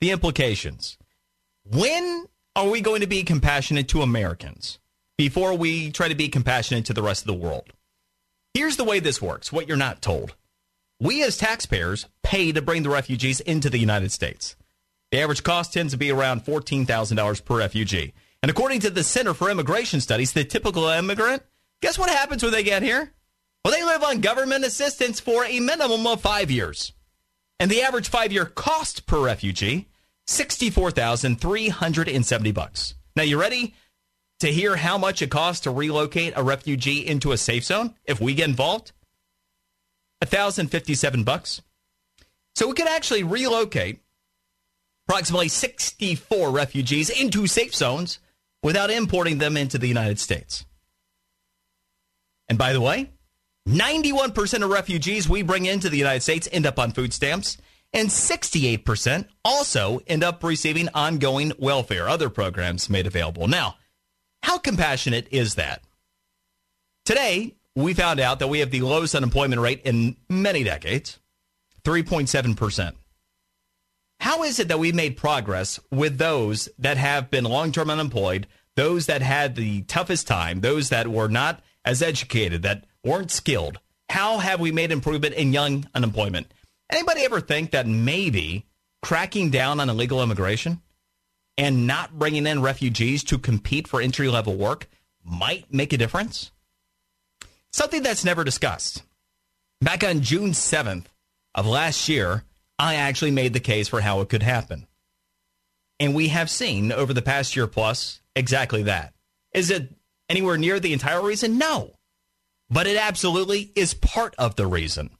[0.00, 0.96] The implications.
[1.64, 2.26] When
[2.56, 4.78] are we going to be compassionate to Americans
[5.16, 7.72] before we try to be compassionate to the rest of the world?
[8.54, 10.34] Here's the way this works what you're not told.
[10.98, 14.56] We as taxpayers pay to bring the refugees into the United States.
[15.10, 18.12] The average cost tends to be around $14,000 per refugee.
[18.42, 21.42] And according to the Center for Immigration Studies, the typical immigrant,
[21.80, 23.12] guess what happens when they get here?
[23.64, 26.92] Well, they live on government assistance for a minimum of five years.
[27.58, 29.88] And the average five year cost per refugee,
[30.30, 32.94] 64370 bucks.
[33.16, 33.74] Now, you ready
[34.38, 38.20] to hear how much it costs to relocate a refugee into a safe zone if
[38.20, 38.92] we get involved?
[40.20, 41.62] 1057 bucks.
[42.54, 44.04] So we could actually relocate
[45.08, 48.20] approximately 64 refugees into safe zones
[48.62, 50.64] without importing them into the United States.
[52.48, 53.10] And by the way,
[53.68, 57.56] 91% of refugees we bring into the United States end up on food stamps,
[57.92, 63.48] and 68% also end up receiving ongoing welfare, other programs made available.
[63.48, 63.76] Now,
[64.42, 65.82] how compassionate is that?
[67.04, 71.18] Today, we found out that we have the lowest unemployment rate in many decades
[71.84, 72.94] 3.7%.
[74.20, 78.46] How is it that we made progress with those that have been long term unemployed,
[78.76, 83.78] those that had the toughest time, those that were not as educated, that weren't skilled?
[84.10, 86.52] How have we made improvement in young unemployment?
[86.90, 88.66] Anybody ever think that maybe
[89.02, 90.82] cracking down on illegal immigration
[91.56, 94.88] and not bringing in refugees to compete for entry level work
[95.24, 96.50] might make a difference?
[97.72, 99.04] Something that's never discussed.
[99.80, 101.06] Back on June 7th
[101.54, 102.44] of last year,
[102.78, 104.86] I actually made the case for how it could happen.
[106.00, 109.12] And we have seen over the past year plus exactly that.
[109.52, 109.94] Is it
[110.28, 111.58] anywhere near the entire reason?
[111.58, 111.94] No.
[112.68, 115.10] But it absolutely is part of the reason.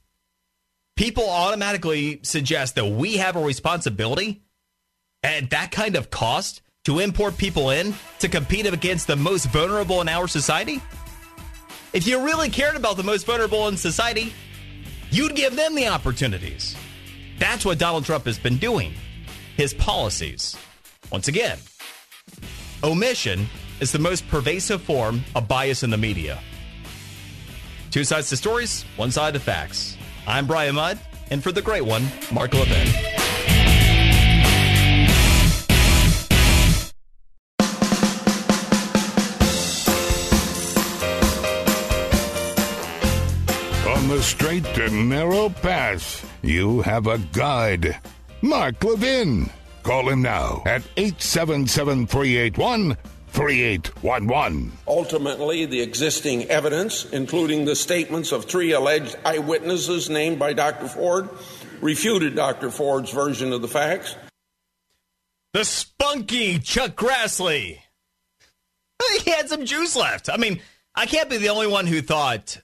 [0.95, 4.43] People automatically suggest that we have a responsibility
[5.23, 10.01] at that kind of cost to import people in to compete against the most vulnerable
[10.01, 10.81] in our society?
[11.93, 14.33] If you really cared about the most vulnerable in society,
[15.09, 16.75] you'd give them the opportunities.
[17.37, 18.93] That's what Donald Trump has been doing.
[19.57, 20.55] His policies.
[21.11, 21.57] Once again,
[22.83, 23.47] omission
[23.79, 26.39] is the most pervasive form of bias in the media.
[27.89, 29.97] Two sides to stories, one side to facts.
[30.27, 30.99] I'm Brian Mudd,
[31.29, 32.87] and for the great one, Mark Levin.
[43.87, 47.99] On the straight and narrow path, you have a guide.
[48.41, 49.49] Mark Levin.
[49.83, 52.95] Call him now at 877 381
[53.31, 54.71] 3811.
[54.87, 60.87] Ultimately, the existing evidence, including the statements of three alleged eyewitnesses named by Dr.
[60.87, 61.29] Ford,
[61.81, 62.69] refuted Dr.
[62.69, 64.15] Ford's version of the facts.
[65.53, 67.79] The spunky Chuck Grassley.
[69.23, 70.29] He had some juice left.
[70.29, 70.61] I mean,
[70.93, 72.61] I can't be the only one who thought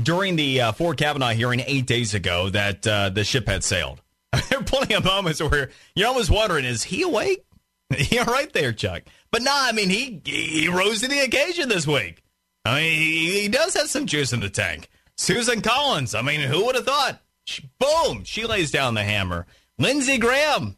[0.00, 4.00] during the uh, Ford Kavanaugh hearing eight days ago that uh, the ship had sailed.
[4.48, 7.44] there are plenty of moments where you're almost wondering, is he awake?
[8.10, 9.02] You're right there, Chuck.
[9.30, 12.22] But no, I mean, he he rose to the occasion this week.
[12.64, 14.88] I mean, he, he does have some juice in the tank.
[15.16, 17.20] Susan Collins, I mean, who would have thought?
[17.44, 19.46] She, boom, she lays down the hammer.
[19.78, 20.76] Lindsey Graham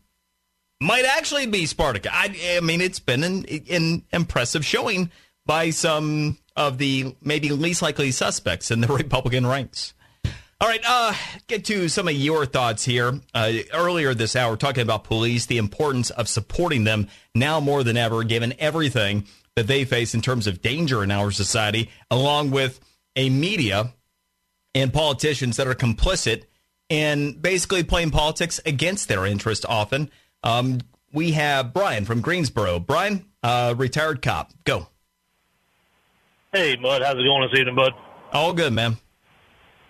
[0.80, 2.10] might actually be Spartacus.
[2.12, 5.10] I, I mean, it's been an, an impressive showing
[5.47, 9.94] by some of the maybe least likely suspects in the Republican ranks.
[10.59, 11.12] All right, uh,
[11.49, 13.20] get to some of your thoughts here.
[13.35, 17.99] Uh, earlier this hour, talking about police, the importance of supporting them now more than
[17.99, 22.81] ever, given everything that they face in terms of danger in our society, along with
[23.16, 23.93] a media
[24.74, 26.45] and politicians that are complicit
[26.89, 30.11] in basically playing politics against their interest often.
[30.43, 30.78] Um,
[31.12, 32.78] we have Brian from Greensboro.
[32.78, 34.53] Brian, uh, retired cop.
[34.65, 34.89] Go.
[36.51, 37.03] Hey, Bud.
[37.03, 37.93] How's it going this evening, Bud?
[38.33, 38.97] All good, man.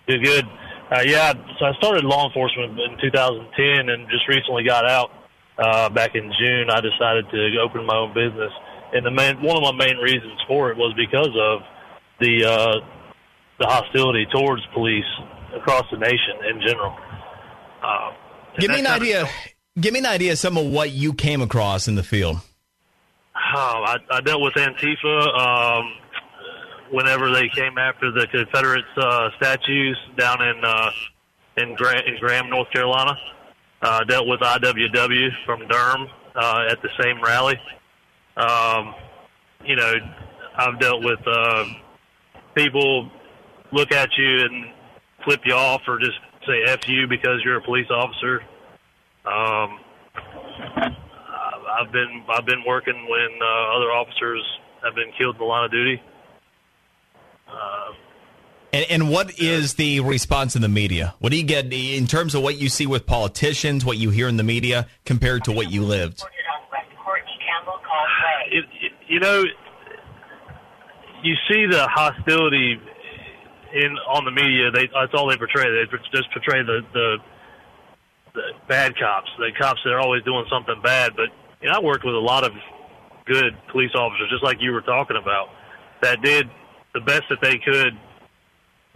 [0.07, 0.45] Good, good.
[0.89, 5.11] Uh, yeah, so I started law enforcement in 2010 and just recently got out
[5.57, 6.69] uh, back in June.
[6.69, 8.51] I decided to open my own business.
[8.93, 11.59] and the main one of my main reasons for it was because of
[12.21, 12.79] the uh,
[13.59, 15.03] the hostility towards police
[15.55, 16.95] across the nation in general.
[17.83, 18.11] Uh,
[18.59, 19.27] Give me an idea.
[19.79, 22.37] Give me an idea of some of what you came across in the field.
[23.55, 25.93] Oh, I, I dealt with Antifa um,
[26.91, 30.91] whenever they came after the Confederate uh, statues down in uh,
[31.57, 33.17] in, Gra- in Graham, North Carolina.
[33.79, 37.59] Uh, dealt with IWW from Durham uh, at the same rally.
[38.35, 38.95] Um,
[39.63, 39.93] you know,
[40.57, 41.65] I've dealt with uh,
[42.55, 43.11] people
[43.71, 44.73] look at you and
[45.23, 48.41] flip you off or just say "f you" because you're a police officer.
[49.25, 49.79] Um,
[51.69, 54.43] I've been I've been working when uh, other officers
[54.83, 56.01] have been killed in the line of duty.
[58.73, 61.15] And, and what is the response in the media?
[61.19, 64.27] What do you get in terms of what you see with politicians, what you hear
[64.27, 66.23] in the media, compared to what you lived?
[69.07, 69.43] you know,
[71.23, 72.79] you see the hostility
[73.73, 74.71] in on the media.
[74.71, 75.63] They that's all they portray.
[75.63, 77.17] They just portray the the,
[78.33, 81.15] the bad cops, the cops that are always doing something bad.
[81.15, 81.29] But
[81.61, 82.51] you know, I worked with a lot of
[83.25, 85.49] good police officers, just like you were talking about,
[86.01, 86.49] that did
[86.97, 87.93] the best that they could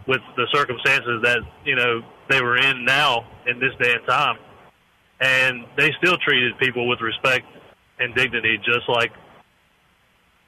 [0.08, 4.36] with the circumstances that you know they were in now in this day and time,
[5.20, 7.46] and they still treated people with respect
[8.00, 9.12] and dignity, just like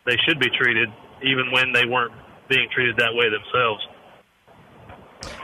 [0.04, 0.88] they should be treated,
[1.22, 2.12] even when they weren't
[2.48, 3.86] being treated that way themselves.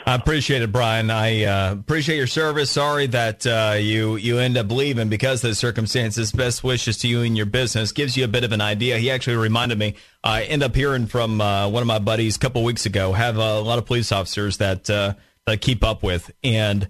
[0.07, 1.11] I appreciate it, Brian.
[1.11, 2.70] I uh, appreciate your service.
[2.70, 6.32] Sorry that uh, you you end up leaving because of the circumstances.
[6.32, 7.93] Best wishes to you and your business.
[7.93, 8.98] Gives you a bit of an idea.
[8.98, 9.94] He actually reminded me.
[10.24, 13.12] I end up hearing from uh, one of my buddies a couple weeks ago.
[13.12, 15.15] Have a lot of police officers that uh,
[15.47, 16.89] that I keep up with, and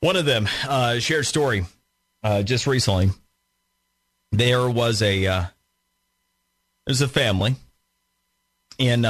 [0.00, 1.64] one of them uh, shared a story
[2.22, 3.10] uh, just recently.
[4.32, 5.44] There was a uh,
[6.86, 7.56] there's a family
[8.78, 9.04] in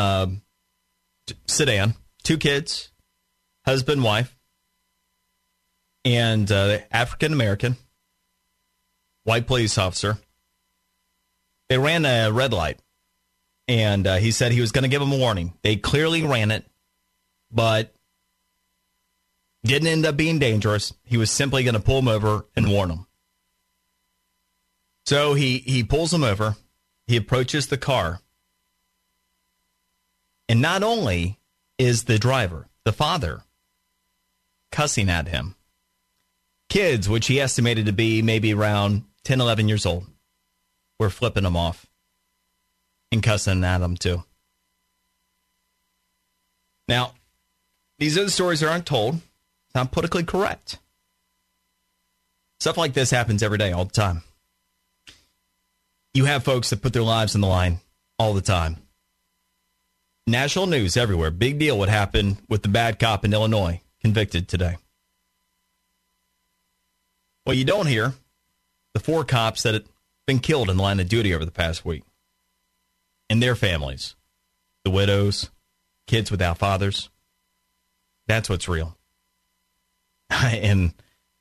[1.47, 2.91] Sedan, two kids,
[3.65, 4.37] husband, wife,
[6.05, 7.77] and uh, African American,
[9.25, 10.19] white police officer.
[11.69, 12.81] They ran a red light,
[13.69, 15.55] and uh, he said he was going to give them a warning.
[15.63, 16.65] They clearly ran it,
[17.51, 17.95] but
[19.63, 20.93] didn't end up being dangerous.
[21.05, 23.07] He was simply going to pull them over and warn them.
[25.07, 26.57] So he he pulls them over.
[27.07, 28.21] He approaches the car,
[30.49, 31.40] and not only
[31.81, 33.41] is the driver, the father,
[34.71, 35.55] cussing at him.
[36.69, 40.05] Kids, which he estimated to be maybe around 10, 11 years old,
[40.99, 41.87] were flipping him off
[43.11, 44.23] and cussing at him too.
[46.87, 47.15] Now,
[47.99, 49.21] these the stories aren't told.
[49.75, 50.79] Not politically correct.
[52.59, 54.23] Stuff like this happens every day, all the time.
[56.13, 57.81] You have folks that put their lives on the line
[58.19, 58.77] all the time.
[60.31, 61.33] National news everywhere.
[61.33, 64.77] Big deal what happened with the bad cop in Illinois, convicted today.
[67.45, 68.15] Well, you don't hear
[68.95, 69.85] the four cops that have
[70.29, 72.05] been killed in the line of duty over the past week
[73.29, 74.15] and their families,
[74.85, 75.51] the widows,
[76.07, 77.11] kids without fathers.
[78.29, 78.97] That's what's real.
[80.31, 80.95] and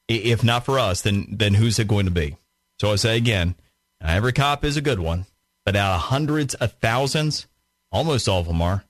[0.08, 2.38] if not for us, then then who's it going to be?
[2.80, 3.54] So I say again,
[4.02, 5.28] every cop is a good one,
[5.64, 7.46] but out of hundreds of thousands,
[7.92, 8.84] almost all of them are.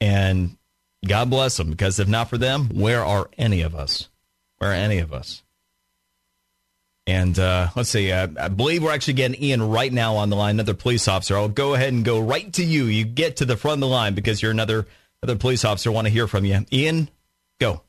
[0.00, 0.56] And
[1.06, 4.08] God bless them, because if not for them, where are any of us?
[4.58, 5.42] Where are any of us?
[7.06, 10.34] And uh, let's see, uh, I believe we're actually getting Ian right now on the
[10.34, 11.36] line, another police officer.
[11.36, 12.86] I'll go ahead and go right to you.
[12.86, 14.86] You get to the front of the line because you're another
[15.22, 15.92] another police officer.
[15.92, 16.66] want to hear from you.
[16.72, 17.08] Ian,
[17.60, 17.82] go.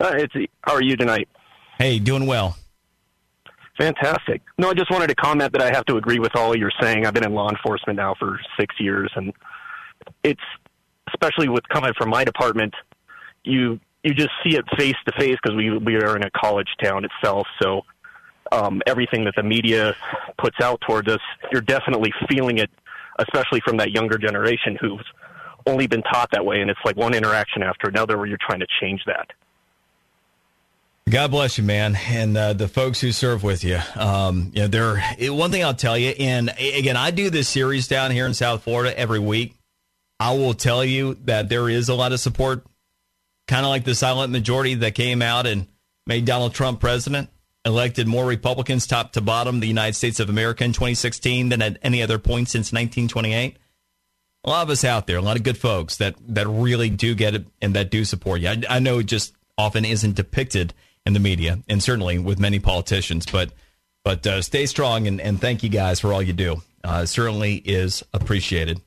[0.00, 1.28] Uh, it's how are you tonight?
[1.78, 2.56] Hey, doing well.
[3.78, 4.40] Fantastic.
[4.56, 7.06] No, I just wanted to comment that I have to agree with all you're saying.
[7.06, 9.32] I've been in law enforcement now for six years, and
[10.22, 10.40] it's
[11.12, 12.74] especially with coming from my department,
[13.42, 16.68] you you just see it face to face because we we are in a college
[16.82, 17.46] town itself.
[17.62, 17.82] So
[18.52, 19.94] um, everything that the media
[20.38, 21.20] puts out towards us,
[21.52, 22.70] you're definitely feeling it,
[23.18, 25.04] especially from that younger generation who's
[25.66, 28.60] only been taught that way, and it's like one interaction after another where you're trying
[28.60, 29.30] to change that.
[31.10, 33.78] God bless you, man, and uh, the folks who serve with you.
[33.94, 37.88] Um, you know, they're one thing I'll tell you, and again, I do this series
[37.88, 39.54] down here in South Florida every week.
[40.18, 42.64] I will tell you that there is a lot of support,
[43.46, 45.66] kind of like the silent majority that came out and
[46.06, 47.28] made Donald Trump president,
[47.66, 51.78] elected more Republicans top to bottom the United States of America in 2016 than at
[51.82, 53.58] any other point since 1928.
[54.44, 57.14] A lot of us out there, a lot of good folks that that really do
[57.14, 58.48] get it and that do support you.
[58.48, 60.72] I, I know it just often isn't depicted
[61.06, 63.26] in the media, and certainly with many politicians.
[63.26, 63.50] But
[64.04, 66.62] But uh, stay strong and, and thank you guys for all you do.
[66.82, 68.80] Uh, certainly is appreciated.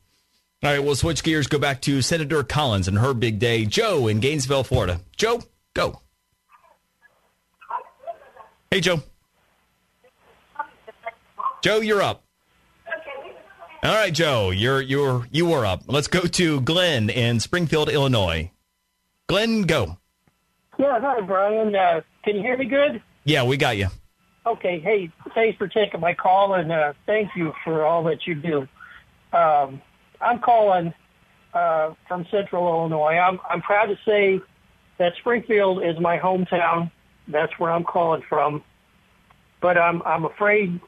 [0.63, 3.65] All right, we'll switch gears, go back to Senator Collins and her big day.
[3.65, 5.01] Joe in Gainesville, Florida.
[5.15, 5.41] Joe,
[5.73, 6.01] go.
[8.71, 9.01] Hey, Joe.
[11.61, 12.23] Joe, you're up.
[13.83, 15.83] All right, Joe, you're you're you were up.
[15.87, 18.51] Let's go to Glenn in Springfield, Illinois.
[19.27, 19.97] Glenn, go.
[20.77, 21.75] Yeah, hi, Brian.
[21.75, 23.01] Uh, can you hear me good?
[23.23, 23.87] Yeah, we got you.
[24.45, 24.79] Okay.
[24.79, 28.67] Hey, thanks for taking my call, and uh, thank you for all that you do.
[29.35, 29.81] Um,
[30.21, 30.93] I'm calling
[31.53, 33.17] uh, from Central Illinois.
[33.17, 34.39] I'm, I'm proud to say
[34.99, 36.91] that Springfield is my hometown.
[37.27, 38.63] That's where I'm calling from.
[39.61, 40.79] But I'm I'm afraid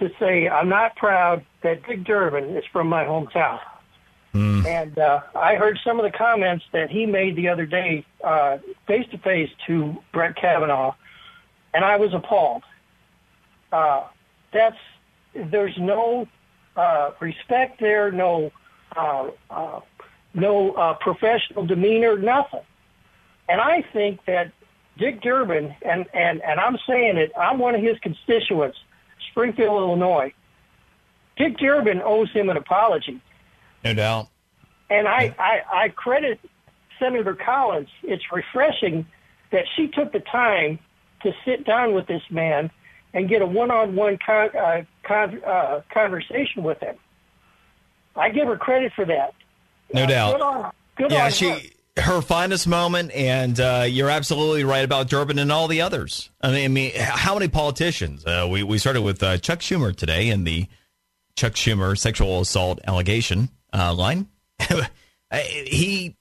[0.00, 3.60] to say I'm not proud that Dick Durbin is from my hometown.
[4.66, 8.04] And uh, I heard some of the comments that he made the other day,
[8.86, 10.94] face to face to Brett Kavanaugh,
[11.72, 12.62] and I was appalled.
[13.72, 14.04] Uh,
[14.52, 14.76] that's
[15.34, 16.26] there's no
[16.76, 18.50] uh, respect there, no
[18.96, 19.80] uh, uh,
[20.34, 22.60] no uh, professional demeanor, nothing.
[23.48, 24.52] And I think that
[24.98, 28.78] Dick Durbin, and, and, and I'm saying it, I'm one of his constituents,
[29.30, 30.32] Springfield, Illinois.
[31.36, 33.20] Dick Durbin owes him an apology.
[33.88, 34.28] No doubt.
[34.90, 36.40] And I, I, I credit
[36.98, 37.88] Senator Collins.
[38.02, 39.06] It's refreshing
[39.50, 40.78] that she took the time
[41.22, 42.70] to sit down with this man
[43.14, 46.96] and get a one-on-one con, uh, con, uh, conversation with him.
[48.14, 49.32] I give her credit for that.
[49.94, 50.32] No doubt.
[50.32, 52.02] Good on, good yeah, on she her.
[52.02, 56.28] her finest moment, and uh, you're absolutely right about Durbin and all the others.
[56.42, 58.26] I mean, I mean how many politicians?
[58.26, 60.66] Uh, we we started with uh, Chuck Schumer today in the
[61.36, 64.28] Chuck Schumer sexual assault allegation uh, line.
[65.32, 66.16] he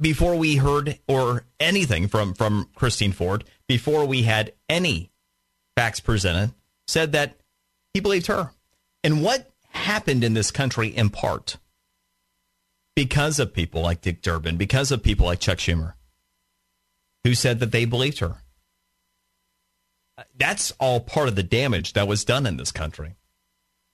[0.00, 5.10] before we heard or anything from from Christine Ford, before we had any
[5.76, 6.52] facts presented,
[6.86, 7.36] said that
[7.94, 8.50] he believed her.
[9.04, 11.56] And what happened in this country in part
[12.94, 15.94] because of people like Dick Durbin, because of people like Chuck Schumer,
[17.24, 18.36] who said that they believed her.
[20.36, 23.16] That's all part of the damage that was done in this country.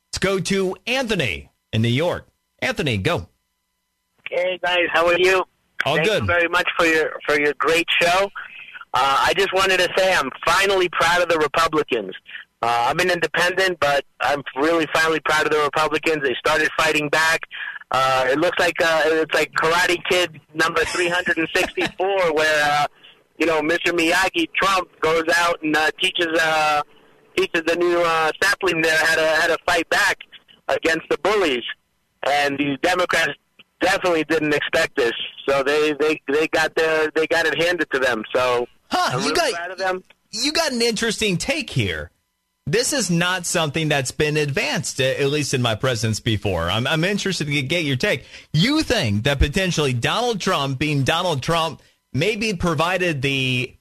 [0.09, 2.27] Let's go to Anthony in New York.
[2.61, 3.29] Anthony, go.
[4.31, 5.45] Hey guys, how are you?
[5.85, 6.23] All Thank good.
[6.23, 8.31] you very much for your for your great show.
[8.95, 12.15] Uh, I just wanted to say I'm finally proud of the Republicans.
[12.61, 16.23] Uh, I'm an independent, but I'm really finally proud of the Republicans.
[16.23, 17.43] They started fighting back.
[17.91, 22.87] Uh, it looks like uh, it's like Karate Kid number 364, where uh,
[23.39, 23.93] you know Mr.
[23.93, 26.83] Miyagi Trump goes out and uh, teaches uh,
[27.37, 30.19] teaches the new uh, sapling there how to how to fight back
[30.69, 31.63] against the bullies.
[32.27, 33.33] And the Democrats
[33.81, 35.13] definitely didn't expect this,
[35.49, 38.25] so they they they got their they got it handed to them.
[38.35, 40.05] So Huh, I'm you really got proud of them.
[40.31, 42.11] you got an interesting take here.
[42.67, 46.69] This is not something that's been advanced, at least in my presence before.
[46.69, 48.27] I'm, I'm interested to get your take.
[48.53, 51.81] You think that potentially Donald Trump, being Donald Trump,
[52.13, 53.75] maybe provided the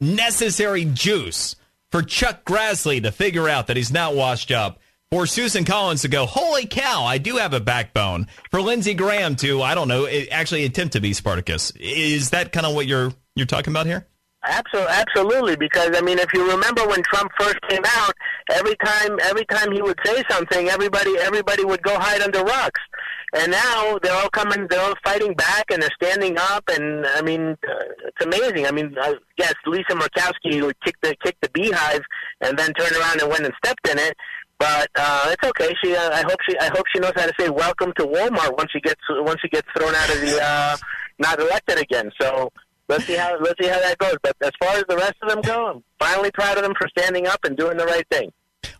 [0.00, 1.56] necessary juice
[1.90, 4.78] for Chuck Grassley to figure out that he's not washed up,
[5.16, 9.34] for Susan Collins to go, holy cow, I do have a backbone, for Lindsey Graham
[9.36, 11.70] to, I don't know, actually attempt to be Spartacus.
[11.80, 14.06] Is that kind of what you're you're talking about here?
[14.44, 15.56] Absolutely, absolutely.
[15.56, 18.12] Because I mean, if you remember when Trump first came out,
[18.50, 22.80] every time every time he would say something, everybody everybody would go hide under rocks.
[23.34, 26.64] And now they're all coming, they're all fighting back, and they're standing up.
[26.68, 28.66] And I mean, uh, it's amazing.
[28.66, 32.02] I mean, uh, yes, Lisa Murkowski would kick the kick the beehive,
[32.40, 34.14] and then turned around and went and stepped in it.
[34.58, 35.74] But uh, it's okay.
[35.84, 38.56] She, uh, I hope she, I hope she knows how to say welcome to Walmart
[38.56, 40.76] once she gets once she gets thrown out of the uh,
[41.18, 42.10] not elected again.
[42.20, 42.50] So
[42.88, 44.16] let's see how let's see how that goes.
[44.22, 46.88] But as far as the rest of them go, I'm finally proud of them for
[46.88, 48.32] standing up and doing the right thing.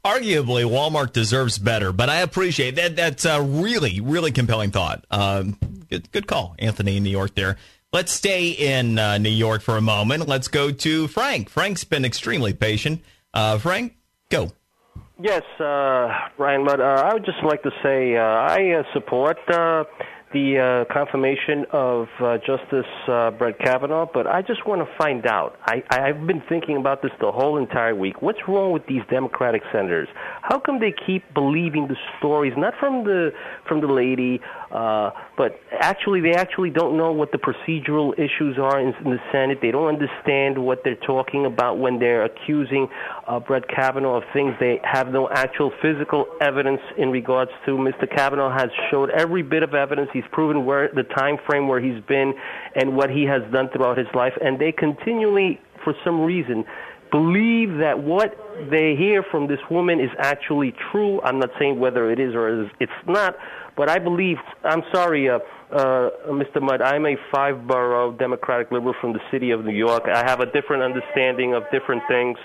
[0.05, 2.97] Arguably, Walmart deserves better, but I appreciate that.
[2.97, 5.05] That's a really, really compelling thought.
[5.11, 5.59] Um,
[5.91, 7.35] good, good call, Anthony in New York.
[7.35, 7.57] There.
[7.93, 10.29] Let's stay in uh, New York for a moment.
[10.29, 11.49] Let's go to Frank.
[11.49, 13.03] Frank's been extremely patient.
[13.33, 13.97] Uh, Frank,
[14.29, 14.53] go.
[15.19, 16.81] Yes, uh, Ryan Mudd.
[16.81, 19.85] Uh, I would just like to say uh, I uh, support uh,
[20.35, 25.27] the uh, confirmation of uh, Justice uh, Brett Kavanaugh, but I just want to find
[25.27, 25.57] out.
[25.65, 28.21] I, I've been thinking about this the whole entire week.
[28.21, 30.09] What's wrong with these Democratic senators?
[30.49, 33.33] How come they keep believing the stories, not from the
[33.67, 34.41] from the lady,
[34.71, 39.19] uh, but actually they actually don't know what the procedural issues are in, in the
[39.33, 39.59] Senate.
[39.61, 42.87] They don't understand what they're talking about when they're accusing
[43.27, 47.73] uh, Brett Kavanaugh of things they have no actual physical evidence in regards to.
[47.73, 48.09] Mr.
[48.09, 50.11] Kavanaugh has showed every bit of evidence.
[50.13, 52.35] He's proven where the time frame where he's been
[52.77, 56.65] and what he has done throughout his life, and they continually, for some reason,
[57.11, 61.21] believe that what they hear from this woman is actually true.
[61.23, 63.37] I'm not saying whether it is or it's not,
[63.77, 64.37] but I believe.
[64.65, 65.39] I'm sorry, uh,
[65.71, 66.61] uh, Mr.
[66.61, 66.83] Mudd.
[66.83, 70.05] I'm a five-borough Democratic liberal from the city of New York.
[70.13, 72.39] I have a different understanding of different things.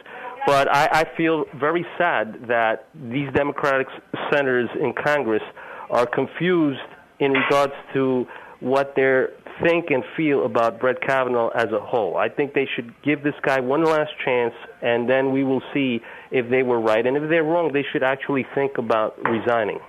[0.45, 3.88] But I, I feel very sad that these Democratic
[4.31, 5.43] senators in Congress
[5.91, 6.79] are confused
[7.19, 8.25] in regards to
[8.59, 9.25] what they
[9.61, 12.17] think and feel about Brett Kavanaugh as a whole.
[12.17, 16.01] I think they should give this guy one last chance, and then we will see
[16.31, 17.05] if they were right.
[17.05, 19.79] And if they're wrong, they should actually think about resigning.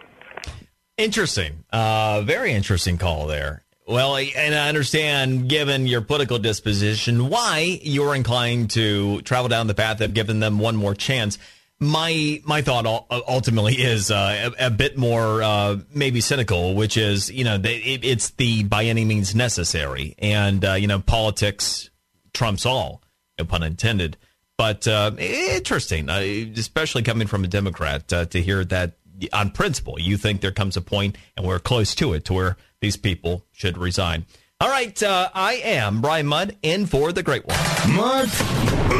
[0.97, 1.64] Interesting.
[1.73, 3.64] Uh, very interesting call there.
[3.86, 9.74] Well, and I understand, given your political disposition, why you're inclined to travel down the
[9.74, 11.39] path of giving them one more chance.
[11.81, 17.28] My my thought ultimately is uh, a, a, bit more uh, maybe cynical, which is
[17.28, 21.90] you know it, it's the by any means necessary, and uh, you know politics
[22.32, 23.02] trumps all,
[23.36, 24.16] no pun intended.
[24.62, 26.20] But uh, interesting, uh,
[26.56, 28.93] especially coming from a Democrat, uh, to hear that
[29.32, 32.56] on principle you think there comes a point, and we're close to it, to where
[32.80, 34.24] these people should resign.
[34.60, 37.59] All right, uh, I am Brian Mudd in for the great one.
[37.97, 38.28] Mark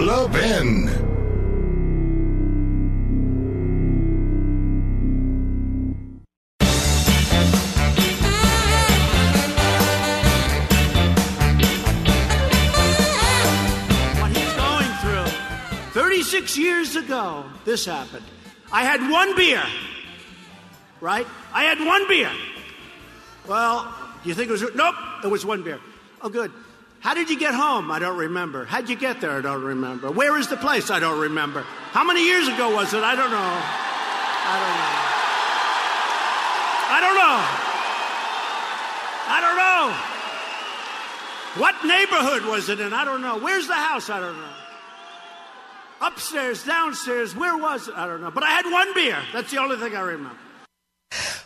[0.01, 1.22] Levin.
[16.43, 18.24] Thirty-six years ago, this happened.
[18.73, 19.62] I had one beer,
[21.01, 21.24] right?
[21.52, 22.32] I had one beer.
[23.47, 24.64] Well, do you think it was?
[24.74, 25.78] Nope, it was one beer.
[26.20, 26.51] Oh, good.
[26.98, 27.93] How did you get home?
[27.93, 28.64] I don't remember.
[28.64, 29.31] How'd you get there?
[29.31, 30.10] I don't remember.
[30.10, 30.90] Where is the place?
[30.90, 31.62] I don't remember.
[31.93, 33.05] How many years ago was it?
[33.05, 33.62] I don't know.
[34.51, 34.98] I don't know.
[36.90, 37.39] I don't know.
[39.31, 39.94] I don't know.
[41.62, 42.93] What neighborhood was it in?
[42.93, 43.39] I don't know.
[43.39, 44.10] Where's the house?
[44.10, 44.48] I don't know.
[46.03, 47.95] Upstairs, downstairs, where was it?
[47.97, 48.33] I don't know.
[48.33, 49.19] But I had one beer.
[49.33, 50.37] That's the only thing I remember.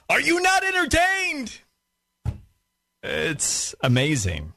[0.09, 1.59] Are you not entertained?
[3.03, 4.55] It's amazing.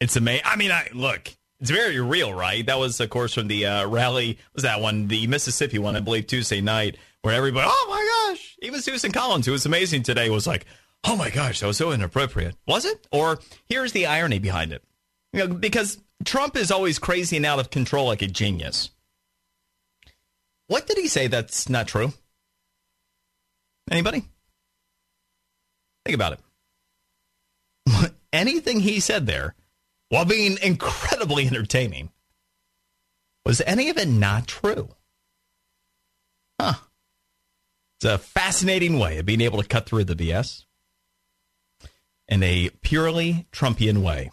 [0.00, 0.44] It's amazing.
[0.46, 1.30] I mean, I look.
[1.60, 2.64] It's very real, right?
[2.66, 4.38] That was, of course, from the uh, rally.
[4.54, 5.96] Was that one the Mississippi one?
[5.96, 10.02] I believe Tuesday night, where everybody, oh my gosh, even Susan Collins, who was amazing
[10.02, 10.66] today, was like,
[11.04, 12.56] oh my gosh, that was so inappropriate.
[12.66, 13.06] Was it?
[13.12, 13.38] Or
[13.68, 14.82] here's the irony behind it,
[15.32, 18.90] you know, because Trump is always crazy and out of control, like a genius.
[20.68, 22.12] What did he say that's not true?
[23.90, 24.24] Anybody?
[26.04, 26.38] Think about
[27.86, 29.54] it anything he said there,
[30.08, 32.10] while being incredibly entertaining,
[33.44, 34.88] was any of it not true?
[36.60, 36.74] Huh.
[37.98, 40.64] It's a fascinating way of being able to cut through the BS
[42.28, 44.30] in a purely Trumpian way.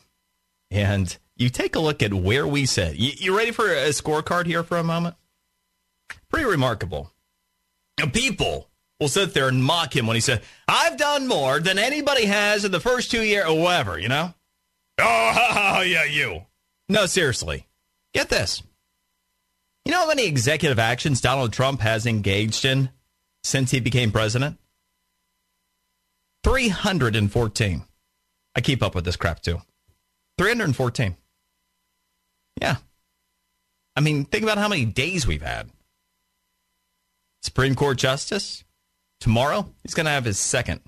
[0.72, 2.97] And you take a look at where we said.
[2.97, 5.15] You, you ready for a scorecard here for a moment?
[6.30, 7.11] Pretty remarkable.
[8.14, 8.69] People
[8.99, 12.65] will sit there and mock him when he said, I've done more than anybody has
[12.65, 14.34] in the first two years or whatever, you know?
[15.01, 16.41] Oh, yeah, you.
[16.89, 17.65] No, seriously.
[18.14, 18.61] Get this.
[19.85, 22.89] You know how many executive actions Donald Trump has engaged in
[23.43, 24.57] since he became president?
[26.43, 27.84] 314.
[28.56, 29.61] I keep up with this crap too.
[30.38, 31.15] 314.
[32.61, 32.77] Yeah.
[33.95, 35.69] I mean, think about how many days we've had.
[37.41, 38.64] Supreme Court Justice,
[39.20, 40.80] Tomorrow, he's going to have his second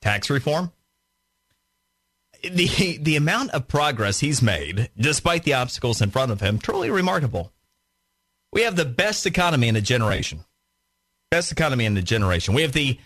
[0.00, 0.72] tax reform.
[2.42, 6.90] The, the amount of progress he's made, despite the obstacles in front of him, truly
[6.90, 7.52] remarkable.
[8.52, 10.44] We have the best economy in a generation.
[11.30, 12.54] Best economy in the generation.
[12.54, 12.98] We have the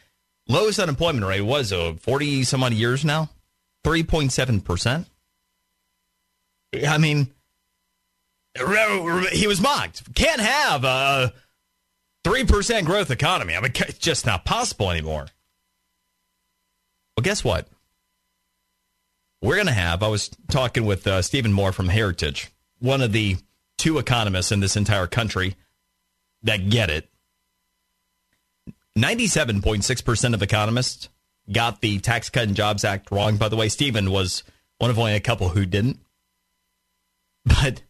[0.49, 3.31] lowest unemployment rate, was uh, 40 some odd years now,
[3.85, 5.07] 3.7%.
[6.87, 7.29] I mean,
[9.33, 10.15] he was mocked.
[10.15, 11.33] Can't have a
[12.27, 13.55] 3% growth economy.
[13.55, 15.29] I mean, it's just not possible anymore.
[17.17, 17.69] Well, guess what?
[19.41, 22.51] We're going to have, I was talking with uh, Stephen Moore from Heritage,
[22.81, 23.37] one of the
[23.79, 25.55] two economists in this entire country
[26.43, 27.09] that get it.
[28.99, 31.09] 97.6% of economists
[31.53, 33.37] got the Tax Cut and Jobs Act wrong.
[33.37, 34.43] By the way, Stephen was
[34.79, 36.01] one of only a couple who didn't.
[37.45, 37.83] But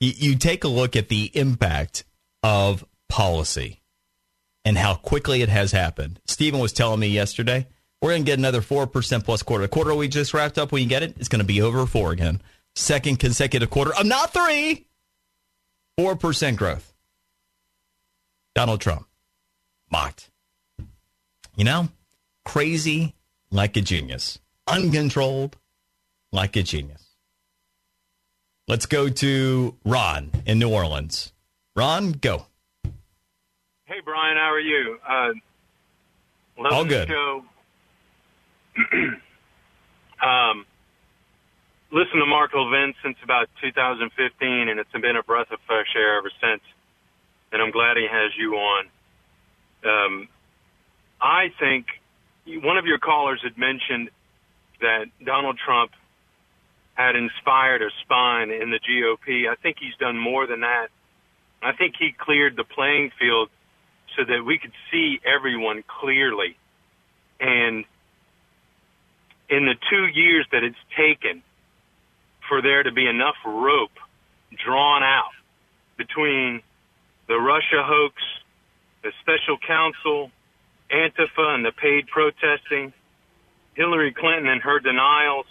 [0.00, 2.04] you, you take a look at the impact
[2.42, 3.80] of policy
[4.64, 6.20] and how quickly it has happened.
[6.26, 7.66] Stephen was telling me yesterday,
[8.00, 9.62] we're going to get another 4% plus quarter.
[9.62, 11.86] The quarter we just wrapped up, when you get it, it's going to be over
[11.86, 12.40] four again.
[12.76, 14.86] Second consecutive quarter of not three,
[15.98, 16.92] 4% growth.
[18.54, 19.06] Donald Trump,
[19.90, 20.30] mocked.
[21.56, 21.88] You know,
[22.44, 23.14] crazy
[23.50, 25.56] like a genius, uncontrolled
[26.32, 27.04] like a genius.
[28.68, 31.32] Let's go to Ron in New Orleans.
[31.74, 32.47] Ron, go.
[33.88, 34.98] Hey, Brian, how are you?
[35.02, 35.32] Uh,
[36.58, 37.08] love All the good.
[37.08, 37.42] Show.
[40.22, 40.66] um,
[41.90, 46.18] listen to Mark Levin since about 2015, and it's been a breath of fresh air
[46.18, 46.60] ever since.
[47.50, 48.84] And I'm glad he has you on.
[49.86, 50.28] Um,
[51.18, 51.86] I think
[52.62, 54.10] one of your callers had mentioned
[54.82, 55.92] that Donald Trump
[56.92, 59.48] had inspired a spine in the GOP.
[59.50, 60.88] I think he's done more than that.
[61.62, 63.48] I think he cleared the playing field
[64.18, 66.56] so that we could see everyone clearly.
[67.38, 67.84] And
[69.48, 71.42] in the two years that it's taken
[72.48, 73.92] for there to be enough rope
[74.64, 75.30] drawn out
[75.96, 76.62] between
[77.28, 78.14] the Russia hoax,
[79.02, 80.32] the special counsel,
[80.90, 82.92] Antifa and the paid protesting,
[83.74, 85.46] Hillary Clinton and her denials,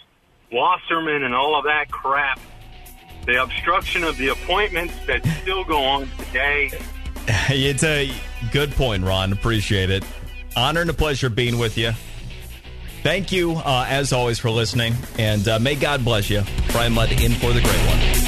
[0.52, 2.38] Wasserman and all of that crap,
[3.24, 6.70] the obstruction of the appointments that still go on today.
[7.50, 8.10] It's a
[8.52, 9.32] good point, Ron.
[9.32, 10.04] Appreciate it.
[10.56, 11.92] Honor and a pleasure being with you.
[13.02, 16.42] Thank you, uh, as always, for listening, and uh, may God bless you.
[16.72, 18.27] Brian Mudd in for the great one.